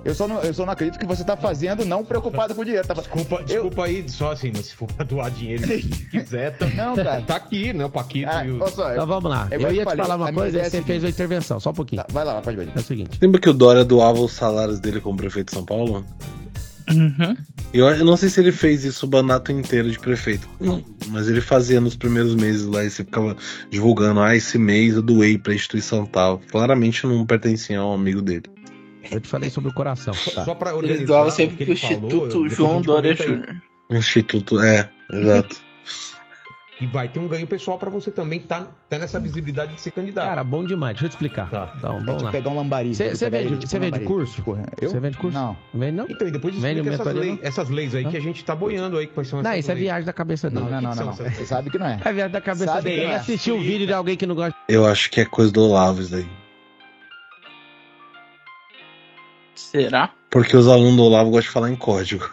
Eu 0.04 0.16
só 0.16 0.28
não, 0.28 0.42
eu 0.42 0.54
só 0.54 0.66
não 0.66 0.74
acredito 0.74 0.98
que 1.00 1.06
você 1.06 1.24
tá 1.24 1.38
fazendo 1.38 1.86
não 1.86 2.04
preocupado 2.04 2.56
com 2.56 2.62
o 2.62 2.66
dinheiro. 2.66 2.88
Tá... 2.88 2.96
fa- 2.96 3.02
Desculpa, 3.02 3.36
Eu- 3.42 3.46
desculpa 3.46 3.86
aí, 3.86 4.04
só 4.10 4.32
assim, 4.32 4.52
mas 4.56 4.66
se 4.68 4.76
for 4.76 4.88
pra 4.92 5.06
doar 5.06 5.30
dinheiro 5.30 5.66
se 5.68 5.82
quiser, 6.10 6.58
tá, 6.58 6.66
Não, 6.70 6.96
cara. 6.96 7.22
tá 7.22 7.36
aqui, 7.36 7.72
né? 7.72 7.86
O 7.86 7.90
Paquito 7.90 8.30
Ah, 8.32 8.46
e 8.46 8.52
o. 8.52 8.58
só, 8.68 8.68
Então 8.68 8.90
eu- 9.04 9.08
vamos 9.08 9.30
lá. 9.30 9.48
É 9.52 9.56
Eu 9.56 9.60
igual 9.60 9.74
ia 9.74 9.82
eu 9.82 9.86
te 9.86 9.90
falei, 9.90 10.06
falar 10.06 10.16
uma 10.16 10.34
coisa, 10.34 10.58
aí 10.60 10.66
é 10.66 10.70
você 10.70 10.78
a 10.78 10.84
fez 10.84 11.04
a 11.04 11.10
intervenção. 11.10 11.60
Só 11.60 11.70
um 11.70 11.74
pouquinho. 11.74 12.02
Tá, 12.02 12.08
vai 12.12 12.26
lá, 12.26 12.42
pode 12.42 12.58
ver. 12.58 12.70
É 12.76 12.80
o 12.80 12.84
seguinte. 12.84 13.20
Lembra 13.22 13.40
que 13.40 13.50
o 13.50 13.54
Dória 13.54 13.86
doava 13.86 14.20
os 14.20 14.32
salários 14.32 14.80
dele 14.80 15.00
como 15.00 15.18
prefeito 15.18 15.48
de 15.50 15.54
São 15.54 15.64
Paulo? 15.66 16.04
Uhum. 16.90 17.38
Eu, 17.74 17.88
eu 17.88 18.04
não 18.04 18.18
sei 18.18 18.28
se 18.28 18.40
ele 18.42 18.52
fez 18.52 18.84
isso 18.84 19.06
o 19.06 19.10
banato 19.10 19.52
inteiro 19.52 19.90
de 19.90 20.00
prefeito. 20.00 20.50
Mas 21.08 21.30
ele 21.30 21.40
fazia 21.40 21.80
nos 21.80 21.96
primeiros 21.96 22.36
meses 22.36 22.66
lá 22.66 22.84
e 22.84 22.90
você 22.90 23.04
ficava 23.06 23.38
divulgando, 23.70 24.20
ah, 24.20 24.36
esse 24.36 24.58
mês 24.58 24.96
eu 24.96 25.02
doei 25.02 25.38
pra 25.38 25.54
instituição 25.54 26.06
tal. 26.06 26.42
Claramente 26.52 27.06
não 27.06 27.26
pertencia 27.26 27.80
a 27.80 27.86
um 27.88 27.94
amigo 27.94 28.22
dele. 28.22 28.44
Eu 29.10 29.20
te 29.20 29.28
falei 29.28 29.50
sobre 29.50 29.70
o 29.70 29.74
coração. 29.74 30.14
Só, 30.14 30.44
só 30.46 30.56
pra 30.56 30.70
Ele 30.72 30.78
organizar. 30.80 31.06
doava 31.06 31.28
o 31.28 31.32
sempre 31.32 31.56
que 31.58 31.64
pro 31.66 31.74
ele 31.74 31.80
falou, 31.80 32.06
Instituto 32.28 32.50
João 32.50 32.82
Dória. 32.82 33.16
Júnior. 33.16 33.56
Instituto, 33.90 34.60
é, 34.62 34.90
exato. 35.12 35.58
E 36.80 36.88
vai 36.88 37.08
ter 37.08 37.20
um 37.20 37.28
ganho 37.28 37.46
pessoal 37.46 37.78
pra 37.78 37.92
você 37.92 38.10
também 38.10 38.40
tá, 38.40 38.66
tá 38.90 38.98
nessa 38.98 39.20
visibilidade 39.20 39.76
de 39.76 39.82
ser 39.82 39.92
candidato. 39.92 40.26
Cara, 40.28 40.44
bom 40.44 40.64
demais. 40.66 40.94
Deixa 40.94 41.06
eu 41.06 41.10
te 41.10 41.12
explicar. 41.12 41.48
Tá. 41.48 41.74
Então, 41.78 42.00
vamos 42.04 42.18
que 42.18 42.24
lá. 42.24 42.32
pegar 42.32 42.50
um 42.50 42.56
lambari. 42.56 42.96
Cê- 42.96 43.04
Tem 43.04 43.12
que 43.12 43.18
cê 43.20 43.26
pegar 43.26 43.38
vende- 43.44 43.54
ele, 43.54 43.62
tipo 43.62 43.80
vende 43.80 44.00
curso? 44.00 44.44
Eu? 44.82 44.90
Você 44.90 45.00
vende 45.00 45.18
curso? 45.18 45.38
Não. 45.38 45.56
Não 45.74 45.80
vende, 45.80 45.92
não? 45.98 46.06
Então, 46.10 46.28
e 46.28 46.32
depois 46.32 46.56
Vende 46.56 46.80
explica 46.80 46.96
essas 47.04 47.14
não? 47.28 47.40
essas 47.44 47.70
leis 47.70 47.94
aí 47.94 48.04
que 48.06 48.18
a 48.18 48.20
gente 48.20 48.44
tá 48.44 48.56
boiando 48.56 48.98
aí, 48.98 49.06
quais 49.06 49.28
são 49.28 49.44
Não, 49.44 49.52
essas 49.52 49.60
isso 49.60 49.70
é 49.72 49.74
leis. 49.76 49.86
viagem 49.86 50.06
da 50.08 50.14
cabeça 50.14 50.50
dele. 50.50 50.62
Não, 50.64 50.72
não, 50.72 50.82
não, 50.82 50.96
não. 50.96 51.06
não. 51.06 51.14
Você 51.14 51.46
sabe 51.46 51.70
que 51.70 51.78
não 51.78 51.86
é. 51.86 52.00
É 52.04 52.14
viagem 52.14 52.32
da 52.32 52.42
cabeça 52.42 52.66
Sabe 52.66 52.82
dele. 52.84 52.96
Ele 52.96 53.06
não 53.06 53.14
é. 53.14 53.16
assistiu 53.18 53.58
o 53.58 53.62
vídeo 53.62 53.86
de 53.86 53.94
alguém 53.94 54.18
que 54.18 54.26
não 54.26 54.34
gosta. 54.34 54.56
Eu 54.68 54.84
acho 54.88 55.12
que 55.12 55.22
é 55.22 55.26
coisa 55.26 55.52
do 55.52 55.62
Olavo 55.62 56.02
isso 56.02 56.10
daí. 56.14 56.26
Será? 59.72 60.12
Porque 60.30 60.56
os 60.58 60.68
alunos 60.68 60.96
do 60.98 61.04
Olavo 61.04 61.30
gostam 61.30 61.48
de 61.50 61.54
falar 61.54 61.72
em 61.72 61.76
código. 61.76 62.30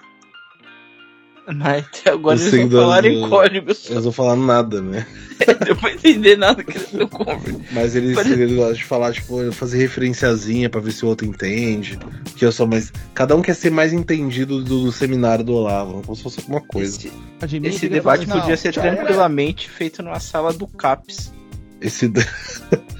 Mas 1.55 1.87
até 1.87 2.11
agora 2.11 2.38
eles 2.38 2.53
não 2.53 2.70
falaram 2.70 3.09
em 3.09 3.29
código. 3.29 3.74
Só 3.74 3.92
Eles 3.94 4.05
não 4.05 4.12
falaram 4.12 4.42
nada, 4.44 4.83
né? 4.83 5.07
deu 5.64 5.74
pra 5.77 5.92
entender 5.92 6.37
nada 6.37 6.62
que 6.62 6.72
eles 6.72 6.92
estão 6.92 7.09
conversando. 7.09 7.64
Mas 7.72 7.96
eles, 7.96 8.14
Pare- 8.14 8.33
eles 8.33 8.55
gostam 8.55 8.74
de 8.74 8.85
falar, 8.85 9.12
tipo, 9.14 9.51
fazer 9.53 9.79
referenciazinha 9.79 10.68
pra 10.68 10.81
ver 10.81 10.92
se 10.92 11.05
o 11.07 11.09
outro 11.09 11.27
entende. 11.27 11.98
Que 12.37 12.44
eu 12.44 12.53
sou 12.53 12.66
mais. 12.66 12.92
Cada 13.14 13.35
um 13.35 13.40
quer 13.40 13.55
ser 13.55 13.70
mais 13.70 13.94
entendido 13.94 14.62
do, 14.62 14.83
do 14.87 14.92
seminário 14.92 15.42
do 15.42 15.55
Olavo, 15.55 16.03
como 16.03 16.14
se 16.16 16.22
fosse 16.22 16.40
alguma 16.40 16.61
coisa. 16.61 16.98
Esse, 17.42 17.57
esse 17.64 17.88
debate 17.88 18.27
falar- 18.27 18.40
podia 18.42 18.57
ser 18.57 18.74
tranquilamente 18.74 19.70
feito 19.70 20.03
numa 20.03 20.20
sala 20.20 20.53
do 20.53 20.66
CAPS. 20.66 21.33
Esse. 21.81 22.12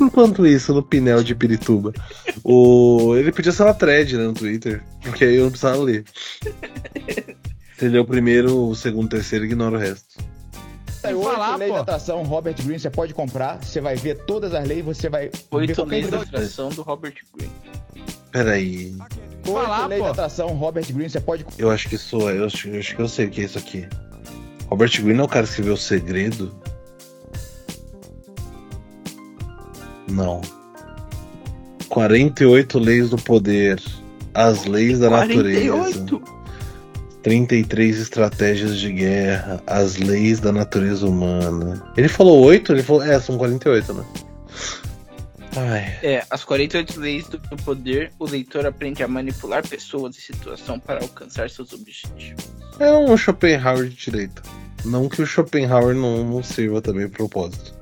Enquanto 0.00 0.46
isso, 0.46 0.74
no 0.74 0.82
Pinel 0.82 1.22
de 1.22 1.34
Pirituba, 1.34 1.92
o... 2.42 3.14
ele 3.16 3.32
podia 3.32 3.52
ser 3.52 3.62
uma 3.62 3.74
thread 3.74 4.16
né, 4.16 4.24
no 4.24 4.34
Twitter, 4.34 4.82
porque 5.02 5.24
aí 5.24 5.36
eu 5.36 5.44
não 5.44 5.50
precisava 5.50 5.78
ler. 5.78 6.04
Você 7.76 7.88
lê 7.88 7.98
o 7.98 8.04
primeiro, 8.04 8.68
o 8.68 8.74
segundo, 8.74 9.06
o 9.06 9.08
terceiro, 9.08 9.44
ignora 9.44 9.76
o 9.76 9.78
resto. 9.78 10.22
Tem 11.02 11.14
oito 11.14 11.30
falar, 11.30 11.56
leis 11.56 11.70
pô. 11.70 11.76
de 11.76 11.82
atração, 11.82 12.22
Robert 12.22 12.54
Greene, 12.54 12.80
você 12.80 12.88
pode 12.88 13.12
comprar, 13.12 13.62
você 13.62 13.80
vai 13.80 13.94
ver 13.94 14.24
todas 14.24 14.54
as 14.54 14.66
leis, 14.66 14.84
você 14.84 15.08
vai 15.08 15.28
ver 15.28 15.32
Oito 15.50 15.84
leis 15.84 16.08
da 16.08 16.22
atração 16.22 16.70
do 16.70 16.82
Robert 16.82 17.14
Greene. 17.36 17.52
Peraí, 18.30 18.96
Oito 19.46 19.52
falar, 19.52 19.86
leis 19.86 20.00
pô. 20.00 20.06
de 20.06 20.12
atração, 20.12 20.48
Robert 20.48 20.86
Greene, 20.86 21.10
você 21.10 21.20
pode 21.20 21.44
eu 21.58 21.70
acho 21.70 21.88
que 21.88 21.98
sou, 21.98 22.30
eu 22.30 22.46
acho, 22.46 22.68
eu 22.68 22.78
acho 22.78 22.96
que 22.96 23.02
eu 23.02 23.08
sei 23.08 23.26
o 23.26 23.30
que 23.30 23.42
é 23.42 23.44
isso 23.44 23.58
aqui. 23.58 23.86
Robert 24.68 24.90
Greene 25.02 25.20
é 25.20 25.22
o 25.22 25.28
cara 25.28 25.44
que 25.44 25.50
escreveu 25.50 25.74
O 25.74 25.76
Segredo? 25.76 26.54
Não. 30.08 30.40
48 31.88 32.78
leis 32.78 33.10
do 33.10 33.16
poder. 33.16 33.80
As 34.32 34.64
leis 34.64 34.98
da 34.98 35.10
natureza. 35.10 35.70
48! 35.70 36.22
33 37.22 37.98
estratégias 38.00 38.78
de 38.78 38.92
guerra, 38.92 39.62
as 39.66 39.96
leis 39.96 40.40
da 40.40 40.52
natureza 40.52 41.06
humana. 41.06 41.82
Ele 41.96 42.08
falou 42.08 42.44
8? 42.44 42.72
Ele 42.72 42.82
falou. 42.82 43.02
É, 43.02 43.18
são 43.18 43.38
48, 43.38 43.94
né? 43.94 44.04
Ai. 45.56 45.98
É, 46.02 46.26
as 46.28 46.44
48 46.44 47.00
leis 47.00 47.28
do 47.28 47.38
poder, 47.64 48.12
o 48.18 48.26
leitor 48.26 48.66
aprende 48.66 49.02
a 49.02 49.08
manipular 49.08 49.66
pessoas 49.66 50.16
e 50.16 50.20
situação 50.20 50.78
para 50.78 51.00
alcançar 51.00 51.48
seus 51.48 51.72
objetivos. 51.72 52.34
É 52.78 52.92
um 52.92 53.16
Schopenhauer 53.16 53.88
de 53.88 53.96
direita. 53.96 54.42
Não 54.84 55.08
que 55.08 55.22
o 55.22 55.26
Schopenhauer 55.26 55.94
não, 55.94 56.24
não 56.24 56.42
sirva 56.42 56.82
também 56.82 57.08
pro 57.08 57.28
propósito. 57.28 57.74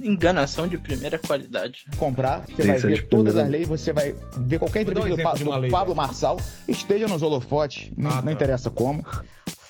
Enganação 0.00 0.68
de 0.68 0.76
primeira 0.78 1.18
qualidade. 1.18 1.84
comprar, 1.96 2.40
você 2.46 2.54
Tem 2.54 2.66
vai 2.66 2.78
ver 2.78 3.06
todas 3.08 3.36
as 3.36 3.48
leis, 3.48 3.66
você 3.66 3.92
vai 3.92 4.14
ver 4.38 4.58
qualquer 4.58 4.84
dar 4.84 4.90
um 5.00 5.08
entrevista 5.08 5.38
do, 5.44 5.50
Pa- 5.50 5.54
do 5.56 5.60
lei, 5.60 5.70
Pablo. 5.70 5.94
Marçal, 5.96 6.38
esteja 6.68 7.08
nos 7.08 7.22
holofotes, 7.22 7.90
não, 7.96 8.10
Ah, 8.10 8.14
não 8.16 8.22
tá. 8.24 8.32
interessa 8.32 8.70
como, 8.70 9.04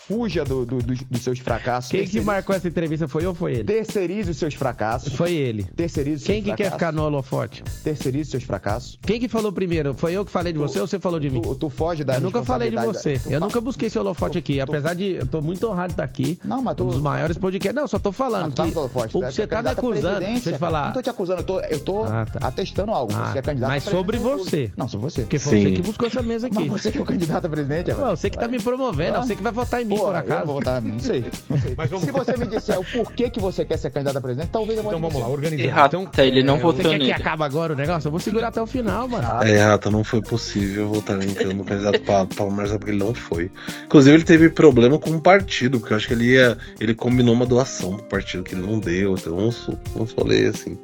fuja 0.06 0.44
do- 0.44 0.64
do- 0.64 0.78
dos, 0.78 1.02
dos 1.02 1.20
seus 1.22 1.38
fracassos, 1.38 1.90
Quem 1.90 2.06
que 2.06 2.20
marcou 2.20 2.54
essa 2.54 2.68
entrevista 2.68 3.08
foi 3.08 3.24
eu 3.24 3.30
ou 3.30 3.34
foi 3.34 3.54
ele? 3.54 3.64
terceirize 3.64 4.30
os 4.30 4.36
seus 4.36 4.54
fracassos, 4.54 5.12
Foi 5.14 5.32
ele. 5.32 5.64
terceirize 5.74 6.16
os 6.18 6.24
Quem 6.24 6.36
seus 6.42 6.44
que 6.44 6.56
quer 6.56 6.68
fracassos, 6.70 6.78
ficar 6.78 6.92
no 6.92 7.02
holofote? 7.04 7.64
terceirize 7.82 8.22
os 8.22 8.30
seus 8.30 8.44
fracassos, 8.44 8.98
Quem 9.02 9.18
que 9.18 9.28
falou 9.28 9.52
primeiro? 9.52 9.94
Foi 9.94 10.12
eu 10.12 10.24
que 10.24 10.30
falei 10.30 10.52
de 10.52 10.58
você 10.58 10.78
ou 10.80 10.86
você 10.86 10.98
falou 11.00 11.18
de 11.18 11.28
mim? 11.30 11.40
tu, 11.42 11.54
tu 11.54 11.68
foge 11.70 12.04
da 12.04 12.14
Eu 12.14 12.20
nunca 12.20 12.42
falei 12.44 12.70
de 12.70 12.76
você. 12.76 13.18
da- 13.18 13.30
Eu 13.30 13.40
nunca 13.40 13.60
busquei 13.60 13.88
esse 13.88 13.98
holofote 13.98 14.38
aqui. 14.38 14.60
Apesar 14.60 14.94
de. 14.94 15.12
Eu 15.12 15.26
tô 15.26 15.40
muito 15.42 15.66
honrado 15.68 15.88
de 15.88 15.92
estar 15.94 16.04
aqui. 16.04 16.38
Não, 16.44 16.62
mas 16.62 16.76
tu... 16.76 16.84
Um 16.84 16.88
dos 16.88 17.00
maiores 17.00 17.36
podcasts. 17.36 17.74
Não, 17.74 17.86
só 17.88 17.98
tô 17.98 18.08
Não, 18.10 18.12
falando 18.12 18.52
tu 18.52 18.56
tá 18.56 18.66
que. 18.68 18.78
holofote, 18.78 19.16
o 19.16 19.20
que 19.20 19.26
é 19.26 19.30
você 19.30 19.46
tá 19.46 19.62
me 19.62 19.68
acusando. 19.70 20.20
Deixa 20.20 20.50
eu 20.50 20.52
te 20.54 20.58
falar. 20.58 20.86
Não 20.86 20.92
tô 20.92 21.02
te 21.02 21.10
acusando, 21.10 21.40
eu 21.40 21.44
tô, 21.44 21.60
eu 21.60 21.80
tô 21.80 22.04
Ah, 22.04 22.26
tá. 22.26 22.46
atestando 22.48 22.92
algo, 22.92 23.12
Ah, 23.14 23.32
você 23.32 23.38
é 23.38 23.42
candidato 23.42 23.70
mas 23.70 23.82
sobre 23.82 24.18
você. 24.18 24.70
Não, 24.76 24.86
sobre 24.88 25.10
você. 25.10 25.22
Porque 25.22 25.38
foi 25.38 25.58
Sim. 25.58 25.64
você 25.64 25.72
que 25.72 25.82
buscou 25.82 26.06
essa 26.08 26.22
mesa 26.22 26.46
aqui. 26.46 26.56
Mas 26.56 26.68
você 26.82 26.92
que 26.92 26.98
é 26.98 27.00
o 27.00 27.04
candidato 27.04 27.44
a 27.46 27.48
presidente, 27.48 27.92
Pô, 27.94 28.10
você 28.16 28.30
que 28.30 28.38
tá 28.38 28.46
me 28.48 28.60
promovendo, 28.62 29.16
é 29.18 29.20
você 29.20 29.34
que 29.36 29.42
vai 29.42 29.52
votar 29.52 29.82
em 29.82 29.84
mim, 29.84 29.95
Pô, 29.96 30.04
por 30.06 30.10
eu 30.12 30.16
acaso. 30.16 30.46
vou 30.46 30.54
votar, 30.56 30.82
não 30.82 30.98
sei. 30.98 31.24
Não 31.48 31.58
sei. 31.58 31.74
Mas 31.78 31.90
vamos- 31.90 32.04
Se 32.04 32.12
você 32.12 32.36
me 32.36 32.46
disser 32.46 32.78
o 32.78 32.84
porquê 32.84 33.30
que 33.30 33.40
você 33.40 33.64
quer 33.64 33.76
ser 33.78 33.90
candidato 33.90 34.18
a 34.18 34.20
presidente, 34.20 34.48
talvez 34.50 34.76
eu 34.78 34.84
vote 34.84 34.96
Então 34.96 35.08
vamos 35.08 35.20
lá, 35.22 35.26
você. 35.28 35.34
organizando. 35.34 35.68
Errado, 35.68 35.86
Então, 35.96 36.06
tá, 36.06 36.24
ele 36.24 36.42
não 36.42 36.56
é, 36.56 36.60
votou 36.60 36.82
Você 36.82 36.98
quer 36.98 37.04
que 37.04 37.12
acabe 37.12 37.42
agora 37.42 37.72
o 37.72 37.76
negócio? 37.76 38.06
Eu 38.08 38.10
vou 38.10 38.20
segurar 38.20 38.48
até 38.48 38.60
o 38.62 38.66
final, 38.66 39.08
mano. 39.08 39.26
É, 39.44 39.58
Rata, 39.64 39.90
não 39.90 40.02
foi 40.04 40.20
possível 40.22 40.88
votar 40.88 41.22
então, 41.22 41.52
no 41.52 41.64
candidato 41.64 42.00
para 42.02 42.26
Paulo 42.26 42.52
Marcelo, 42.52 42.78
porque 42.78 42.92
ele 42.92 43.02
não 43.04 43.14
foi. 43.14 43.50
Inclusive, 43.84 44.16
ele 44.16 44.24
teve 44.24 44.48
problema 44.50 44.98
com 44.98 45.10
o 45.10 45.20
partido, 45.20 45.78
porque 45.80 45.92
eu 45.92 45.96
acho 45.96 46.06
que 46.08 46.14
ele 46.14 46.32
ia. 46.32 46.56
Ele 46.80 46.94
combinou 46.94 47.34
uma 47.34 47.46
doação 47.46 47.94
pro 47.96 48.04
partido 48.04 48.42
que 48.42 48.54
ele 48.54 48.66
não 48.66 48.78
deu, 48.78 49.14
então 49.14 49.36
uns, 49.36 49.68
uns 49.94 50.12
rolê 50.12 50.46
assim. 50.46 50.78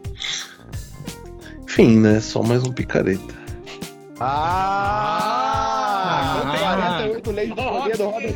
Enfim, 1.64 1.98
né? 2.00 2.20
Só 2.20 2.42
mais 2.42 2.62
um 2.64 2.72
picareta. 2.72 3.34
Ah! 4.20 5.38
Ah, 6.04 6.98
48 6.98 7.30
leis 7.32 7.48
do 7.50 7.54
poder 7.56 7.96
do 7.96 8.04
Robert 8.04 8.34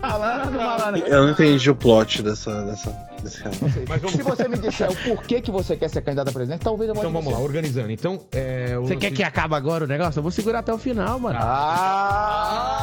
Falando. 0.00 0.96
Eu 0.98 1.22
não 1.24 1.30
entendi 1.30 1.70
o 1.70 1.74
plot 1.74 2.22
dessa. 2.22 2.62
dessa 2.64 2.90
desse. 3.22 3.42
Mas 3.88 4.00
vamos, 4.00 4.16
Se 4.16 4.22
você 4.22 4.48
me 4.48 4.58
disser 4.58 4.90
o 4.90 4.96
porquê 4.96 5.40
que 5.40 5.50
você 5.50 5.76
quer 5.76 5.88
ser 5.88 6.02
candidato 6.02 6.28
a 6.28 6.32
presidente, 6.32 6.60
talvez 6.60 6.88
eu 6.88 6.96
então 6.96 7.10
vamos 7.12 7.32
lá, 7.32 7.38
organizando. 7.38 7.90
Então, 7.90 8.20
é, 8.32 8.76
o 8.78 8.82
Você 8.82 8.96
quer 8.96 9.12
que 9.12 9.22
acabe 9.22 9.54
agora 9.54 9.84
o 9.84 9.86
negócio? 9.86 10.18
Eu 10.18 10.22
vou 10.22 10.32
segurar 10.32 10.58
até 10.60 10.72
o 10.72 10.78
final, 10.78 11.18
mano. 11.18 11.38
Ah! 11.40 12.82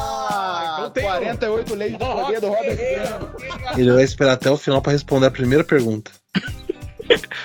Então 0.79 0.89
tem 0.91 1.03
48 1.03 1.75
leis 1.75 1.93
do 1.93 1.99
poder 1.99 2.41
do 2.41 2.47
Robert. 2.47 2.79
Ele 3.77 3.91
vai 3.91 4.03
esperar 4.03 4.33
até 4.33 4.49
o 4.49 4.57
final 4.57 4.81
pra 4.81 4.91
responder 4.91 5.27
a 5.27 5.31
primeira 5.31 5.63
pergunta. 5.63 6.11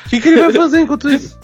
O 0.06 0.08
que, 0.08 0.20
que 0.20 0.28
ele 0.28 0.40
vai 0.40 0.52
fazer 0.52 0.80
enquanto 0.80 1.08
isso? 1.08 1.38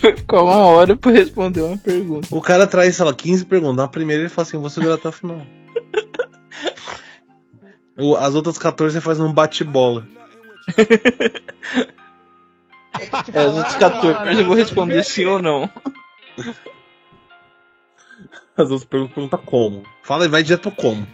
Ficou 0.00 0.44
uma 0.44 0.56
hora 0.56 0.96
pra 0.96 1.12
responder 1.12 1.60
uma 1.60 1.78
pergunta. 1.78 2.26
O 2.30 2.40
cara 2.40 2.66
traz, 2.66 2.96
sei 2.96 3.04
lá, 3.04 3.14
15 3.14 3.44
perguntas. 3.44 3.76
Na 3.76 3.86
primeira 3.88 4.22
ele 4.22 4.28
fala 4.28 4.46
assim: 4.46 4.58
vou 4.58 4.68
segurar 4.68 4.94
até 4.94 5.08
o 5.08 5.12
final. 5.12 5.40
As 8.18 8.34
outras 8.34 8.58
14 8.58 8.94
você 8.94 9.00
faz 9.00 9.20
um 9.20 9.32
bate-bola. 9.32 10.06
É, 13.32 13.46
os 13.46 13.56
outros 13.56 13.76
14 13.76 14.38
eu 14.40 14.44
vou 14.46 14.54
responder 14.56 15.02
sim 15.04 15.24
ou 15.24 15.40
não. 15.40 15.70
As 18.56 18.70
outras 18.70 18.84
perguntas 18.84 19.14
perguntam 19.14 19.38
como. 19.44 19.82
Fala 20.02 20.24
e 20.24 20.28
vai 20.28 20.42
direto 20.42 20.62
pro 20.70 20.72
como. 20.72 21.06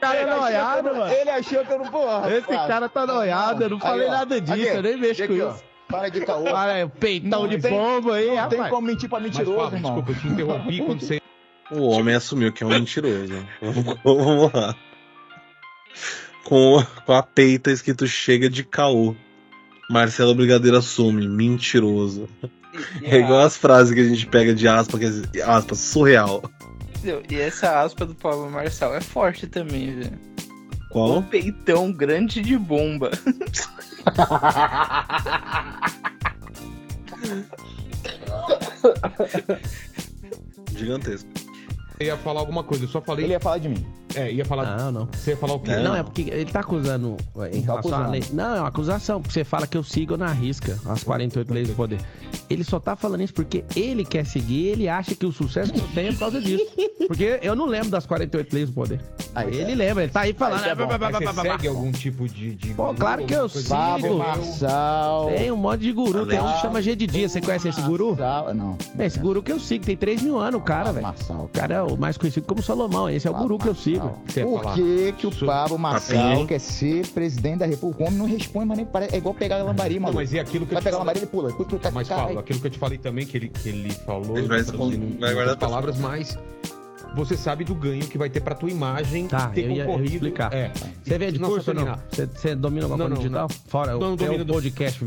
cara 0.00 0.20
Ele 0.20 0.28
é 0.28 0.32
achou 0.32 0.40
noiado, 0.40 0.94
mano. 0.96 1.12
Ele 1.12 1.30
achou 1.30 1.64
que 1.64 1.72
eu 1.72 1.78
não 1.78 1.86
porra. 1.90 2.30
Esse 2.32 2.50
rapaz. 2.50 2.66
cara 2.68 2.88
tá 2.88 3.06
noiado, 3.06 3.62
eu 3.64 3.70
não 3.70 3.76
Aí, 3.76 3.82
falei 3.82 4.06
ó. 4.06 4.10
nada 4.10 4.40
disso, 4.40 4.52
Aqui, 4.68 4.76
eu 4.76 4.82
nem 4.82 4.96
mexo 4.96 5.22
aqui, 5.22 5.38
com 5.38 5.46
ó. 5.46 5.50
isso. 5.50 5.64
Para 5.88 6.08
de 6.08 6.20
caô. 6.26 6.44
Olha, 6.52 6.86
o 6.86 6.90
peitão 6.90 7.42
Não 7.42 7.48
de 7.48 7.58
tem- 7.58 7.70
bomba 7.70 8.16
aí, 8.16 8.26
Não 8.34 8.48
tem 8.48 8.58
rapaz. 8.58 8.70
como 8.74 8.86
mentir 8.88 9.08
pra 9.08 9.20
Mas 9.20 9.30
mentiroso, 9.30 9.60
Fábio, 9.60 9.76
irmão. 9.78 9.94
desculpa, 9.94 10.10
eu 10.10 10.20
te 10.20 10.28
interrompi 10.28 10.82
quando 10.84 11.00
você. 11.00 11.22
O 11.70 11.88
homem 11.90 12.14
assumiu 12.14 12.52
que 12.52 12.64
é 12.64 12.66
um 12.66 12.70
mentiroso. 12.70 13.46
Vamos 14.04 14.52
lá. 14.52 14.74
Com, 16.44 16.84
com 17.04 17.12
a 17.12 17.22
peita 17.22 17.70
escrito 17.70 18.06
chega 18.06 18.48
de 18.48 18.64
caô. 18.64 19.14
Marcelo 19.90 20.34
Brigadeiro 20.34 20.76
assume, 20.76 21.28
mentiroso. 21.28 22.28
É 23.02 23.18
igual 23.18 23.40
as 23.40 23.56
frases 23.56 23.94
que 23.94 24.00
a 24.00 24.04
gente 24.04 24.26
pega 24.26 24.54
de 24.54 24.68
aspa, 24.68 24.98
que 24.98 25.06
é 25.06 25.42
aspas, 25.42 25.78
surreal. 25.78 26.42
E 27.30 27.36
essa 27.36 27.80
aspa 27.82 28.04
do 28.04 28.14
Pablo 28.14 28.50
Marçal 28.50 28.94
é 28.94 29.00
forte 29.00 29.46
também, 29.46 29.94
velho. 29.94 30.18
Qual? 30.90 31.18
Um 31.18 31.22
peitão 31.22 31.92
grande 31.92 32.42
de 32.42 32.58
bomba. 32.58 33.10
Gigantesco. 40.76 41.28
Eu 41.98 42.06
ia 42.06 42.16
falar 42.16 42.40
alguma 42.40 42.62
coisa, 42.62 42.84
eu 42.84 42.88
só 42.88 43.00
falei. 43.00 43.24
Ele 43.24 43.32
ia 43.32 43.40
falar 43.40 43.58
de 43.58 43.68
mim. 43.68 43.84
É, 44.14 44.32
ia 44.32 44.44
falar. 44.44 44.76
Não, 44.78 44.92
não. 44.92 45.08
Você 45.12 45.32
ia 45.32 45.36
falar 45.36 45.54
o 45.54 45.60
quê? 45.60 45.72
É, 45.72 45.82
Não, 45.82 45.94
é 45.94 46.02
porque 46.02 46.22
ele 46.22 46.50
tá 46.50 46.60
acusando 46.60 47.16
ué, 47.34 47.50
em 47.52 47.60
Tá 47.62 47.72
relação 47.72 48.04
à 48.04 48.06
lei. 48.08 48.22
Não, 48.32 48.56
é 48.56 48.60
uma 48.60 48.68
acusação, 48.68 49.20
porque 49.20 49.34
você 49.34 49.44
fala 49.44 49.66
que 49.66 49.76
eu 49.76 49.82
sigo 49.82 50.16
na 50.16 50.28
risca 50.32 50.78
as 50.86 51.04
48 51.04 51.52
leis 51.52 51.68
do 51.68 51.74
poder. 51.74 51.98
Ele 52.48 52.64
só 52.64 52.78
tá 52.80 52.96
falando 52.96 53.22
isso 53.22 53.34
porque 53.34 53.64
ele 53.74 54.04
quer 54.04 54.24
seguir, 54.24 54.68
ele 54.68 54.88
acha 54.88 55.14
que 55.14 55.26
o 55.26 55.32
sucesso 55.32 55.72
que 55.72 55.80
eu 55.80 55.88
tenho 55.94 56.08
é 56.08 56.12
por 56.12 56.18
causa 56.20 56.40
disso. 56.40 56.64
Porque 57.06 57.38
eu 57.42 57.54
não 57.54 57.66
lembro 57.66 57.90
das 57.90 58.06
48 58.06 58.52
leis 58.54 58.68
do 58.70 58.74
poder. 58.74 59.00
Aí, 59.34 59.54
ele 59.54 59.74
lembra, 59.74 60.04
ele 60.04 60.12
tá 60.12 60.20
aí 60.20 60.32
falando. 60.32 60.62
Aí 60.62 60.68
tá 60.70 60.74
bom. 60.74 60.86
Mas 60.98 61.34
você 61.34 61.40
segue 61.42 61.68
algum 61.68 61.92
tipo 61.92 62.26
de. 62.26 62.54
de 62.54 62.74
Pô, 62.74 62.94
claro 62.94 63.26
que 63.26 63.34
eu? 63.34 63.50
Pablo 63.68 64.02
sigo. 64.08 64.18
Marçal. 64.18 65.26
Tem 65.28 65.52
um 65.52 65.56
monte 65.56 65.80
de 65.80 65.92
guru, 65.92 66.26
tem 66.26 66.40
um 66.40 66.52
que 66.54 66.60
chama 66.60 66.80
G 66.80 66.96
de 66.96 67.06
Dia. 67.06 67.28
Você 67.28 67.40
conhece 67.40 67.68
esse 67.68 67.82
guru? 67.82 68.16
Não. 68.54 68.78
É, 68.98 69.04
esse 69.06 69.18
guru 69.18 69.42
que 69.42 69.52
eu 69.52 69.60
sigo, 69.60 69.84
tem 69.84 69.96
3 69.96 70.22
mil 70.22 70.38
anos, 70.38 70.58
o 70.60 70.64
cara, 70.64 70.92
velho. 70.92 71.06
O 71.30 71.48
cara 71.48 71.74
é 71.74 71.82
o 71.88 71.96
mais 71.96 72.16
conhecido 72.16 72.46
como 72.46 72.62
Salomão, 72.62 73.08
esse 73.10 73.26
é 73.26 73.30
o 73.30 73.34
guru 73.34 73.58
que 73.58 73.68
eu 73.68 73.74
sigo. 73.74 74.08
Por 74.32 74.74
que, 74.74 75.12
que 75.12 75.26
o 75.26 75.30
Pablo 75.46 75.78
Marçal 75.78 76.46
quer 76.46 76.58
ser 76.58 77.06
presidente 77.08 77.58
da 77.58 77.66
República? 77.66 78.02
O 78.04 78.06
homem 78.06 78.18
não 78.18 78.26
responde, 78.26 78.66
mas 78.66 78.76
nem 78.78 78.86
parece. 78.86 79.14
É 79.14 79.18
igual 79.18 79.34
pegar 79.34 79.62
lambari, 79.62 79.94
Não, 79.94 80.02
mano. 80.02 80.14
mas 80.16 80.32
e 80.32 80.38
aquilo 80.38 80.66
que 80.66 80.72
eu 80.72 80.76
Vai 80.76 80.82
pegar 80.82 80.98
falei? 80.98 80.98
lambari, 81.00 81.18
ele 81.20 81.26
pula. 81.26 81.52
Pula, 81.52 81.68
pula, 81.68 81.90
Mas, 81.92 82.08
Pablo, 82.08 82.38
aquilo 82.38 82.60
que 82.60 82.66
eu 82.66 82.70
te 82.70 82.78
falei 82.78 82.98
também, 82.98 83.26
que 83.26 83.36
ele, 83.36 83.48
que 83.48 83.68
ele 83.68 83.90
falou. 83.90 84.36
Ele 84.38 84.46
vai 84.48 84.60
assim, 84.60 85.16
vai 85.18 85.34
guardar 85.34 85.56
pra 85.56 85.68
palavras, 85.68 85.98
mas 85.98 86.38
você 87.14 87.36
sabe 87.36 87.64
do 87.64 87.74
ganho 87.74 88.06
que 88.06 88.18
vai 88.18 88.28
ter 88.28 88.40
pra 88.40 88.54
tua 88.54 88.70
imagem 88.70 89.26
Tá, 89.26 89.48
ter 89.48 89.62
eu 89.64 89.70
ia- 89.70 89.70
eu 89.70 89.76
ia 89.76 89.84
concorrido. 89.86 90.14
explicar. 90.14 90.52
É. 90.52 90.70
Você 91.02 91.18
vê 91.18 91.32
de 91.32 91.38
Não, 91.38 91.48
curso 91.48 91.70
ou 91.70 91.74
não? 91.74 91.84
terminar. 91.84 92.06
Você, 92.36 92.54
domina 92.54 92.84
alguma 92.84 92.98
coisa 93.04 93.14
não, 93.14 93.22
digital? 93.22 93.48
Fora 93.68 93.92
Não, 93.92 93.98
o 93.98 94.00
não 94.00 94.16
teu 94.16 94.26
domino 94.26 94.44
do- 94.44 94.52
podcast. 94.52 95.04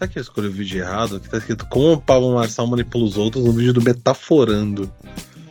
Será 0.00 0.10
que 0.10 0.18
eu 0.18 0.22
escolhi 0.22 0.48
o 0.48 0.50
vídeo 0.50 0.80
errado? 0.80 1.16
Aqui 1.16 1.28
tá 1.28 1.36
escrito 1.36 1.66
como 1.66 1.92
o 1.92 2.00
Pablo 2.00 2.34
Marçal 2.34 2.66
manipula 2.66 3.04
os 3.04 3.18
outros 3.18 3.44
no 3.44 3.52
vídeo 3.52 3.74
do 3.74 3.82
Metaforando. 3.82 4.90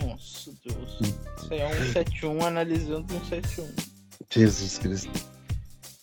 Nossa, 0.02 0.52
Deus. 0.66 1.14
Isso 1.38 1.54
aí 1.54 1.60
é 1.60 1.68
um 1.68 1.93
71 1.93 2.43
analisando 2.43 3.14
um 3.14 3.26
71. 3.26 3.68
Jesus 4.28 4.80
Cristo. 4.80 5.29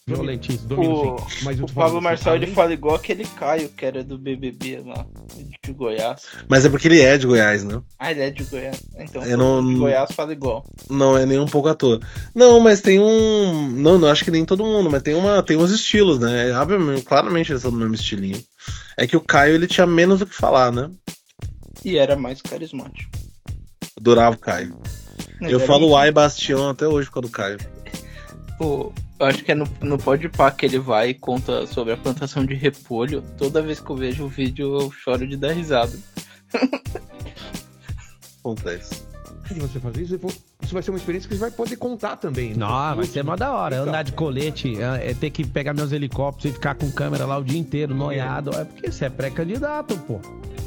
Violentíssimo, 0.08 1.16
O. 1.16 1.26
Mas 1.42 1.58
o 1.60 1.66
Pablo 1.66 2.00
Marçal 2.00 2.36
ele 2.36 2.46
fala 2.46 2.72
igual 2.72 2.94
aquele 2.94 3.24
Caio 3.24 3.68
que 3.70 3.84
era 3.84 4.04
do 4.04 4.16
BBB 4.16 4.80
lá, 4.86 5.04
de 5.64 5.72
Goiás. 5.72 6.22
Mas 6.48 6.64
é 6.64 6.68
porque 6.68 6.86
ele 6.86 7.00
é 7.00 7.18
de 7.18 7.26
Goiás, 7.26 7.64
né? 7.64 7.82
Ah, 7.98 8.12
ele 8.12 8.20
é 8.20 8.30
de 8.30 8.44
Goiás. 8.44 8.80
Então, 8.96 9.24
Eu 9.24 9.36
não- 9.36 9.66
de 9.66 9.74
Goiás 9.74 10.12
fala 10.12 10.32
igual. 10.32 10.64
Não 10.88 11.18
é 11.18 11.26
nem 11.26 11.40
um 11.40 11.46
pouco 11.46 11.68
à 11.68 11.74
toa. 11.74 11.98
Não, 12.32 12.60
mas 12.60 12.80
tem 12.80 13.00
um. 13.00 13.68
Não, 13.72 13.98
não 13.98 14.06
acho 14.08 14.24
que 14.24 14.30
nem 14.30 14.44
todo 14.44 14.64
mundo, 14.64 14.88
mas 14.88 15.02
tem, 15.02 15.12
uma, 15.16 15.42
tem 15.42 15.56
uns 15.56 15.72
estilos, 15.72 16.20
né? 16.20 16.50
É, 16.50 16.52
Obviamente, 16.56 17.02
claramente 17.02 17.50
eles 17.50 17.62
são 17.62 17.72
do 17.72 17.76
mesmo 17.76 17.96
estilinho. 17.96 18.40
É 18.96 19.08
que 19.08 19.16
o 19.16 19.20
Caio 19.20 19.56
ele 19.56 19.66
tinha 19.66 19.88
menos 19.88 20.20
o 20.20 20.26
que 20.26 20.34
falar, 20.36 20.70
né? 20.70 20.88
E 21.84 21.98
era 21.98 22.14
mais 22.14 22.40
carismático. 22.40 23.10
Adorava 23.98 24.36
o 24.36 24.38
Caio. 24.38 24.76
Mas 25.40 25.50
Eu 25.50 25.58
falo 25.58 25.96
Ai 25.96 26.12
Bastião 26.12 26.68
até 26.70 26.86
hoje 26.86 27.08
por 27.08 27.14
causa 27.14 27.28
do 27.28 27.32
Caio. 27.32 27.58
Pô, 28.56 28.92
eu 29.18 29.26
acho 29.26 29.44
que 29.44 29.52
é 29.52 29.54
no, 29.54 29.66
no 29.80 29.98
Pode 29.98 30.28
Pá 30.28 30.50
que 30.50 30.66
ele 30.66 30.78
vai 30.78 31.10
e 31.10 31.14
conta 31.14 31.66
sobre 31.66 31.92
a 31.92 31.96
plantação 31.96 32.44
de 32.44 32.54
repolho. 32.54 33.22
Toda 33.38 33.62
vez 33.62 33.80
que 33.80 33.90
eu 33.90 33.96
vejo 33.96 34.24
o 34.24 34.28
vídeo, 34.28 34.78
eu 34.78 34.90
choro 34.90 35.26
de 35.26 35.36
dar 35.36 35.52
risada. 35.52 35.98
Acontece. 38.40 39.15
De 39.54 39.60
você 39.60 39.78
fazer 39.80 40.02
isso, 40.02 40.18
isso 40.62 40.72
vai 40.72 40.82
ser 40.82 40.90
uma 40.90 40.96
experiência 40.98 41.28
que 41.28 41.34
você 41.34 41.40
vai 41.40 41.50
poder 41.50 41.76
contar 41.76 42.16
também. 42.16 42.50
né? 42.50 42.56
Não, 42.58 42.96
vai 42.96 43.04
ser 43.06 43.22
mó 43.22 43.36
da 43.36 43.52
hora. 43.52 43.80
Andar 43.82 44.02
de 44.02 44.12
colete, 44.12 44.76
é, 44.80 45.10
é 45.10 45.14
ter 45.14 45.30
que 45.30 45.44
pegar 45.46 45.72
meus 45.74 45.92
helicópteros 45.92 46.50
e 46.50 46.54
ficar 46.54 46.74
com 46.74 46.90
câmera 46.90 47.24
lá 47.26 47.38
o 47.38 47.44
dia 47.44 47.58
inteiro, 47.58 47.94
noiado. 47.94 48.50
É 48.56 48.64
porque 48.64 48.90
você 48.90 49.06
é 49.06 49.10
pré-candidato, 49.10 49.96
pô. 49.98 50.20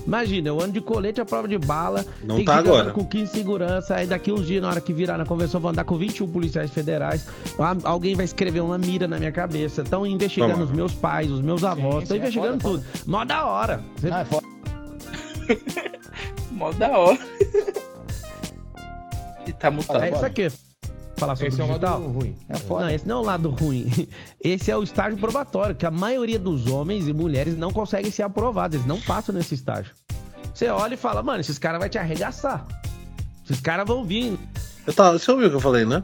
Imagina, 0.07 0.47
eu 0.47 0.59
ando 0.59 0.71
de 0.71 0.81
colete 0.81 1.21
à 1.21 1.25
prova 1.25 1.47
de 1.47 1.57
bala. 1.57 2.03
Não 2.23 2.37
tem 2.37 2.45
tá 2.45 2.53
que 2.53 2.59
agora. 2.67 2.81
andando 2.83 2.93
com 2.93 3.05
15 3.05 3.31
segurança. 3.31 3.95
Aí 3.95 4.07
daqui 4.07 4.31
uns 4.31 4.47
dias, 4.47 4.61
na 4.61 4.69
hora 4.69 4.81
que 4.81 4.91
virar 4.93 5.17
na 5.17 5.25
convenção, 5.25 5.59
eu 5.59 5.61
vou 5.61 5.69
andar 5.71 5.83
com 5.83 5.97
21 5.97 6.27
policiais 6.31 6.71
federais. 6.71 7.27
Alguém 7.83 8.15
vai 8.15 8.25
escrever 8.25 8.61
uma 8.61 8.77
mira 8.77 9.07
na 9.07 9.19
minha 9.19 9.31
cabeça. 9.31 9.81
Estão 9.83 10.07
investigando 10.07 10.53
Toma. 10.53 10.63
os 10.65 10.71
meus 10.71 10.93
pais, 10.93 11.29
os 11.29 11.41
meus 11.41 11.63
avós. 11.63 12.03
Estão 12.03 12.15
é 12.17 12.19
investigando 12.21 12.59
foda, 12.59 12.79
tudo. 12.79 13.05
Mó 13.05 13.23
da 13.25 13.45
hora. 13.45 13.83
Você- 13.97 14.09
Ah, 14.09 14.21
é 14.21 14.25
foda. 14.25 14.47
Mó 16.51 16.71
da 16.71 16.97
hora. 16.97 17.19
e 19.49 19.53
tá 19.53 19.69
mutado. 19.71 20.03
é 20.03 20.11
isso 20.11 20.25
aqui. 20.25 20.51
Falar 21.17 21.35
sobre 21.35 21.49
Esse 21.49 21.59
é 21.61 21.63
o 21.65 21.67
digital. 21.67 21.99
lado 21.99 22.11
ruim. 22.13 22.35
É 22.47 22.55
foda. 22.57 22.85
Não, 22.85 22.91
esse 22.91 23.07
não 23.07 23.17
é 23.17 23.19
o 23.19 23.23
lado 23.25 23.49
ruim. 23.49 24.07
Esse 24.41 24.71
é 24.71 24.77
o 24.77 24.81
estágio 24.83 25.17
probatório, 25.19 25.75
que 25.75 25.85
a 25.85 25.91
maioria 25.91 26.39
dos 26.39 26.67
homens 26.67 27.09
e 27.09 27.13
mulheres 27.13 27.57
não 27.57 27.71
conseguem 27.73 28.09
ser 28.09 28.23
aprovados, 28.23 28.75
eles 28.75 28.87
não 28.87 29.01
passam 29.01 29.35
nesse 29.35 29.53
estágio. 29.53 29.91
Você 30.53 30.69
olha 30.69 30.93
e 30.93 30.97
fala, 30.97 31.21
mano, 31.21 31.41
esses 31.41 31.57
caras 31.59 31.79
vão 31.79 31.89
te 31.89 31.97
arregaçar. 31.97 32.65
Esses 33.43 33.59
caras 33.59 33.85
vão 33.85 34.05
vir. 34.05 34.37
Eu 34.87 34.93
tava, 34.93 35.19
você 35.19 35.29
ouviu 35.29 35.47
o 35.47 35.49
que 35.49 35.55
eu 35.57 35.61
falei, 35.61 35.83
né? 35.83 36.01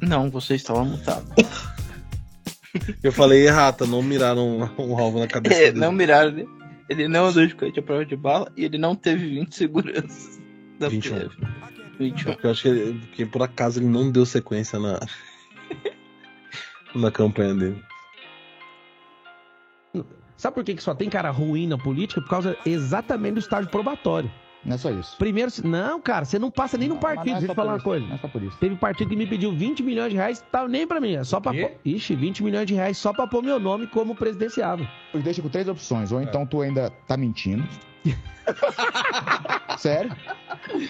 Não, 0.00 0.30
você 0.30 0.54
estava 0.54 0.82
mutado. 0.82 1.26
Eu 3.02 3.12
falei 3.12 3.46
errata, 3.46 3.86
não 3.86 4.02
miraram 4.02 4.48
um, 4.78 4.82
um 4.82 4.98
alvo 4.98 5.20
na 5.20 5.26
cabeça 5.28 5.54
É, 5.54 5.66
dele. 5.66 5.78
não 5.78 5.92
miraram, 5.92 6.32
né? 6.32 6.44
Ele 6.88 7.06
não 7.06 7.26
andou 7.26 7.46
de 7.46 7.54
colete 7.54 7.78
à 7.80 7.82
prova 7.82 8.04
de 8.04 8.16
bala 8.16 8.50
e 8.56 8.64
ele 8.64 8.78
não 8.78 8.96
teve 8.96 9.26
20 9.28 9.54
seguranças 9.54 10.40
da 10.78 10.88
21. 10.88 11.18
PF. 11.18 11.36
21. 11.98 12.32
Porque 12.32 12.46
eu 12.46 12.50
acho 12.50 12.62
que, 12.62 12.68
ele- 12.68 13.06
que 13.12 13.26
por 13.26 13.42
acaso 13.42 13.78
ele 13.80 13.86
não 13.86 14.10
deu 14.10 14.24
sequência 14.26 14.78
na, 14.78 15.00
na 16.94 17.10
campanha 17.10 17.54
dele. 17.54 17.82
Sabe 20.36 20.54
por 20.54 20.64
que, 20.64 20.74
que 20.74 20.82
só 20.82 20.94
tem 20.94 21.08
cara 21.08 21.30
ruim 21.30 21.66
na 21.66 21.78
política? 21.78 22.20
Por 22.20 22.28
causa 22.28 22.56
exatamente 22.66 23.34
do 23.34 23.40
estágio 23.40 23.70
probatório. 23.70 24.30
Não 24.64 24.74
é 24.74 24.78
só 24.78 24.90
isso. 24.90 25.16
Primeiro, 25.18 25.50
não, 25.62 26.00
cara, 26.00 26.24
você 26.24 26.38
não 26.38 26.50
passa 26.50 26.78
nem 26.78 26.88
no 26.88 26.94
Mas 26.94 27.02
partido. 27.02 27.26
não 27.26 27.36
é 27.36 27.40
Deixa 27.40 27.46
só 27.46 27.52
eu 27.52 27.56
falar 27.56 27.70
uma 27.72 27.76
isso, 27.76 27.84
coisa. 27.84 28.06
Não 28.06 28.14
é 28.14 28.18
só 28.18 28.28
por 28.28 28.42
isso. 28.42 28.56
Teve 28.58 28.76
partido 28.76 29.10
que 29.10 29.16
me 29.16 29.26
pediu 29.26 29.52
20 29.54 29.82
milhões 29.82 30.10
de 30.10 30.16
reais, 30.16 30.44
tá 30.50 30.66
nem 30.66 30.86
pra 30.86 31.00
mim, 31.00 31.14
é 31.16 31.24
só 31.24 31.38
pra 31.40 31.52
pôr. 31.52 31.72
Ixi, 31.84 32.14
20 32.14 32.42
milhões 32.42 32.66
de 32.66 32.74
reais 32.74 32.96
só 32.96 33.12
pra 33.12 33.26
pôr 33.26 33.42
meu 33.42 33.60
nome 33.60 33.86
como 33.86 34.14
presidenciável. 34.14 34.86
Os 35.12 35.22
deixa 35.22 35.42
com 35.42 35.48
três 35.48 35.68
opções. 35.68 36.12
Ou 36.12 36.22
então 36.22 36.46
tu 36.46 36.60
ainda 36.62 36.90
tá 37.06 37.16
mentindo. 37.16 37.62
Sério? 39.78 40.14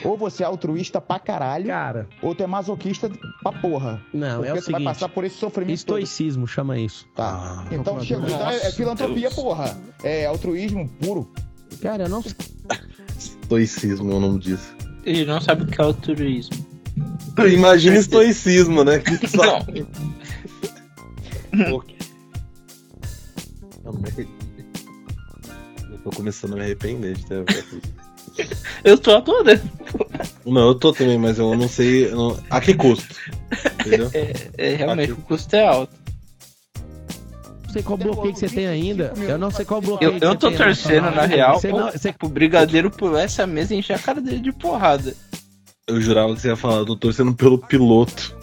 Ou 0.04 0.16
você 0.16 0.42
é 0.42 0.46
altruísta 0.46 1.00
pra 1.00 1.18
caralho, 1.18 1.66
Cara, 1.66 2.08
ou 2.22 2.34
tu 2.34 2.42
é 2.42 2.46
masoquista 2.46 3.10
pra 3.42 3.52
porra. 3.52 4.02
não, 4.12 4.36
Porque 4.38 4.50
é 4.50 4.54
o 4.54 4.62
tu 4.62 4.72
vai 4.72 4.82
passar 4.82 5.08
por 5.08 5.24
esse 5.24 5.36
sofrimento 5.36 5.84
todo. 5.84 5.98
Estoicismo 5.98 6.46
chama 6.46 6.78
isso. 6.78 7.06
Tá. 7.14 7.64
Então, 7.70 7.94
Nossa, 7.94 8.06
chega, 8.06 8.26
então 8.26 8.50
é, 8.50 8.56
é 8.66 8.72
filantropia, 8.72 9.28
Deus. 9.28 9.34
porra. 9.34 9.76
É 10.02 10.26
altruísmo 10.26 10.88
puro. 11.00 11.30
Cara, 11.80 12.04
eu 12.04 12.08
não 12.08 12.22
Estoicismo 13.58 14.10
é 14.12 14.14
o 14.14 14.20
nome 14.20 14.38
disso. 14.40 14.74
Ele 15.04 15.24
não 15.24 15.40
sabe 15.40 15.62
o 15.64 15.66
que 15.66 15.80
é 15.80 15.84
altruísmo. 15.84 16.66
Imagina 17.52 17.96
estoicismo, 17.96 18.82
né? 18.84 18.98
Que 19.04 19.26
só- 19.28 19.60
Não. 21.52 21.80
Que- 21.80 21.94
mas- 24.02 24.18
Eu 25.90 25.98
tô 26.02 26.10
começando 26.10 26.54
a 26.54 26.56
me 26.56 26.62
arrepender 26.62 27.14
de 27.16 27.26
ter. 27.26 27.44
Eu 28.82 28.98
tô 28.98 29.12
adorando. 29.12 29.62
Não, 30.44 30.68
eu 30.68 30.74
tô 30.74 30.92
também, 30.92 31.18
mas 31.18 31.38
eu 31.38 31.54
não 31.56 31.68
sei. 31.68 32.06
eu 32.10 32.16
não- 32.16 32.38
A 32.50 32.60
que 32.60 32.74
custo? 32.74 33.14
Entendeu? 33.86 34.10
É, 34.58 34.74
realmente, 34.74 35.12
Aqui. 35.12 35.20
o 35.20 35.24
custo 35.24 35.54
é 35.54 35.66
alto. 35.66 35.94
Não 37.74 37.80
sei 37.80 37.82
qual 37.82 37.98
bloqueio 37.98 38.32
que 38.34 38.38
você 38.40 38.48
tem 38.48 38.66
ainda. 38.66 39.12
Eu 39.16 39.38
não 39.38 39.50
sei 39.50 39.64
qual 39.64 39.80
bloqueio 39.80 40.12
Eu, 40.12 40.18
que 40.20 40.24
eu 40.24 40.36
tô 40.36 40.48
tem 40.48 40.58
torcendo, 40.58 41.10
na 41.10 41.22
real, 41.26 41.60
Você 41.60 41.72
não- 41.72 41.90
você- 41.90 42.12
pro 42.12 42.28
brigadeiro 42.28 42.90
pular 42.90 43.22
essa 43.22 43.46
mesa 43.46 43.74
e 43.74 43.78
encher 43.78 43.94
a 43.94 43.98
cara 43.98 44.20
dele 44.20 44.38
de 44.40 44.52
porrada. 44.52 45.14
Eu 45.86 46.00
jurava 46.00 46.34
que 46.34 46.40
você 46.40 46.48
ia 46.48 46.56
falar, 46.56 46.76
eu 46.78 46.86
tô 46.86 46.96
torcendo 46.96 47.34
pelo 47.34 47.58
piloto 47.58 48.36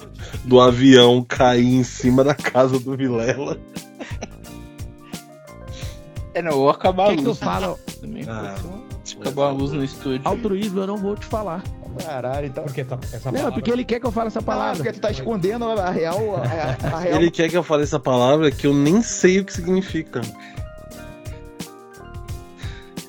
do 0.44 0.60
avião 0.60 1.24
cair 1.28 1.66
em 1.74 1.84
cima 1.84 2.24
da 2.24 2.36
casa 2.36 2.78
do 2.80 2.96
Vilela. 2.98 3.58
É, 6.34 6.42
não, 6.42 6.58
ou 6.60 6.70
acabar 6.70 7.08
O 7.08 7.12
a 7.12 7.16
que, 7.16 7.22
luz. 7.22 7.38
que 7.38 7.44
eu 7.44 7.48
falo? 7.48 7.80
Ah. 8.28 8.56
Acabar 9.20 9.48
a 9.48 9.52
luz 9.52 9.72
no 9.72 9.84
estúdio. 9.84 10.22
Altruísmo 10.24 10.80
eu 10.82 10.88
não 10.88 10.98
vou 10.98 11.16
te 11.16 11.26
falar. 11.26 11.64
Caralho, 12.04 12.48
então. 12.48 12.64
Porque 12.64 12.82
essa, 12.82 12.96
essa 13.14 13.32
Não, 13.32 13.40
palavra- 13.40 13.52
porque 13.54 13.72
ele 13.72 13.84
quer 13.84 14.00
que 14.00 14.06
eu 14.06 14.12
fale 14.12 14.28
essa 14.28 14.40
Ah, 14.40 14.44
palavra. 14.44 14.76
porque 14.78 14.92
tu 14.94 15.00
tá 15.02 15.12
escondendo 15.12 15.66
a 15.70 15.90
real. 15.90 16.36
A, 16.38 16.96
a 16.96 17.00
real. 17.00 17.20
Ele 17.20 17.32
quer 17.32 17.50
que 17.50 17.58
eu 17.58 17.64
fale 17.64 17.84
essa 17.84 18.00
palavra 18.00 18.52
que 18.52 18.66
eu 18.68 18.74
nem 18.74 19.02
sei 19.02 19.40
o 19.40 19.46
que 19.46 19.54
significa. 19.54 20.22
Você 20.22 20.32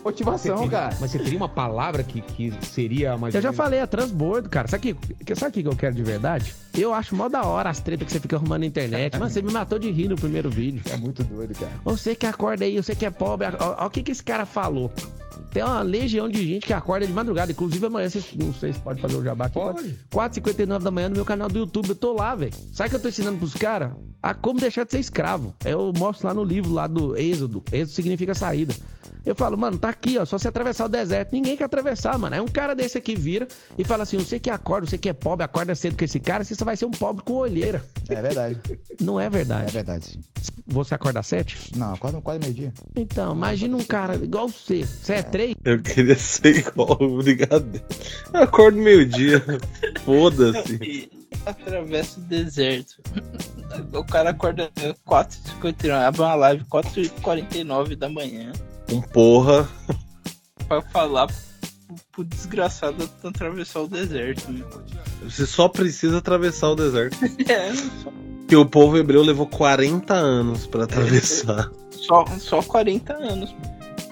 motivação, 0.05 0.57
teria- 0.57 0.71
cara. 0.71 0.97
Mas 1.01 1.11
você 1.13 1.19
teria 1.19 1.37
uma 1.37 1.49
palavra 1.49 2.03
que, 2.03 2.21
que 2.21 2.53
seria 2.63 3.17
mais. 3.17 3.35
Eu 3.35 3.41
já 3.41 3.53
falei, 3.53 3.79
é 3.81 3.87
transbordo, 3.87 4.49
cara. 4.49 4.67
Sabe 4.69 4.93
o 4.93 5.25
que, 5.25 5.35
sabe 5.37 5.61
o 5.61 5.63
que 5.63 5.69
eu 5.69 5.77
quero 5.77 5.95
de 5.95 6.03
verdade? 6.03 6.55
Eu 6.77 6.95
acho 6.95 7.15
mó 7.15 7.29
da 7.29 7.45
hora 7.45 7.69
as 7.69 7.81
tretas 7.81 8.07
que 8.07 8.13
você 8.13 8.21
fica 8.21 8.37
arrumando 8.37 8.61
na 8.61 8.67
internet. 8.67 9.19
Mano, 9.19 9.31
você 9.31 9.43
me 9.43 9.53
matou 9.53 9.79
de 9.79 9.91
rir 9.91 10.09
no 10.09 10.17
primeiro 10.17 10.51
vídeo. 10.51 10.83
É 10.91 10.97
muito 10.97 11.23
doido, 11.23 11.55
cara. 11.55 11.73
Você 11.85 12.15
que 12.15 12.27
acorda 12.27 12.65
aí, 12.65 12.77
você 12.77 12.95
que 12.95 13.05
é 13.05 13.11
pobre. 13.11 13.47
Olha 13.47 13.87
o 13.87 13.91
que, 13.91 14.03
que 14.03 14.13
esse 14.13 14.23
cara 14.23 14.47
falou. 14.47 14.91
Tem 15.53 15.63
uma 15.63 15.83
legião 15.83 16.31
de 16.31 16.47
gente 16.47 16.67
que 16.67 16.73
acorda 16.73 17.07
de 17.07 17.13
madrugada. 17.13 17.53
Inclusive 17.53 17.85
amanhã, 17.85 18.09
vocês, 18.09 18.33
não 18.35 18.55
sei 18.55 18.73
se 18.73 18.79
pode 18.79 19.03
fazer 19.03 19.17
o 19.17 19.23
jabá 19.23 19.47
aqui. 19.47 19.55
Pode. 19.55 19.99
4h59 20.11 20.79
da 20.83 20.91
manhã 20.91 21.11
no 21.11 21.17
meu 21.17 21.27
canal 21.27 21.49
do 21.49 21.59
YouTube. 21.59 21.91
Eu 21.91 21.95
tô 21.95 22.15
lá, 22.15 22.35
velho. 22.35 22.53
Sabe 22.73 22.87
o 22.87 22.91
que 22.91 22.97
eu 22.97 23.01
tô 23.01 23.09
ensinando 23.09 23.37
pros 23.37 23.53
caras? 23.53 23.93
A 24.23 24.33
como 24.33 24.59
deixar 24.59 24.85
de 24.85 24.93
ser 24.93 25.01
escravo. 25.01 25.55
Eu 25.65 25.93
mostro 25.95 26.27
lá 26.27 26.33
no 26.33 26.43
livro 26.43 26.73
lá 26.73 26.87
do 26.87 27.17
Êxodo. 27.19 27.63
Êxodo 27.71 27.93
significa 27.93 28.35
saída. 28.35 28.75
Eu 29.25 29.37
falo, 29.37 29.57
mano, 29.57 29.79
tá 29.79 29.89
aqui, 29.89 30.19
ó. 30.19 30.25
Só 30.25 30.37
você 30.37 30.49
atravessar 30.49 30.87
o 30.87 30.89
deserto. 30.89 31.33
Ninguém 31.33 31.57
quer 31.57 31.65
atravessar, 31.65 32.19
mano. 32.19 32.35
Aí 32.35 32.41
um 32.41 32.49
cara 32.49 32.75
desse 32.75 32.99
aqui 32.99 33.15
vira 33.15 33.47
e 33.79 33.85
fala 33.85 34.03
assim: 34.03 34.19
você 34.19 34.39
que 34.39 34.51
acorda, 34.51 34.87
você 34.87 34.99
que 34.99 35.09
é 35.09 35.13
pobre, 35.13 35.45
acorda 35.45 35.75
cedo 35.75 35.97
com 35.97 36.05
esse 36.05 36.19
cara, 36.19 36.43
você 36.43 36.55
só 36.63 36.65
vai 36.65 36.77
ser 36.77 36.87
um 36.87 36.91
pobre 36.93 37.25
com 37.25 37.33
olheira. 37.35 37.85
É 38.09 38.23
verdade. 38.23 38.57
Não 39.03 39.19
é 39.19 39.27
É 39.27 39.31
verdade. 39.31 39.73
verdade. 39.73 40.05
sim. 40.07 40.21
Você 40.69 40.95
acorda 40.95 41.19
às 41.19 41.27
sete? 41.27 41.77
Não, 41.77 41.97
quase, 41.97 42.21
quase 42.21 42.39
meio-dia. 42.39 42.73
Então, 42.95 43.35
imagina 43.35 43.77
um 43.77 43.83
cara 43.83 44.15
igual 44.15 44.49
você. 44.49 44.85
Você 44.87 45.15
é 45.15 45.23
três? 45.23 45.55
Eu 45.65 45.83
queria 45.83 46.15
ser 46.15 46.57
igual 46.59 46.97
o 47.03 47.17
brigadeiro. 47.19 47.85
Eu 48.33 48.43
acordo 48.43 48.79
meio-dia. 48.79 49.43
Foda-se. 50.05 51.11
Atravessa 51.45 52.21
o 52.21 52.23
deserto. 52.23 53.03
O 53.93 54.05
cara 54.05 54.31
acorda 54.31 54.71
4h59, 55.09 55.91
abre 55.91 56.21
uma 56.21 56.35
live 56.37 56.65
4h49 56.67 57.97
da 57.97 58.09
manhã 58.09 58.53
Com 58.89 59.01
porra. 59.01 59.69
pra 60.69 60.81
falar 60.83 61.27
pro, 61.27 61.37
pro 62.13 62.25
desgraçado 62.25 63.09
atravessar 63.25 63.81
o 63.81 63.89
deserto. 63.89 64.51
Meu. 64.51 64.67
Você 65.25 65.47
só 65.47 65.69
precisa 65.69 66.19
atravessar 66.19 66.71
o 66.71 66.75
deserto. 66.75 67.17
É, 67.49 67.73
Que 68.49 68.57
o 68.57 68.67
povo 68.67 68.99
hebreu 68.99 69.23
levou 69.23 69.47
40 69.47 70.13
anos 70.15 70.67
pra 70.67 70.85
atravessar. 70.85 71.71
só, 71.91 72.25
só 72.39 72.63
40 72.63 73.13
anos. 73.15 73.55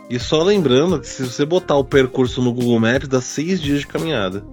E 0.09 0.19
só 0.19 0.43
lembrando 0.43 0.99
que 1.01 1.07
se 1.07 1.23
você 1.25 1.45
botar 1.45 1.77
o 1.77 1.85
percurso 1.85 2.41
no 2.43 2.53
Google 2.53 2.81
Maps, 2.81 3.09
dá 3.09 3.21
6 3.21 3.61
dias 3.61 3.81
de 3.81 3.87
caminhada. 3.87 4.43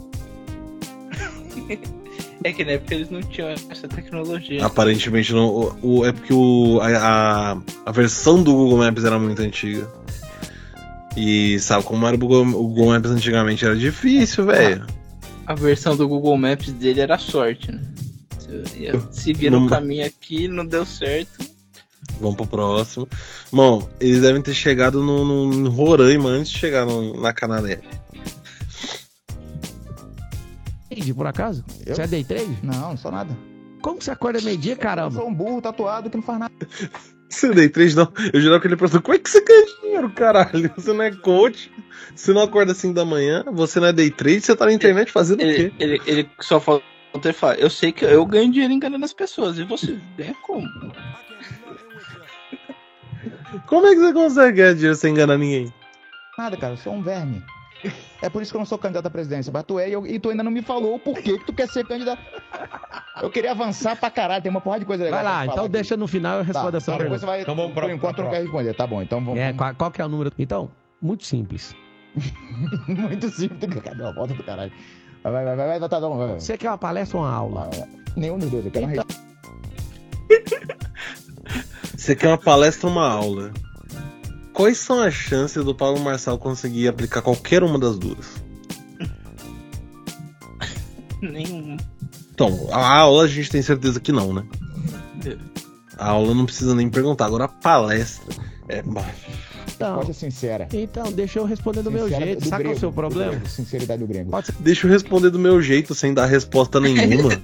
É 2.43 2.53
que 2.53 2.63
na 2.63 2.73
época 2.73 2.93
eles 2.93 3.09
não 3.09 3.19
tinham 3.21 3.49
essa 3.49 3.87
tecnologia. 3.87 4.63
Aparentemente 4.63 5.33
não. 5.33 5.47
O, 5.81 5.99
o- 5.99 6.05
é 6.05 6.11
porque 6.11 6.31
o, 6.31 6.79
a, 6.81 7.53
a, 7.53 7.57
a 7.87 7.91
versão 7.91 8.41
do 8.43 8.53
Google 8.53 8.77
Maps 8.77 9.03
era 9.03 9.17
muito 9.17 9.41
antiga. 9.41 9.91
E 11.19 11.59
sabe 11.59 11.83
como 11.83 12.05
era 12.05 12.15
o 12.15 12.19
Google, 12.19 12.43
o 12.45 12.67
Google 12.67 12.89
Maps 12.89 13.09
antigamente? 13.09 13.65
Era 13.65 13.75
difícil, 13.75 14.45
velho. 14.45 14.85
A 15.47 15.55
versão 15.55 15.95
do 15.97 16.07
Google 16.07 16.37
Maps 16.37 16.71
dele 16.71 16.99
era 17.01 17.17
sorte, 17.17 17.71
né? 17.71 17.81
Se 18.39 18.49
eu 18.51 18.63
ia 18.93 19.01
seguir 19.11 19.49
Não- 19.49 19.61
no 19.61 19.69
caminho 19.69 20.05
aqui, 20.05 20.47
não 20.47 20.63
deu 20.65 20.85
certo. 20.85 21.43
Vamos 22.21 22.35
pro 22.35 22.45
próximo. 22.45 23.07
Bom, 23.51 23.87
eles 23.99 24.21
devem 24.21 24.41
ter 24.41 24.53
chegado 24.53 25.01
no, 25.03 25.25
no, 25.25 25.47
no 25.53 25.69
Roraima 25.71 26.29
antes 26.29 26.51
de 26.51 26.59
chegar 26.59 26.85
no- 26.85 27.19
na 27.19 27.33
Canadé. 27.33 27.79
Trade, 30.89 31.13
por 31.13 31.27
acaso? 31.27 31.63
Eu? 31.85 31.95
Você 31.95 32.01
é 32.03 32.07
day 32.07 32.23
trade? 32.23 32.57
Não, 32.63 32.89
não 32.89 32.97
sou 32.97 33.11
nada. 33.11 33.35
Como 33.81 33.97
que 33.97 34.03
você 34.05 34.11
acorda 34.11 34.39
meio-dia, 34.41 34.73
Eu 34.73 34.77
caramba? 34.77 35.15
sou 35.15 35.27
um 35.27 35.33
burro 35.33 35.61
tatuado 35.61 36.09
que 36.09 36.17
não 36.17 36.23
faz 36.23 36.39
nada. 36.39 36.53
Você 37.29 37.53
day 37.53 37.67
trade 37.69 37.95
não? 37.95 38.11
Eu 38.33 38.39
jurava 38.39 38.61
que 38.61 38.67
ele 38.67 38.75
perguntou: 38.77 39.01
como 39.01 39.15
é 39.15 39.19
que 39.19 39.29
você 39.29 39.43
ganha 39.43 39.65
dinheiro, 39.81 40.09
caralho? 40.11 40.71
Você 40.75 40.93
não 40.93 41.03
é 41.03 41.11
coach, 41.11 41.71
você 42.15 42.31
não 42.33 42.41
acorda 42.41 42.71
assim 42.71 42.93
da 42.93 43.03
manhã, 43.03 43.43
você 43.51 43.79
não 43.79 43.87
é 43.87 43.93
day 43.93 44.09
trade, 44.09 44.41
você 44.41 44.55
tá 44.55 44.65
na 44.65 44.73
internet 44.73 45.11
fazendo 45.11 45.39
o 45.39 45.43
Ele, 45.43 45.69
quê? 45.71 45.75
ele, 45.79 46.01
ele 46.05 46.29
só 46.39 46.59
falar, 46.59 46.81
eu 47.57 47.69
sei 47.69 47.91
que 47.91 48.05
eu 48.05 48.25
ganho 48.25 48.51
dinheiro 48.51 48.73
enganando 48.73 49.03
as 49.03 49.13
pessoas, 49.13 49.57
e 49.57 49.63
você 49.63 49.99
ganha 50.17 50.35
como? 50.45 50.67
Como 53.65 53.87
é 53.87 53.89
que 53.91 53.99
você 53.99 54.13
consegue 54.13 54.57
ganhar 54.57 54.73
dinheiro 54.73 54.95
sem 54.95 55.11
enganar 55.11 55.37
ninguém? 55.37 55.73
Nada, 56.37 56.55
cara, 56.55 56.73
eu 56.73 56.77
sou 56.77 56.93
um 56.93 57.01
verme. 57.01 57.43
É 58.21 58.29
por 58.29 58.41
isso 58.41 58.51
que 58.51 58.57
eu 58.57 58.59
não 58.59 58.65
sou 58.65 58.77
candidato 58.77 59.05
à 59.05 59.09
presidência, 59.09 59.51
mas 59.53 59.63
tu 59.63 59.77
é 59.79 59.89
e, 59.89 59.93
eu- 59.93 60.05
e 60.07 60.19
tu 60.19 60.29
ainda 60.29 60.43
não 60.43 60.51
me 60.51 60.61
falou 60.61 60.95
o 60.95 60.99
porquê 60.99 61.37
que 61.37 61.45
tu 61.45 61.53
quer 61.53 61.67
ser 61.67 61.85
candidato. 61.85 62.21
Eu 63.21 63.29
queria 63.29 63.51
avançar 63.51 63.95
pra 63.95 64.09
caralho, 64.09 64.41
tem 64.41 64.49
uma 64.49 64.61
porrada 64.61 64.79
de 64.79 64.85
coisa 64.85 65.03
legal. 65.03 65.23
Vai 65.23 65.31
lá, 65.31 65.45
então 65.45 65.65
aqui. 65.65 65.69
deixa 65.73 65.95
no 65.95 66.07
final 66.07 66.39
eu 66.39 66.43
respondo 66.43 66.71
Tá, 66.71 66.77
essa 66.77 66.91
então 66.91 66.97
pergunta. 66.97 67.19
você 67.19 67.25
vai. 67.25 67.41
Então 67.41 67.55
vamos 67.55 67.73
pra- 67.73 67.83
por 67.83 67.91
enquanto 67.91 68.15
pra 68.15 68.23
não 68.25 68.31
quer 68.31 68.41
responder. 68.41 68.73
Tá 68.73 68.87
bom, 68.87 69.01
então 69.01 69.23
vamos. 69.23 69.39
É, 69.39 69.53
qual, 69.53 69.75
qual 69.75 69.91
que 69.91 70.01
é 70.01 70.05
o 70.05 70.09
número? 70.09 70.31
Então, 70.39 70.69
muito 71.01 71.25
simples. 71.25 71.75
Muito 72.87 73.29
simples. 73.29 73.79
Cadê 73.81 74.03
a 74.03 74.11
volta 74.11 74.33
do 74.33 74.43
caralho? 74.43 74.71
Vai, 75.23 75.31
vai, 75.31 75.45
vai, 75.45 75.55
vai, 75.55 75.79
vai, 75.79 75.89
tá 75.89 75.99
bom, 75.99 76.17
vai, 76.17 76.27
vai. 76.29 76.39
Você 76.39 76.57
quer 76.57 76.69
uma 76.71 76.77
palestra 76.79 77.17
ou 77.19 77.23
uma 77.23 77.31
aula? 77.31 77.69
Nenhum 78.15 78.39
dos 78.39 78.49
dois, 78.49 78.65
eu 78.65 78.71
quero 78.71 78.87
uma 78.87 79.05
Você 81.95 82.15
quer 82.15 82.27
uma 82.29 82.37
palestra 82.37 82.87
ou 82.87 82.93
uma 82.93 83.07
aula? 83.07 83.51
Quais 84.57 84.79
são 84.79 84.99
as 85.03 85.13
chances 85.13 85.63
do 85.63 85.75
Paulo 85.75 85.99
Marçal 85.99 86.35
conseguir 86.39 86.87
aplicar 86.87 87.21
qualquer 87.21 87.63
uma 87.63 87.77
das 87.77 87.95
duas? 87.99 88.25
Nenhum. 91.21 91.77
Então, 92.33 92.67
a 92.71 92.97
aula 92.97 93.25
a 93.25 93.27
gente 93.27 93.51
tem 93.51 93.61
certeza 93.61 93.99
que 93.99 94.11
não, 94.11 94.33
né? 94.33 94.43
A 95.95 96.09
aula 96.09 96.33
não 96.33 96.47
precisa 96.47 96.73
nem 96.73 96.89
perguntar. 96.89 97.27
Agora 97.27 97.43
a 97.43 97.47
palestra. 97.47 98.33
É. 98.67 98.79
Então, 98.79 99.03
Resposta 99.97 100.13
sincera. 100.13 100.67
então, 100.73 101.11
deixa 101.11 101.37
eu 101.37 101.45
responder 101.45 101.83
do 101.83 101.91
meu 101.91 102.05
Sincera 102.05 102.25
jeito. 102.25 102.41
do 102.41 102.49
Sabe 102.49 102.63
qual 102.63 102.73
é 102.73 102.73
o 102.73 102.73
grego, 102.73 102.79
seu 102.79 102.89
do 102.89 102.95
problema? 102.95 103.31
grego, 103.33 103.47
Sinceridade 103.47 103.99
do 104.01 104.07
grego. 104.07 104.31
Pode 104.31 104.47
ser 104.47 104.55
Deixa 104.59 104.87
eu 104.87 104.91
responder 104.91 105.29
do 105.29 105.37
meu 105.37 105.61
jeito, 105.61 105.93
sem 105.93 106.15
dar 106.15 106.25
resposta 106.25 106.79
nenhuma. 106.79 107.29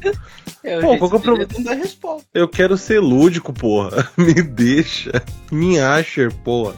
É, 0.66 0.78
o 0.78 0.82
Pô, 0.82 0.98
qual 0.98 1.10
que 1.10 1.16
é 1.18 1.20
o 1.20 1.22
problema? 1.22 1.52
Não 1.54 1.62
dá 1.64 1.74
resposta. 1.74 2.26
Eu 2.34 2.48
quero 2.48 2.78
ser 2.78 3.02
lúdico, 3.02 3.52
porra. 3.52 4.10
Me 4.18 4.34
deixa. 4.42 5.22
Me 5.52 5.78
Asher, 5.78 6.34
porra. 6.36 6.74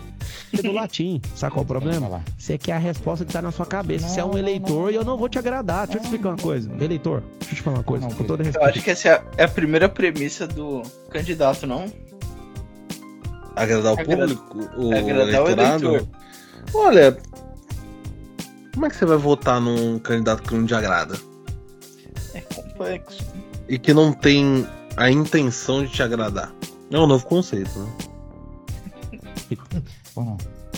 Do 0.63 0.71
latim. 0.71 1.21
Sabe 1.35 1.53
qual 1.53 1.61
é 1.61 1.65
o 1.65 1.67
problema? 1.67 2.23
Você 2.37 2.57
quer 2.57 2.73
a 2.73 2.77
resposta 2.77 3.25
que 3.25 3.31
tá 3.33 3.41
na 3.41 3.51
sua 3.51 3.65
cabeça. 3.65 4.05
Não, 4.07 4.13
Você 4.13 4.19
é 4.19 4.25
um 4.25 4.31
não, 4.31 4.37
eleitor 4.37 4.83
não, 4.83 4.91
e 4.91 4.95
eu 4.95 5.03
não 5.05 5.17
vou 5.17 5.27
te 5.29 5.37
agradar. 5.39 5.85
Deixa 5.87 5.97
eu 5.97 6.01
te 6.01 6.05
explicar 6.05 6.29
uma 6.29 6.37
coisa. 6.37 6.71
Eleitor, 6.79 7.23
deixa 7.39 7.53
eu 7.53 7.57
te 7.57 7.61
falar 7.61 7.77
uma 7.77 7.83
coisa. 7.83 8.07
Não, 8.07 8.15
Com 8.15 8.23
todo 8.23 8.39
Eu 8.41 8.45
respeito. 8.45 8.69
acho 8.69 8.81
que 8.83 8.91
essa 8.91 9.07
é 9.09 9.11
a, 9.13 9.23
é 9.37 9.43
a 9.43 9.47
primeira 9.47 9.87
premissa 9.89 10.47
do 10.47 10.81
candidato, 11.09 11.65
não? 11.67 11.85
Agradar 13.55 13.93
o 13.93 13.97
público? 13.97 14.57
O 14.77 14.93
agradar 14.93 15.41
o 15.43 15.45
eleitorado? 15.49 15.85
eleitor. 15.87 16.07
Olha. 16.73 17.17
Como 18.73 18.85
é 18.85 18.89
que 18.89 18.95
você 18.97 19.05
vai 19.05 19.17
votar 19.17 19.61
num 19.61 19.97
candidato 19.99 20.43
que 20.43 20.53
não 20.53 20.65
te 20.65 20.75
agrada? 20.75 21.17
É 22.33 22.41
complexo. 22.41 23.23
E 23.69 23.79
que 23.79 23.93
não 23.93 24.11
tem 24.11 24.67
a 24.97 25.09
intenção 25.09 25.85
de 25.85 25.91
te 25.91 26.03
agradar? 26.03 26.51
É 26.91 26.99
um 26.99 27.07
novo 27.07 27.25
conceito, 27.25 27.79
né? 27.79 27.89
Ou 30.15 30.23
não? 30.25 30.37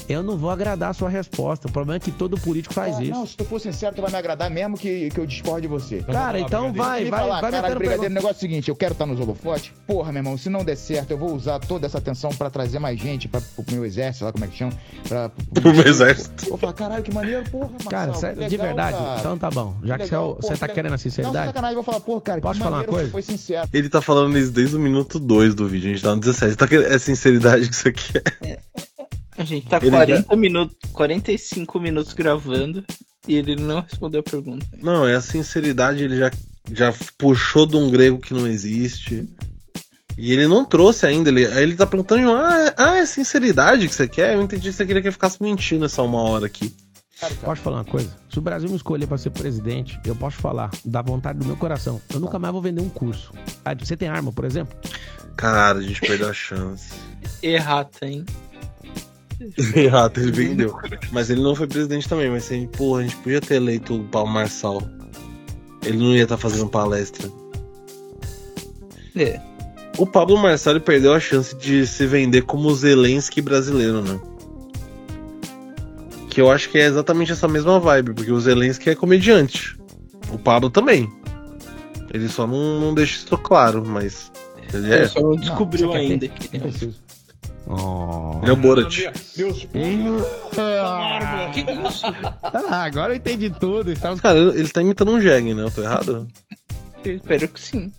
Eu 0.09 0.23
não 0.23 0.38
vou 0.38 0.49
agradar 0.49 0.91
a 0.91 0.93
sua 0.93 1.09
resposta. 1.09 1.67
O 1.67 1.71
problema 1.71 1.97
é 1.97 1.99
que 1.99 2.11
todo 2.11 2.38
político 2.39 2.73
faz 2.73 2.95
Ah, 2.97 3.03
isso. 3.03 3.11
Não, 3.11 3.25
se 3.27 3.35
tu 3.35 3.43
for 3.43 3.59
sincero, 3.59 3.93
tu 3.93 4.01
vai 4.01 4.09
me 4.09 4.15
agradar 4.15 4.49
mesmo 4.49 4.77
que, 4.77 5.09
que 5.09 5.19
eu 5.19 5.25
discorde 5.25 5.63
de 5.63 5.67
você. 5.67 6.01
Cara, 6.01 6.39
então 6.39 6.71
vai, 6.71 7.03
Me 7.03 7.09
vai, 7.09 7.19
falar, 7.19 7.41
vai 7.41 7.51
metendo 7.51 7.75
brigadeiro, 7.77 8.11
o 8.11 8.15
negócio 8.15 8.35
é 8.35 8.38
o 8.38 8.39
seguinte, 8.39 8.69
eu 8.69 8.75
quero 8.75 8.93
estar 8.93 9.05
nos 9.05 9.19
holofotes. 9.19 9.73
Porra, 9.85 10.13
meu 10.13 10.19
irmão, 10.21 10.38
se 10.38 10.47
não 10.49 10.63
der 10.63 10.77
certo, 10.77 11.11
eu 11.11 11.17
vou 11.17 11.35
usar 11.35 11.59
toda 11.59 11.88
essa 11.88 11.97
atenção 11.97 12.29
pra 12.29 12.49
trazer 12.49 12.79
mais 12.79 12.97
gente 12.97 13.27
pra, 13.27 13.41
pro 13.41 13.65
meu 13.69 13.83
exército, 13.83 14.23
lá 14.23 14.31
como 14.31 14.45
é 14.45 14.47
que 14.47 14.55
chama? 14.55 14.71
Pra, 15.09 15.29
Pro 15.29 15.73
meu 15.75 15.85
exército. 15.85 16.47
Vou 16.47 16.57
falar, 16.57 16.71
caralho, 16.73 17.03
que 17.03 17.13
maneiro, 17.13 17.43
porra, 17.49 17.67
Marcelo, 17.71 17.89
Cara, 17.89 18.11
que 18.13 18.17
sério, 18.19 18.35
legal, 18.38 18.49
de 18.49 18.57
verdade. 18.57 18.97
cara. 18.97 19.19
Então 19.19 19.38
tá 19.38 19.49
bom. 19.49 19.75
Já 19.83 19.97
que, 19.97 20.03
Que 20.03 20.09
você, 20.09 20.15
é 20.15 20.19
legal, 20.19 20.38
você 20.41 20.55
tá 20.57 20.67
que 20.69 20.73
querendo 20.73 20.88
a 20.88 20.91
Não, 20.91 20.97
sinceridade, 20.99 21.47
sacanagem, 21.47 21.75
eu 21.77 21.83
vou 21.83 21.93
falar, 21.93 21.99
porra, 22.05 22.21
cara, 22.21 22.39
Posso 22.39 22.57
que 22.59 22.63
falar 22.63 22.77
uma 22.77 22.83
coisa? 22.85 23.11
foi 23.11 23.21
sincero. 23.21 23.67
Ele 23.73 23.89
tá 23.89 23.99
falando 24.01 24.38
isso 24.38 24.51
desde 24.53 24.77
o 24.77 24.79
minuto 24.79 25.19
2 25.19 25.53
do 25.53 25.67
vídeo. 25.67 25.89
A 25.89 25.93
gente 25.93 26.01
tá 26.03 26.15
no 26.15 26.21
17. 26.21 26.55
Tá 26.55 26.65
querendo... 26.65 26.93
É 26.93 26.97
sinceridade 26.97 27.67
que 27.67 27.75
isso 27.75 27.88
aqui 27.89 28.17
é. 28.41 28.59
A 29.48 29.50
gente 29.50 29.68
tá 29.68 29.78
Ele 29.82 29.89
40 29.91 30.36
minutos, 30.36 30.76
45 30.91 31.80
minutos 31.80 32.14
gravando 32.14 32.84
e 33.26 33.36
ele 33.36 33.56
não 33.56 33.80
respondeu 33.80 34.20
a 34.20 34.24
pergunta. 34.24 34.66
Não, 34.82 35.08
é 35.08 35.16
a 35.16 35.22
sinceridade. 35.22 36.04
Ele 36.04 36.18
já, 36.18 36.30
já 36.74 36.93
puxou 37.18 37.66
de 37.66 37.78
um 37.78 37.89
grego 37.89 38.20
que 38.20 38.34
não 38.34 38.45
existe. 38.45 39.26
E 40.18 40.34
ele 40.34 40.48
não 40.48 40.66
trouxe 40.66 41.06
ainda. 41.06 41.30
Ele, 41.30 41.45
aí 41.45 41.64
ele 41.64 41.76
tá 41.76 41.86
perguntando: 41.88 42.30
ah, 42.34 42.60
é- 42.68 42.74
ah, 42.78 42.98
é 42.98 43.06
sinceridade 43.06 43.88
que 43.88 43.95
você 43.95 44.06
quer? 44.08 44.34
Eu 44.36 44.41
entendi 44.41 44.70
que 44.70 44.76
você 44.76 44.86
queria 44.86 45.02
que 45.02 45.08
eu 45.08 45.14
ficasse 45.14 45.41
mentindo 45.41 45.86
essa 45.86 46.02
uma 46.02 46.22
hora 46.22 46.45
aqui. 46.48 46.76
posso 47.41 47.62
falar 47.62 47.78
uma 47.78 47.86
coisa? 47.86 48.14
Se 48.30 48.38
o 48.38 48.41
Brasil 48.41 48.70
me 48.70 48.76
escolher 48.76 49.08
pra 49.08 49.18
ser 49.18 49.30
presidente, 49.30 49.98
eu 50.06 50.16
posso 50.16 50.38
falar 50.38 50.72
da 50.84 51.02
vontade 51.02 51.39
do 51.39 51.45
meu 51.45 51.56
coração. 51.56 52.02
Eu 52.14 52.20
nunca 52.20 52.38
mais 52.38 52.52
vou 52.52 52.62
vender 52.62 52.82
um 52.82 52.89
curso. 52.89 53.32
Ah, 53.64 53.74
Você 53.74 53.95
tem 53.95 54.10
arma, 54.10 54.34
por 54.34 54.43
exemplo? 54.43 54.78
Cara, 55.38 55.80
a 55.80 55.82
gente 55.82 56.02
perdeu 56.02 56.28
a 56.30 56.34
chance. 56.34 56.91
Errata, 57.43 58.08
hein? 58.08 58.26
Errado, 59.75 60.19
ele 60.19 60.31
vendeu. 60.31 60.75
Mas 61.11 61.29
ele 61.29 61.41
não 61.41 61.55
foi 61.55 61.67
presidente 61.67 62.07
também, 62.07 62.29
mas 62.29 62.45
assim, 62.45 62.67
porra, 62.67 63.01
a 63.01 63.03
gente 63.03 63.15
podia 63.17 63.41
ter 63.41 63.55
eleito 63.55 63.95
o 63.95 64.03
Paulo 64.05 64.29
Marçal. 64.29 64.81
Ele 65.85 65.97
não 65.97 66.15
ia 66.15 66.23
estar 66.23 66.38
fazendo 66.38 66.67
palestra. 66.67 67.29
É. 69.15 69.39
O 69.97 70.05
Pablo 70.05 70.38
Marçal 70.38 70.79
perdeu 70.79 71.13
a 71.13 71.19
chance 71.19 71.55
de 71.55 71.85
se 71.88 72.05
vender 72.05 72.43
como 72.43 72.69
o 72.69 72.75
Zelensky 72.75 73.41
brasileiro, 73.41 74.01
né? 74.01 74.19
Que 76.29 76.41
eu 76.41 76.51
acho 76.51 76.69
que 76.69 76.77
é 76.77 76.85
exatamente 76.85 77.31
essa 77.31 77.47
mesma 77.47 77.79
vibe, 77.79 78.13
porque 78.13 78.31
o 78.31 78.39
Zelensky 78.39 78.91
é 78.91 78.95
comediante. 78.95 79.77
O 80.31 80.38
Pablo 80.38 80.69
também. 80.69 81.09
Ele 82.13 82.27
só 82.29 82.45
não, 82.45 82.79
não 82.79 82.93
deixa 82.93 83.17
isso 83.17 83.38
claro, 83.38 83.83
mas. 83.85 84.31
Ele 84.73 84.93
é. 84.93 84.97
Ele 84.99 85.07
só 85.07 85.21
não 85.21 85.35
descobriu 85.35 85.89
quer 85.91 85.97
ainda 85.97 86.27
Não 86.27 86.35
que 86.35 86.59
preciso. 86.59 87.07
Oh. 87.70 88.39
Ele 88.41 88.49
é 88.49 88.53
o 88.53 88.55
Borat. 88.55 88.95
Deus, 89.36 89.68
Que 91.53 91.61
isso? 91.88 92.05
Ah, 92.70 92.84
agora 92.84 93.13
eu 93.13 93.18
entendi 93.18 93.49
tudo. 93.49 93.91
Estava 93.91 94.15
Cara, 94.20 94.38
ele 94.39 94.70
tá 94.70 94.82
imitando 94.82 95.11
um 95.11 95.20
Jeg, 95.22 95.53
né? 95.53 95.63
Eu 95.63 95.72
tô 95.72 95.82
errado? 95.84 96.28
eu 97.03 97.15
espero 97.15 97.47
que 97.47 97.59
sim. 97.59 97.91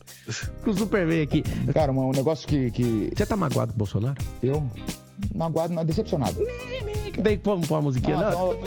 com 0.62 0.70
o 0.70 0.74
Superman 0.76 1.22
aqui. 1.22 1.42
Cara, 1.72 1.92
um 1.92 2.08
um 2.08 2.12
negócio 2.12 2.46
que, 2.48 2.70
que 2.70 3.10
Você 3.16 3.26
tá 3.26 3.36
magoado 3.36 3.72
com 3.72 3.76
o 3.76 3.78
Bolsonaro? 3.78 4.16
eu 4.42 4.64
não 5.34 5.46
aguardo, 5.46 5.74
não, 5.74 5.84
decepcionado. 5.84 6.36
Daí 7.18 7.36
pô, 7.36 7.58
pô 7.58 7.74
a 7.76 7.82
musiquinha, 7.82 8.16
não? 8.16 8.54
então, 8.54 8.58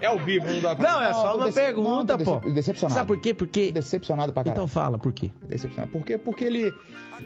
é 0.00 0.10
o 0.10 0.18
vivo, 0.18 0.46
não 0.46 0.60
dá 0.62 0.74
pra... 0.74 0.90
Não, 0.92 1.02
é 1.02 1.12
só 1.12 1.36
uma 1.36 1.44
dece- 1.46 1.60
pergunta, 1.60 2.16
não, 2.16 2.24
pô. 2.24 2.36
dece- 2.40 2.54
Decepcionado. 2.54 2.94
Sabe 2.98 3.06
por 3.08 3.20
quê? 3.20 3.34
Porque. 3.34 3.70
Decepcionado 3.72 4.32
pra 4.32 4.42
caralho. 4.44 4.56
Então 4.58 4.66
fala, 4.66 4.98
por 4.98 5.12
quê? 5.12 5.30
Decepcionado. 5.46 5.92
Por 5.92 6.02
quê? 6.04 6.16
Porque 6.16 6.44
ele. 6.44 6.72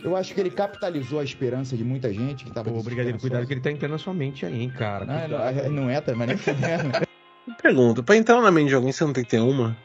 Eu 0.02 0.16
acho 0.16 0.34
que 0.34 0.40
ele 0.40 0.50
capitalizou 0.50 1.20
a 1.20 1.24
esperança 1.24 1.76
de 1.76 1.84
muita 1.84 2.12
gente 2.12 2.44
que 2.44 2.50
tava. 2.52 2.70
Pô, 2.70 2.82
Brigadeiro, 2.82 3.18
cuidado 3.18 3.46
que 3.46 3.52
ele 3.54 3.60
tá 3.60 3.70
entrando 3.70 3.92
na 3.92 3.98
sua 3.98 4.14
mente 4.14 4.44
aí, 4.46 4.62
hein, 4.62 4.70
cara. 4.70 5.04
Não, 5.04 5.20
Cuidado. 5.20 5.54
não, 5.64 5.70
não 5.82 5.90
é, 5.90 6.00
tá, 6.00 6.14
mas 6.14 6.28
nem 6.28 6.36
fudendo. 6.36 7.06
Pergunta, 7.62 8.02
pra 8.02 8.16
entrar 8.16 8.40
na 8.40 8.50
mente 8.50 8.68
de 8.68 8.74
alguém, 8.74 8.92
você 8.92 9.04
não 9.04 9.12
tem 9.12 9.24
que 9.24 9.30
ter 9.30 9.40
uma? 9.40 9.76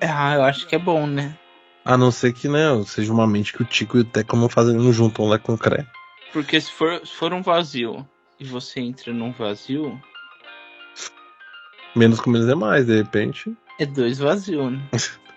Ah, 0.00 0.34
eu 0.34 0.42
acho 0.42 0.66
que 0.66 0.74
é 0.74 0.78
bom, 0.78 1.06
né? 1.06 1.36
A 1.84 1.96
não 1.96 2.10
ser 2.10 2.32
que, 2.32 2.48
né, 2.48 2.60
seja 2.86 3.12
uma 3.12 3.26
mente 3.26 3.52
que 3.52 3.62
o 3.62 3.64
Tico 3.64 3.96
e 3.96 4.00
o 4.00 4.04
Teco 4.04 4.36
não 4.36 4.48
fazem, 4.48 4.76
não 4.76 4.92
juntam 4.92 5.26
lá 5.26 5.38
com 5.38 5.54
o 5.54 5.58
Cré. 5.58 5.84
Porque 6.32 6.60
se 6.60 6.70
for, 6.72 7.04
se 7.06 7.12
for 7.14 7.32
um 7.32 7.42
vazio 7.42 8.06
e 8.38 8.44
você 8.44 8.80
entra 8.80 9.12
num 9.12 9.32
vazio, 9.32 10.00
Menos 11.94 12.20
com 12.20 12.30
menos 12.30 12.48
é 12.48 12.54
mais, 12.54 12.86
de 12.86 12.96
repente. 12.96 13.52
é 13.78 13.84
dois 13.86 14.18
vazios, 14.18 14.72
né? 14.72 14.80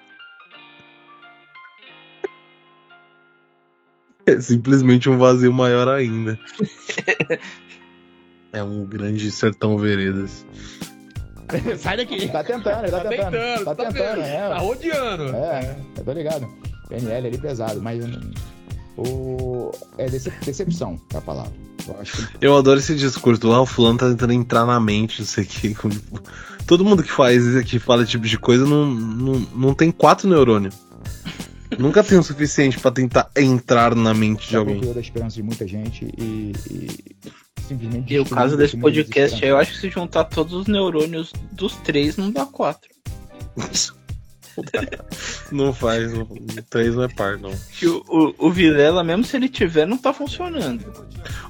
É 4.25 4.39
simplesmente 4.41 5.09
um 5.09 5.17
vazio 5.17 5.53
maior 5.53 5.87
ainda. 5.87 6.39
é 8.51 8.63
um 8.63 8.85
grande 8.85 9.29
sertão 9.31 9.77
veredas. 9.77 10.45
Sai 11.77 11.97
daqui. 11.97 12.27
Tá 12.29 12.43
tentando, 12.43 12.83
ele 12.83 12.91
tá, 12.91 12.99
Tá 13.01 13.09
tentando. 13.09 13.31
tentando, 13.31 13.65
Tá 13.65 13.75
tá 13.75 13.85
tentando, 13.85 14.21
é. 14.21 14.49
Tá 14.49 14.57
rodeando. 14.57 15.23
É, 15.35 15.77
eu 15.97 16.03
tô 16.03 16.11
ligado. 16.13 16.47
PNL 16.89 17.27
ali 17.27 17.37
pesado, 17.37 17.81
mas. 17.81 18.03
O... 18.97 19.71
É 19.97 20.07
decep- 20.09 20.43
decepção 20.45 20.99
é 21.13 21.17
a 21.17 21.21
palavra. 21.21 21.51
Eu 21.87 21.99
acho 21.99 22.17
que 22.27 22.37
Eu 22.45 22.57
adoro 22.57 22.79
esse 22.79 22.95
discurso. 22.95 23.51
Ah, 23.51 23.61
o 23.61 23.65
fulano 23.65 23.97
tá 23.99 24.09
tentando 24.09 24.33
entrar 24.33 24.65
na 24.65 24.79
mente, 24.79 25.19
não 25.19 25.27
sei 25.27 25.43
o 25.43 25.47
que. 25.47 25.75
Todo 26.65 26.83
mundo 26.85 27.03
que 27.03 27.11
faz 27.11 27.43
isso 27.45 27.59
aqui, 27.59 27.77
fala 27.77 28.01
esse 28.01 28.11
tipo 28.11 28.25
de 28.25 28.39
coisa, 28.39 28.65
não, 28.65 28.87
não, 28.87 29.39
não 29.55 29.73
tem 29.75 29.91
quatro 29.91 30.27
neurônios. 30.27 30.73
Nunca 31.77 32.03
tem 32.03 32.17
o 32.17 32.23
suficiente 32.23 32.79
pra 32.79 32.91
tentar 32.91 33.29
entrar 33.35 33.95
na 33.95 34.13
mente 34.13 34.45
de 34.45 34.53
já 34.53 34.59
alguém. 34.59 34.81
da 34.81 34.99
esperança 34.99 35.35
de 35.35 35.43
muita 35.43 35.67
gente 35.67 36.05
e, 36.17 36.53
e 36.69 37.15
simplesmente. 37.67 38.13
E 38.13 38.19
o 38.19 38.25
caso 38.25 38.55
desse 38.57 38.77
podcast 38.77 39.43
aí, 39.43 39.49
eu 39.49 39.57
acho 39.57 39.73
que 39.73 39.79
se 39.79 39.89
juntar 39.89 40.25
todos 40.25 40.53
os 40.53 40.67
neurônios 40.67 41.33
dos 41.51 41.75
três, 41.77 42.17
não 42.17 42.31
dá 42.31 42.45
quatro. 42.45 42.89
Não 45.51 45.73
faz, 45.73 46.13
três 46.69 46.95
não 46.95 47.03
é 47.03 47.09
par, 47.09 47.37
não. 47.37 47.51
Que 47.77 47.87
o, 47.87 48.01
o, 48.07 48.47
o 48.47 48.49
Vilela, 48.49 49.03
mesmo 49.03 49.25
se 49.25 49.35
ele 49.35 49.49
tiver, 49.49 49.85
não 49.85 49.97
tá 49.97 50.13
funcionando. 50.13 50.81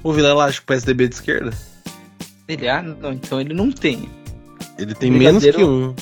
O 0.02 0.12
Vilela 0.12 0.44
acha 0.44 0.58
que 0.58 0.64
o 0.64 0.66
PSDB 0.66 1.04
é 1.04 1.06
de 1.06 1.14
esquerda. 1.14 1.52
Ele, 2.48 2.68
ah, 2.68 2.82
não, 2.82 3.12
então 3.12 3.40
ele 3.40 3.54
não 3.54 3.70
tem. 3.70 4.08
Ele 4.78 4.94
tem 4.94 5.10
menos 5.10 5.44
que 5.44 5.64
um. 5.64 5.94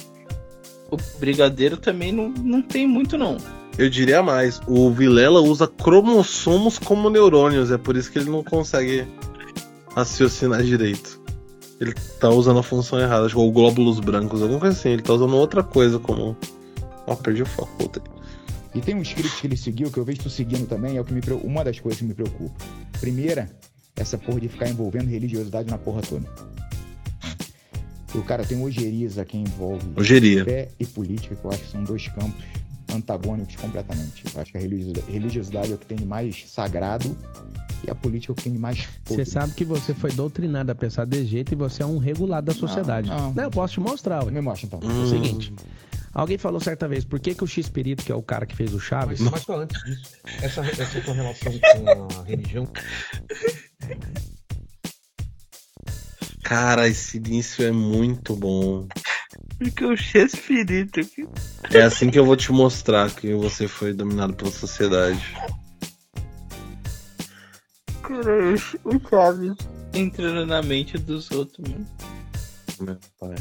O 0.91 0.97
Brigadeiro 1.19 1.77
também 1.77 2.13
não, 2.13 2.29
não 2.31 2.63
tem 2.63 2.87
muito, 2.87 3.19
não. 3.19 3.37
Eu 3.77 3.91
diria 3.91 4.23
mais, 4.23 4.61
o 4.69 4.91
Vilela 4.91 5.41
usa 5.41 5.67
cromossomos 5.67 6.79
como 6.79 7.11
neurônios, 7.11 7.73
é 7.73 7.79
por 7.79 7.97
isso 7.97 8.11
que 8.11 8.19
ele 8.21 8.31
não 8.31 8.45
consegue 8.45 9.05
raciocinar 9.95 10.63
direito. 10.63 11.21
Ele 11.81 11.93
tá 12.21 12.29
usando 12.29 12.61
a 12.61 12.63
função 12.63 13.01
errada, 13.01 13.27
acho 13.27 13.35
que 13.35 13.41
é 13.41 13.45
o 13.45 13.51
glóbulos 13.51 13.99
brancos, 13.99 14.43
alguma 14.43 14.61
coisa 14.61 14.79
assim, 14.79 14.91
ele 14.91 15.03
tá 15.03 15.13
usando 15.13 15.35
outra 15.37 15.63
coisa 15.63 15.99
como. 15.99 16.37
Ó, 17.05 17.17
perdi 17.17 17.43
o 17.43 17.47
foco, 17.47 17.73
voltei. 17.77 18.03
E 18.77 18.81
tem 18.81 18.95
um 18.95 19.03
script 19.03 19.41
que 19.41 19.47
ele 19.49 19.57
seguiu, 19.57 19.91
que 19.91 19.99
eu 19.99 20.05
vejo 20.05 20.21
tu 20.21 20.31
seguindo 20.31 20.69
também, 20.69 20.97
é 20.97 21.01
o 21.01 21.05
que 21.05 21.13
me 21.13 21.21
uma 21.43 21.65
das 21.65 21.81
coisas 21.81 21.99
que 21.99 22.07
me 22.07 22.15
preocupa. 22.15 22.55
Primeira, 23.01 23.51
essa 23.97 24.17
porra 24.17 24.41
de 24.41 24.49
ficar 24.49 24.69
envolvendo 24.69 25.09
religiosidade 25.09 25.69
na 25.69 25.79
porra 25.79 26.01
toda. 26.01 26.29
E 28.15 28.19
o 28.19 28.23
cara 28.23 28.45
tem 28.45 28.63
ojeriza 28.63 29.25
que 29.25 29.37
envolve 29.37 29.85
Ogeria. 29.97 30.45
fé 30.45 30.69
e 30.79 30.87
política, 30.87 31.35
que 31.35 31.45
eu 31.45 31.51
acho 31.51 31.61
que 31.61 31.71
são 31.73 31.83
dois 31.83 32.07
campos 32.07 32.64
antagônicos 32.95 33.57
completamente. 33.57 34.25
Eu 34.33 34.41
acho 34.41 34.53
que 34.53 34.59
a 34.59 34.61
religiosidade, 34.61 35.73
é 35.73 35.75
o 35.75 35.79
que 35.79 35.87
tem 35.87 35.99
de 35.99 36.07
mais 36.07 36.51
sagrado 36.51 37.17
e 37.87 37.91
a 37.91 37.95
política 37.95 38.33
é 38.33 38.35
o 38.35 38.37
que 38.37 38.45
tem 38.45 38.53
de 38.53 38.59
mais 38.59 38.89
Você 39.05 39.25
sabe 39.25 39.53
que 39.53 39.65
você 39.65 39.93
foi 39.93 40.13
doutrinado 40.13 40.73
a 40.73 40.75
pensar 40.75 41.05
desse 41.05 41.27
jeito 41.27 41.53
e 41.53 41.57
você 41.57 41.83
é 41.83 41.87
um 41.87 41.99
regulado 41.99 42.47
da 42.47 42.55
sociedade. 42.55 43.09
não. 43.09 43.43
eu 43.43 43.51
posso 43.51 43.75
te 43.75 43.81
mostrar, 43.81 44.25
ué. 44.25 44.31
Me 44.31 44.41
mostra 44.41 44.67
então. 44.67 44.81
É 44.83 45.03
o 45.03 45.07
seguinte. 45.07 45.53
Alguém 46.13 46.39
falou 46.39 46.61
certa 46.61 46.87
vez, 46.87 47.05
por 47.05 47.19
que, 47.19 47.35
que 47.35 47.43
o 47.43 47.47
X-Perito, 47.47 48.05
que 48.05 48.13
é 48.13 48.15
o 48.15 48.23
cara 48.23 48.47
que 48.47 48.55
fez 48.55 48.73
o 48.73 48.79
Chaves, 48.79 49.19
Mas, 49.19 49.45
mas 49.47 49.59
antes 49.59 49.83
disso, 49.83 50.13
essa, 50.41 50.61
essa 50.61 51.01
tua 51.01 51.13
relação 51.13 51.53
com 51.53 52.21
a 52.21 52.23
religião, 52.23 52.69
Cara, 56.45 56.87
esse 56.87 57.17
início 57.17 57.67
é 57.67 57.73
muito 57.73 58.37
bom. 58.37 58.87
Porque 59.59 59.85
o 59.85 59.97
Chespirito. 59.97 61.01
É 61.73 61.83
assim 61.83 62.11
que 62.11 62.19
eu 62.19 62.27
vou 62.27 62.37
te 62.37 62.51
mostrar 62.53 63.11
que 63.11 63.33
você 63.35 63.67
foi 63.69 63.93
dominado 63.93 64.35
pela 64.35 64.51
sociedade. 64.51 65.21
Cara, 68.03 68.55
o 68.85 69.09
Chaves 69.09 69.55
entrando 69.95 70.45
na 70.47 70.61
mente 70.63 70.99
dos 70.99 71.31
outros, 71.31 71.67
mano. 71.69 71.87
Meu 72.81 72.97
pai. 73.21 73.37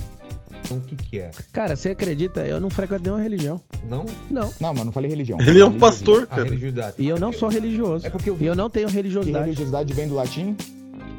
então 0.63 0.77
o 0.77 0.81
que 0.81 0.95
que 0.95 1.19
é? 1.19 1.31
cara, 1.51 1.75
você 1.75 1.89
acredita? 1.89 2.45
Eu 2.45 2.61
não 2.61 2.69
frequento 2.69 3.03
nenhuma 3.03 3.21
religião. 3.21 3.59
Não? 3.89 4.05
Não. 4.29 4.53
Não, 4.61 4.73
mas 4.73 4.85
não 4.85 4.91
falei 4.91 5.09
religião. 5.09 5.39
Ele 5.41 5.59
é 5.59 5.65
um 5.65 5.77
pastor, 5.77 6.27
cara. 6.27 6.43
religiosidade. 6.43 6.95
E 6.99 7.07
eu 7.07 7.19
não 7.19 7.33
sou 7.33 7.49
religioso. 7.49 8.05
É 8.05 8.09
porque 8.09 8.29
eu 8.29 8.35
E 8.35 8.37
vi 8.37 8.45
eu 8.45 8.55
não 8.55 8.69
tenho 8.69 8.87
Que 8.87 8.93
religiosidade. 8.93 9.45
religiosidade 9.45 9.93
vem 9.93 10.07
do 10.07 10.13
latim? 10.15 10.55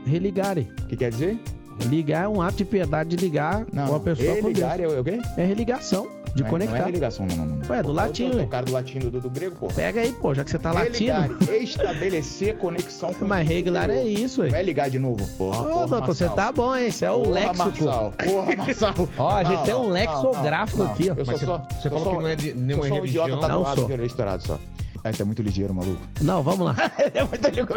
Religare. 0.07 0.69
O 0.83 0.87
que 0.87 0.97
quer 0.97 1.11
dizer? 1.11 1.39
Ligar 1.87 2.25
é 2.25 2.29
um 2.29 2.41
ato 2.41 2.57
de 2.59 2.65
piedade 2.65 3.11
de 3.11 3.17
ligar 3.17 3.67
Não, 3.73 3.91
uma 3.91 4.01
pessoa 4.01 4.29
com 4.37 4.53
Deus. 4.53 4.59
religar 4.59 4.81
é 4.81 4.87
o 5.01 5.05
quê? 5.05 5.21
É 5.37 5.45
religação, 5.45 6.09
de 6.35 6.41
não, 6.43 6.47
é- 6.49 6.51
conectar. 6.51 6.75
Não 6.77 6.83
é 6.83 6.87
religação, 6.87 7.27
não, 7.27 7.37
não. 7.37 7.47
não. 7.47 7.69
Ué, 7.69 7.83
do 7.83 7.89
Pô, 7.89 7.93
latim, 7.93 8.31
eu- 8.31 8.37
ué. 8.39 8.43
O 8.45 8.49
cara 8.49 8.65
do 8.67 8.73
latim, 8.73 8.99
do, 9.01 9.11
do 9.21 9.31
grego, 9.31 9.57
pô. 9.57 9.67
Pega 9.69 10.01
aí, 10.01 10.13
pô, 10.13 10.35
já 10.35 10.45
que 10.45 10.51
você 10.51 10.59
tá 10.59 10.73
Religar, 10.73 11.29
latino. 11.31 11.53
estabelecer 11.63 12.57
conexão 12.59 13.13
com 13.13 13.25
Mas 13.27 13.47
regular 13.49 13.91
é 13.91 14.03
isso, 14.05 14.41
ué. 14.43 14.49
é 14.51 14.63
ligar 14.63 14.89
de 14.89 14.99
novo, 14.99 15.27
porra. 15.37 15.61
Ô, 15.61 15.65
porra, 15.65 15.87
doutor, 15.87 16.07
você 16.15 16.29
tá 16.29 16.51
bom, 16.53 16.75
hein? 16.75 16.89
Isso 16.89 17.05
é 17.05 17.11
o 17.11 17.21
Porra, 17.23 17.31
léxico. 17.35 17.59
Marçal. 17.59 18.13
Porra, 18.25 18.57
Marçal. 18.57 18.95
Ó, 19.19 19.31
a 19.31 19.45
gente 19.45 19.57
Não, 19.57 19.65
tem 19.65 19.75
um 19.75 19.89
lexográfico 19.91 20.83
aqui, 20.85 21.11
ó. 21.11 21.15
Eu 21.17 21.25
sou 21.25 21.39
você, 21.39 21.45
só, 21.47 21.59
você 21.81 21.91
falou 21.91 22.17
que 22.17 22.23
não 22.23 22.29
é 22.29 22.37
de 22.37 22.49
eu 22.51 22.57
nenhuma 22.57 22.89
sou 22.89 23.01
um 23.01 23.05
idiota 23.05 23.29
religião. 23.31 23.49
Não 23.59 23.65
tatuado 23.65 23.81
sou. 23.83 23.91
é 23.91 24.07
estourado 24.07 24.43
só. 24.47 24.59
Ah, 25.07 25.13
você 25.13 25.21
é 25.21 25.25
muito 25.27 25.43
ligeiro, 25.43 25.75
maluco. 25.75 26.01
Não, 26.23 26.43
vamos 26.43 26.65
lá. 26.67 26.75
é 27.13 27.23
muito 27.25 27.47
ligeiro. 27.47 27.69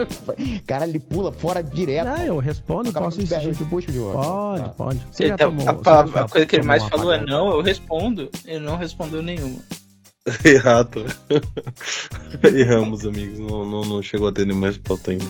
Cara, 0.65 0.87
ele 0.87 0.97
pula 0.99 1.29
fora 1.31 1.61
direto. 1.61 2.05
Não, 2.05 2.17
eu 2.23 2.37
respondo, 2.39 2.89
Acaba 2.89 3.05
posso 3.07 3.21
insistir. 3.21 3.51
de 3.51 3.65
de. 3.65 3.99
Pode, 4.13 4.63
Tá. 4.63 4.69
pode. 4.69 4.99
Você 5.11 5.23
Ele 5.23 5.29
já 5.31 5.37
tá- 5.37 5.45
tomou. 5.45 5.67
a, 5.67 6.07
já 6.07 6.27
coisa 6.29 6.45
que 6.47 6.55
ele 6.55 6.65
mais 6.65 6.83
falou 6.83 7.11
é 7.13 7.25
não, 7.25 7.49
eu 7.49 7.61
respondo. 7.61 8.29
Ele 8.45 8.59
não 8.65 8.77
respondeu 8.77 9.21
nenhuma. 9.21 9.59
Errado. 10.45 11.05
Erramos, 12.55 13.05
amigos. 13.05 13.39
Não, 13.39 13.65
não, 13.65 13.81
não 13.85 14.01
chegou 14.01 14.27
a 14.27 14.31
ter 14.31 14.45
nenhuma 14.45 14.67
resposta 14.67 15.11
ainda. 15.11 15.25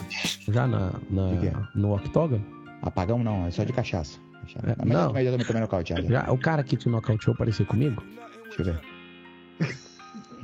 Já 0.48 0.68
na, 0.68 0.92
na- 1.10 1.30
que 1.30 1.38
que 1.38 1.48
é? 1.48 1.54
no 1.76 1.96
octógono? 1.96 2.46
Apagão 2.82 3.24
não, 3.24 3.48
é 3.48 3.52
só 3.52 3.64
de 3.64 3.74
cachaça. 3.74 4.20
É, 4.64 4.76
mas, 4.78 4.88
não. 4.88 5.12
mas 5.14 5.26
eu 5.26 5.32
também 5.32 5.46
tomei 5.48 5.62
nocauteado. 5.62 6.08
Já, 6.08 6.32
o 6.32 6.38
cara 6.38 6.64
que 6.64 6.78
te 6.78 6.88
nocauteou 6.88 7.36
parecia 7.36 7.66
comigo? 7.66 8.02
Deixa 8.46 8.62
eu 8.62 8.66
ver. 8.66 8.80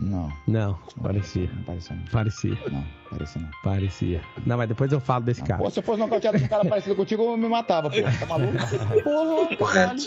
Não, 0.03 0.29
Não, 0.47 0.77
parecia. 1.01 1.49
não 1.53 1.63
pareceu 1.63 1.95
não. 1.95 2.03
Parecia, 2.11 2.57
Não, 2.69 2.85
pareceu 3.09 3.41
não. 3.41 3.49
parecia. 3.63 4.21
Não, 4.45 4.57
mas 4.57 4.67
depois 4.67 4.91
eu 4.91 4.99
falo 4.99 5.23
desse 5.23 5.41
cara. 5.43 5.63
Pô, 5.63 5.69
se 5.69 5.79
eu 5.79 5.83
fosse 5.83 5.99
nocauteado 5.99 6.37
com 6.39 6.45
um 6.45 6.47
cara 6.49 6.65
parecido 6.65 6.95
contigo, 6.95 7.23
eu 7.23 7.37
me 7.37 7.47
matava, 7.47 7.89
pô. 7.89 7.95
Tá 8.19 8.25
maluco? 8.25 8.53
Porra, 9.57 9.73
caralho. 9.73 10.01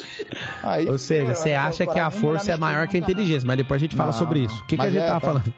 Aí, 0.62 0.88
Ou 0.88 0.98
seja, 0.98 1.34
você 1.34 1.54
acha 1.54 1.86
que 1.86 1.98
a 1.98 2.10
força 2.10 2.52
é 2.52 2.56
maior 2.58 2.86
que 2.88 2.96
a 2.96 3.00
inteligência, 3.00 3.46
mas 3.46 3.56
depois 3.56 3.80
a 3.80 3.84
gente 3.84 3.96
fala 3.96 4.12
Não, 4.12 4.18
sobre 4.18 4.40
isso. 4.40 4.54
O 4.62 4.66
que, 4.66 4.76
que 4.76 4.82
a 4.82 4.90
gente 4.90 5.02
é, 5.02 5.06
tava 5.06 5.20
tá. 5.20 5.26
falando? 5.26 5.54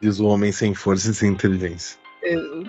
Diz 0.00 0.18
o 0.18 0.26
homem 0.26 0.50
sem 0.50 0.74
força 0.74 1.10
e 1.10 1.14
sem 1.14 1.30
inteligência. 1.30 1.96
Eu 2.24 2.64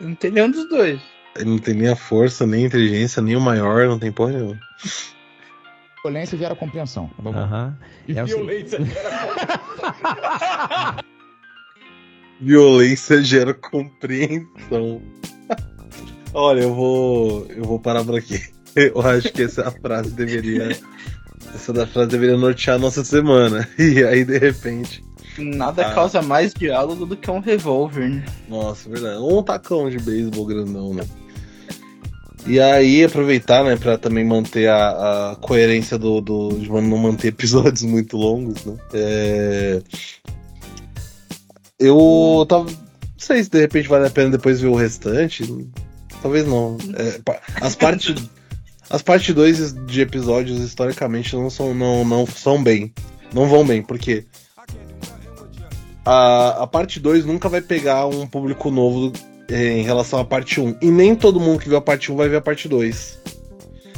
não 0.00 0.14
tem 0.14 0.30
nenhum 0.30 0.50
dos 0.50 0.68
dois. 0.68 1.00
Ele 1.34 1.50
não 1.50 1.58
tem 1.58 1.74
nem 1.74 1.88
a 1.88 1.96
força, 1.96 2.46
nem 2.46 2.64
a 2.64 2.66
inteligência, 2.68 3.20
nem 3.20 3.34
o 3.36 3.40
maior, 3.40 3.86
não 3.88 3.98
tem 3.98 4.12
porra 4.12 4.32
nenhuma. 4.32 4.58
Violência 6.06 6.38
gera 6.38 6.54
compreensão. 6.54 7.10
Aham. 7.24 7.76
E 8.06 8.16
É 8.16 8.22
violência. 8.24 8.78
Violência 12.40 13.22
gera 13.24 13.52
compreensão. 13.52 15.02
Olha, 16.32 16.60
eu 16.60 16.74
vou. 16.74 17.46
Eu 17.48 17.64
vou 17.64 17.80
parar 17.80 18.04
por 18.04 18.16
aqui. 18.16 18.40
Eu 18.76 19.00
acho 19.00 19.32
que 19.32 19.42
essa 19.42 19.70
frase 19.70 20.10
deveria. 20.10 20.76
Essa 21.54 21.72
da 21.72 21.86
frase 21.86 22.10
deveria 22.10 22.36
nortear 22.36 22.76
a 22.76 22.78
nossa 22.78 23.02
semana. 23.02 23.66
E 23.78 24.04
aí, 24.04 24.22
de 24.24 24.36
repente. 24.38 25.02
Nada 25.38 25.86
Ah. 25.86 25.94
causa 25.94 26.20
mais 26.22 26.52
diálogo 26.52 27.04
do 27.06 27.16
que 27.16 27.30
um 27.30 27.38
revólver, 27.40 28.08
né? 28.08 28.24
Nossa, 28.48 28.88
verdade. 28.88 29.16
Ou 29.18 29.40
um 29.40 29.42
tacão 29.42 29.88
de 29.90 29.98
beisebol 29.98 30.44
grandão, 30.46 30.92
né? 30.94 31.04
E 32.46 32.60
aí, 32.60 33.02
aproveitar, 33.04 33.64
né, 33.64 33.76
pra 33.76 33.98
também 33.98 34.24
manter 34.24 34.68
a, 34.68 35.32
a 35.32 35.36
coerência 35.36 35.98
do, 35.98 36.20
do. 36.20 36.58
de 36.58 36.68
não 36.68 36.98
manter 36.98 37.28
episódios 37.34 37.82
muito 37.82 38.16
longos, 38.16 38.64
né? 38.64 38.76
É... 38.92 39.82
Eu 41.78 42.46
tava. 42.48 42.64
Não 42.64 42.76
sei 43.18 43.42
se 43.42 43.50
de 43.50 43.60
repente 43.60 43.88
vale 43.88 44.06
a 44.06 44.10
pena 44.10 44.30
depois 44.30 44.60
ver 44.60 44.68
o 44.68 44.74
restante. 44.74 45.44
Talvez 46.22 46.46
não. 46.46 46.78
É, 46.96 47.20
as 47.60 47.74
partes. 47.74 48.14
As 48.88 49.02
partes 49.02 49.34
2 49.34 49.74
de 49.88 50.00
episódios, 50.00 50.60
historicamente, 50.60 51.34
não 51.34 51.50
são, 51.50 51.74
não, 51.74 52.04
não 52.04 52.24
são 52.24 52.62
bem. 52.62 52.94
Não 53.34 53.48
vão 53.48 53.66
bem, 53.66 53.82
porque 53.82 54.24
a, 56.06 56.62
a 56.62 56.66
parte 56.68 57.00
2 57.00 57.24
nunca 57.24 57.48
vai 57.48 57.60
pegar 57.60 58.06
um 58.06 58.28
público 58.28 58.70
novo 58.70 59.12
em 59.50 59.82
relação 59.82 60.18
à 60.18 60.24
parte 60.24 60.60
1. 60.60 60.76
E 60.82 60.90
nem 60.90 61.14
todo 61.14 61.38
mundo 61.40 61.60
que 61.60 61.68
viu 61.68 61.78
a 61.78 61.80
parte 61.80 62.10
1 62.12 62.16
vai 62.16 62.28
ver 62.28 62.36
a 62.36 62.40
parte 62.40 62.68
2. 62.68 63.18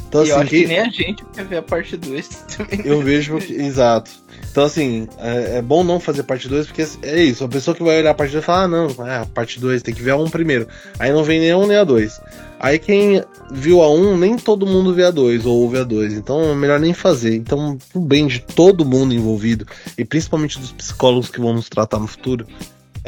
Então, 0.08 0.24
e 0.24 0.30
assim, 0.32 0.40
acho 0.40 0.50
que 0.50 0.60
que- 0.62 0.66
nem 0.68 0.80
a 0.80 0.88
gente 0.88 1.22
quer 1.34 1.44
ver 1.44 1.56
a 1.58 1.62
parte 1.62 1.96
2 1.96 2.28
também. 2.56 2.80
eu 2.84 3.02
vejo 3.02 3.36
que. 3.38 3.52
Exato. 3.52 4.10
Então, 4.50 4.64
assim, 4.64 5.06
é, 5.18 5.58
é 5.58 5.62
bom 5.62 5.84
não 5.84 6.00
fazer 6.00 6.22
parte 6.22 6.48
2, 6.48 6.66
porque 6.66 6.86
é 7.02 7.22
isso. 7.22 7.44
A 7.44 7.48
pessoa 7.48 7.74
que 7.74 7.82
vai 7.82 7.98
olhar 7.98 8.10
a 8.10 8.14
parte 8.14 8.32
2 8.32 8.42
fala, 8.44 8.62
ah, 8.62 8.68
não, 8.68 9.06
é 9.06 9.18
a 9.18 9.26
parte 9.26 9.60
2, 9.60 9.82
tem 9.82 9.94
que 9.94 10.00
ver 10.02 10.12
a 10.12 10.16
1 10.16 10.30
primeiro. 10.30 10.66
Aí 10.98 11.12
não 11.12 11.22
vem 11.22 11.38
nem 11.38 11.50
a 11.50 11.58
1 11.58 11.66
nem 11.66 11.76
a 11.76 11.84
2. 11.84 12.18
Aí 12.58 12.78
quem 12.78 13.22
viu 13.52 13.82
a 13.82 13.90
1, 13.92 14.16
nem 14.16 14.36
todo 14.36 14.66
mundo 14.66 14.94
vê 14.94 15.04
a 15.04 15.10
2, 15.10 15.44
ou 15.44 15.58
ouve 15.60 15.78
a 15.78 15.84
2. 15.84 16.14
Então 16.14 16.42
é 16.50 16.54
melhor 16.54 16.80
nem 16.80 16.94
fazer. 16.94 17.34
Então, 17.36 17.76
pro 17.92 18.00
bem 18.00 18.26
de 18.26 18.40
todo 18.40 18.86
mundo 18.86 19.12
envolvido, 19.14 19.66
e 19.98 20.04
principalmente 20.04 20.58
dos 20.58 20.72
psicólogos 20.72 21.28
que 21.28 21.38
vão 21.40 21.52
nos 21.52 21.68
tratar 21.68 21.98
no 21.98 22.06
futuro, 22.06 22.46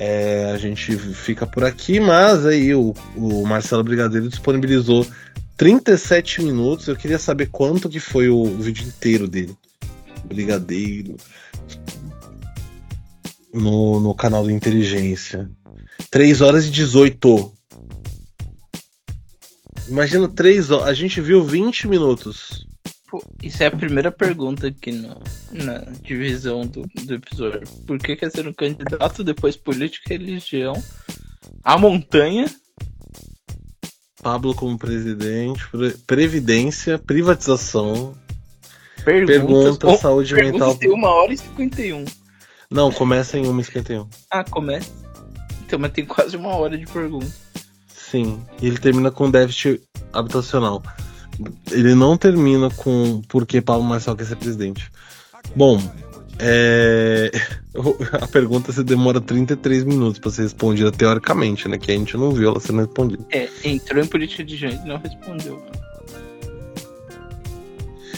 é, 0.03 0.51
a 0.51 0.57
gente 0.57 0.96
fica 0.96 1.46
por 1.46 1.62
aqui, 1.62 2.01
mas 2.01 2.46
aí 2.46 2.74
o, 2.74 2.94
o 3.14 3.46
Marcelo 3.46 3.84
Brigadeiro 3.84 4.30
disponibilizou 4.30 5.07
37 5.59 6.40
minutos. 6.40 6.88
Eu 6.88 6.96
queria 6.96 7.18
saber 7.18 7.51
quanto 7.51 7.86
que 7.86 8.01
foi 8.01 8.30
o, 8.30 8.46
vídeo 8.46 8.88
inteiro 8.88 9.28
dele. 9.28 9.55
Brigadeiro. 10.24 11.18
No, 13.53 14.01
no 14.01 14.14
canal 14.14 14.42
do 14.42 14.51
Inteligência. 14.51 15.51
3 16.11 16.40
horas 16.40 16.64
e 16.64 16.70
18. 16.70 17.53
Imagina 19.86 20.28
3 20.28 20.70
horas. 20.70 20.88
A 20.88 20.94
gente 20.94 21.20
viu 21.20 21.44
20 21.44 21.88
minutos. 21.88 22.66
Pô, 23.11 23.22
isso 23.42 23.62
é 23.62 23.66
a 23.66 23.70
primeira 23.76 24.12
pergunta 24.12 24.68
aqui 24.68 24.92
no, 24.92 25.20
na 25.52 25.78
divisão 26.02 26.64
do, 26.66 26.82
do 27.04 27.14
episódio. 27.14 27.62
Por 27.86 27.98
que 27.98 28.14
quer 28.14 28.30
ser 28.30 28.46
um 28.46 28.52
candidato, 28.52 29.24
depois 29.24 29.56
política 29.56 30.14
e 30.14 30.18
religião? 30.18 30.80
A 31.64 31.76
montanha. 31.76 32.46
Pablo 34.22 34.54
como 34.54 34.78
presidente, 34.78 35.66
pre- 35.70 35.96
previdência, 36.06 36.98
privatização, 36.98 38.14
pergunta, 39.02 39.86
Bom, 39.86 39.96
saúde 39.96 40.34
perguntas 40.34 40.61
mental. 40.61 40.76
tem 40.76 40.90
uma 40.90 41.08
hora 41.08 41.32
e 41.32 41.38
51. 41.38 42.04
Não, 42.70 42.92
começa 42.92 43.38
em 43.38 43.44
1h51. 43.44 44.06
Ah, 44.30 44.44
começa. 44.44 44.90
Então, 45.64 45.78
mas 45.78 45.92
tem 45.92 46.04
quase 46.04 46.36
uma 46.36 46.54
hora 46.54 46.76
de 46.76 46.84
pergunta. 46.86 47.32
Sim, 47.88 48.44
e 48.61 48.66
ele 48.66 48.78
termina 48.78 49.11
com 49.11 49.30
déficit 49.30 49.82
habitacional. 50.12 50.82
Ele 51.70 51.95
não 51.95 52.16
termina 52.16 52.70
com 52.70 53.22
por 53.28 53.47
que 53.47 53.61
Pablo 53.61 53.85
Marçal 53.85 54.16
quer 54.16 54.24
ser 54.24 54.37
presidente. 54.37 54.91
Bom, 55.55 55.81
é... 56.39 57.31
a 58.20 58.26
pergunta 58.26 58.72
se 58.72 58.83
demora 58.83 59.20
33 59.20 59.85
minutos 59.85 60.18
para 60.18 60.31
ser 60.31 60.43
respondida 60.43 60.91
teoricamente, 60.91 61.68
né? 61.68 61.78
Que 61.78 61.93
a 61.93 61.95
gente 61.95 62.16
não 62.16 62.33
viu 62.33 62.51
ela 62.51 62.61
sendo 62.61 62.81
respondida. 62.81 63.24
É, 63.31 63.49
entrou 63.64 64.03
em 64.03 64.07
política 64.07 64.43
de 64.43 64.57
gente 64.57 64.83
e 64.83 64.89
não 64.89 64.99
respondeu. 64.99 65.62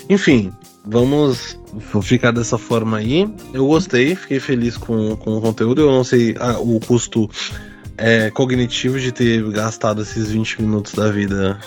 Enfim, 0.08 0.52
vamos 0.84 1.58
ficar 2.02 2.32
dessa 2.32 2.58
forma 2.58 2.98
aí. 2.98 3.28
Eu 3.52 3.66
gostei, 3.66 4.14
fiquei 4.14 4.40
feliz 4.40 4.76
com, 4.76 5.16
com 5.16 5.36
o 5.36 5.40
conteúdo. 5.40 5.80
Eu 5.80 5.90
não 5.90 6.04
sei 6.04 6.34
ah, 6.38 6.58
o 6.58 6.78
custo 6.80 7.30
é, 7.96 8.30
cognitivo 8.30 8.98
de 8.98 9.12
ter 9.12 9.42
gastado 9.50 10.02
esses 10.02 10.30
20 10.30 10.62
minutos 10.62 10.92
da 10.94 11.10
vida 11.10 11.58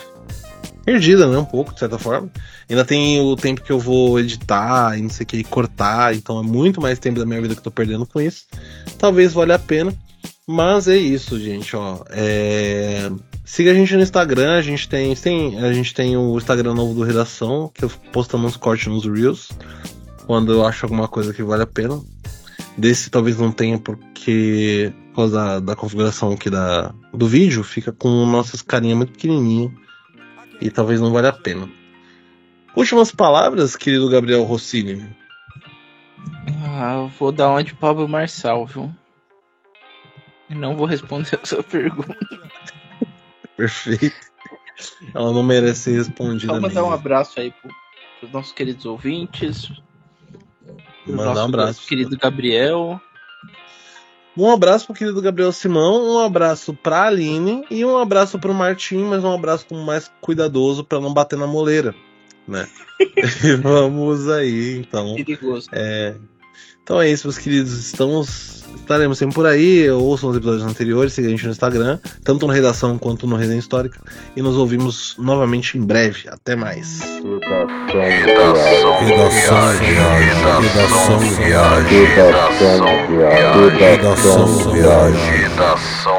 perdida, 0.86 1.28
né? 1.28 1.38
Um 1.38 1.46
pouco, 1.46 1.74
de 1.74 1.80
certa 1.80 1.98
forma. 1.98 2.30
Ainda 2.70 2.86
tem 2.86 3.20
o 3.20 3.36
tempo 3.36 3.62
que 3.62 3.72
eu 3.72 3.80
vou 3.80 4.20
editar 4.20 4.98
e 4.98 5.02
não 5.02 5.10
sei 5.10 5.24
o 5.24 5.28
que, 5.28 5.44
cortar, 5.44 6.16
então 6.16 6.40
é 6.40 6.44
muito 6.44 6.80
mais 6.80 7.00
tempo 7.00 7.20
da 7.20 7.26
minha 7.26 7.42
vida 7.42 7.56
que 7.56 7.60
eu 7.60 7.64
tô 7.64 7.72
perdendo 7.72 8.06
com 8.06 8.22
isso. 8.22 8.46
Talvez 9.00 9.34
valha 9.34 9.56
a 9.56 9.60
pena. 9.60 9.94
Mas 10.48 10.88
é 10.88 10.96
isso, 10.96 11.40
gente, 11.40 11.76
ó. 11.76 12.04
É... 12.12 13.10
Siga 13.44 13.72
a 13.72 13.74
gente 13.74 13.96
no 13.96 14.04
Instagram, 14.04 14.58
a 14.58 14.62
gente 14.62 14.88
tem, 14.88 15.16
tem, 15.16 15.58
a 15.58 15.74
gente 15.74 15.92
tem 15.94 16.16
o 16.16 16.38
Instagram 16.38 16.76
novo 16.76 16.94
do 16.94 17.04
Redação, 17.04 17.72
que 17.74 17.84
eu 17.84 17.90
postando 18.12 18.46
uns 18.46 18.56
cortes 18.56 18.88
nos 18.88 19.06
Reels, 19.06 19.50
quando 20.28 20.52
eu 20.52 20.66
acho 20.66 20.86
alguma 20.86 21.08
coisa 21.08 21.34
que 21.34 21.42
vale 21.42 21.64
a 21.64 21.68
pena. 21.68 22.00
Desse 22.78 23.10
talvez 23.10 23.40
não 23.40 23.52
tenha, 23.52 23.80
porque 23.80 24.94
por 25.10 25.16
causa 25.16 25.36
da, 25.36 25.60
da 25.60 25.76
configuração 25.76 26.32
aqui 26.32 26.50
da, 26.50 26.94
do 27.12 27.28
vídeo, 27.28 27.64
fica 27.64 27.92
com 27.92 28.26
nossas 28.26 28.62
carinhas 28.62 28.98
muito 28.98 29.14
pequenininhas 29.14 29.72
e 30.62 30.70
talvez 30.70 31.02
não 31.02 31.12
valha 31.12 31.30
a 31.30 31.34
pena. 31.34 31.70
Últimas 32.76 33.12
palavras, 33.12 33.76
querido 33.76 34.10
Gabriel 34.10 34.44
Rossini. 34.44 35.16
Ah, 36.64 36.96
eu 36.96 37.08
vou 37.08 37.32
dar 37.32 37.50
uma 37.50 37.64
de 37.64 37.74
Pablo 37.74 38.08
Marçal, 38.08 38.66
viu? 38.66 38.94
E 40.50 40.56
não 40.56 40.76
vou 40.76 40.86
responder 40.86 41.40
a 41.42 41.46
sua 41.46 41.64
pergunta. 41.64 42.18
Perfeito. 43.56 44.16
Ela 45.14 45.32
não 45.32 45.42
merece 45.44 45.82
ser 45.82 45.98
respondida. 45.98 46.54
Só 46.54 46.60
mandar 46.60 46.82
um 46.82 46.90
mesmo. 46.90 46.94
abraço 46.94 47.40
aí 47.40 47.52
pro, 47.52 47.72
pros 48.20 48.32
nossos 48.32 48.52
queridos 48.52 48.86
ouvintes. 48.86 49.72
Mandar 51.08 51.22
um 51.22 51.26
nosso 51.26 51.40
abraço. 51.42 51.88
querido 51.88 52.18
Gabriel. 52.18 53.00
Um 54.38 54.52
abraço 54.52 54.86
pro 54.86 54.96
querido 54.96 55.22
Gabriel 55.22 55.52
Simão, 55.52 56.16
um 56.16 56.20
abraço 56.20 56.74
pra 56.74 57.04
Aline 57.04 57.66
e 57.72 57.86
um 57.86 57.98
abraço 57.98 58.38
pro 58.38 58.54
Martim, 58.54 59.04
mas 59.04 59.24
um 59.24 59.34
abraço 59.34 59.66
com 59.66 59.76
mais 59.76 60.12
cuidadoso 60.20 60.84
pra 60.84 61.00
não 61.00 61.14
bater 61.14 61.40
na 61.40 61.48
moleira, 61.48 61.96
né? 62.48 62.68
E 63.00 63.56
Vamos 63.64 64.28
aí, 64.30 64.78
então. 64.78 65.16
Perigoso. 65.16 65.70
É, 65.72 66.16
então 66.86 67.02
é 67.02 67.10
isso, 67.10 67.26
meus 67.26 67.40
queridos. 67.40 67.74
Estamos, 67.74 68.64
estaremos 68.76 69.18
sempre 69.18 69.34
por 69.34 69.48
aí. 69.48 69.90
Ouçam 69.90 70.30
os 70.30 70.38
episódios 70.38 70.64
anteriores, 70.64 71.14
sigam 71.14 71.30
a 71.30 71.32
gente 71.32 71.44
no 71.44 71.52
Instagram, 71.52 71.98
tanto 72.24 72.46
no 72.46 72.54
Redação 72.54 73.00
quanto 73.00 73.26
no 73.26 73.36
Resenha 73.36 73.58
Histórica. 73.58 74.00
E 74.36 74.42
nos 74.44 74.56
ouvimos 74.56 75.16
novamente 75.18 75.80
em 75.80 75.82
breve. 75.82 76.30
Até 76.30 76.56
mais. 76.56 77.02
Redação 77.92 79.00
redação 83.82 84.40
redação 85.18 86.15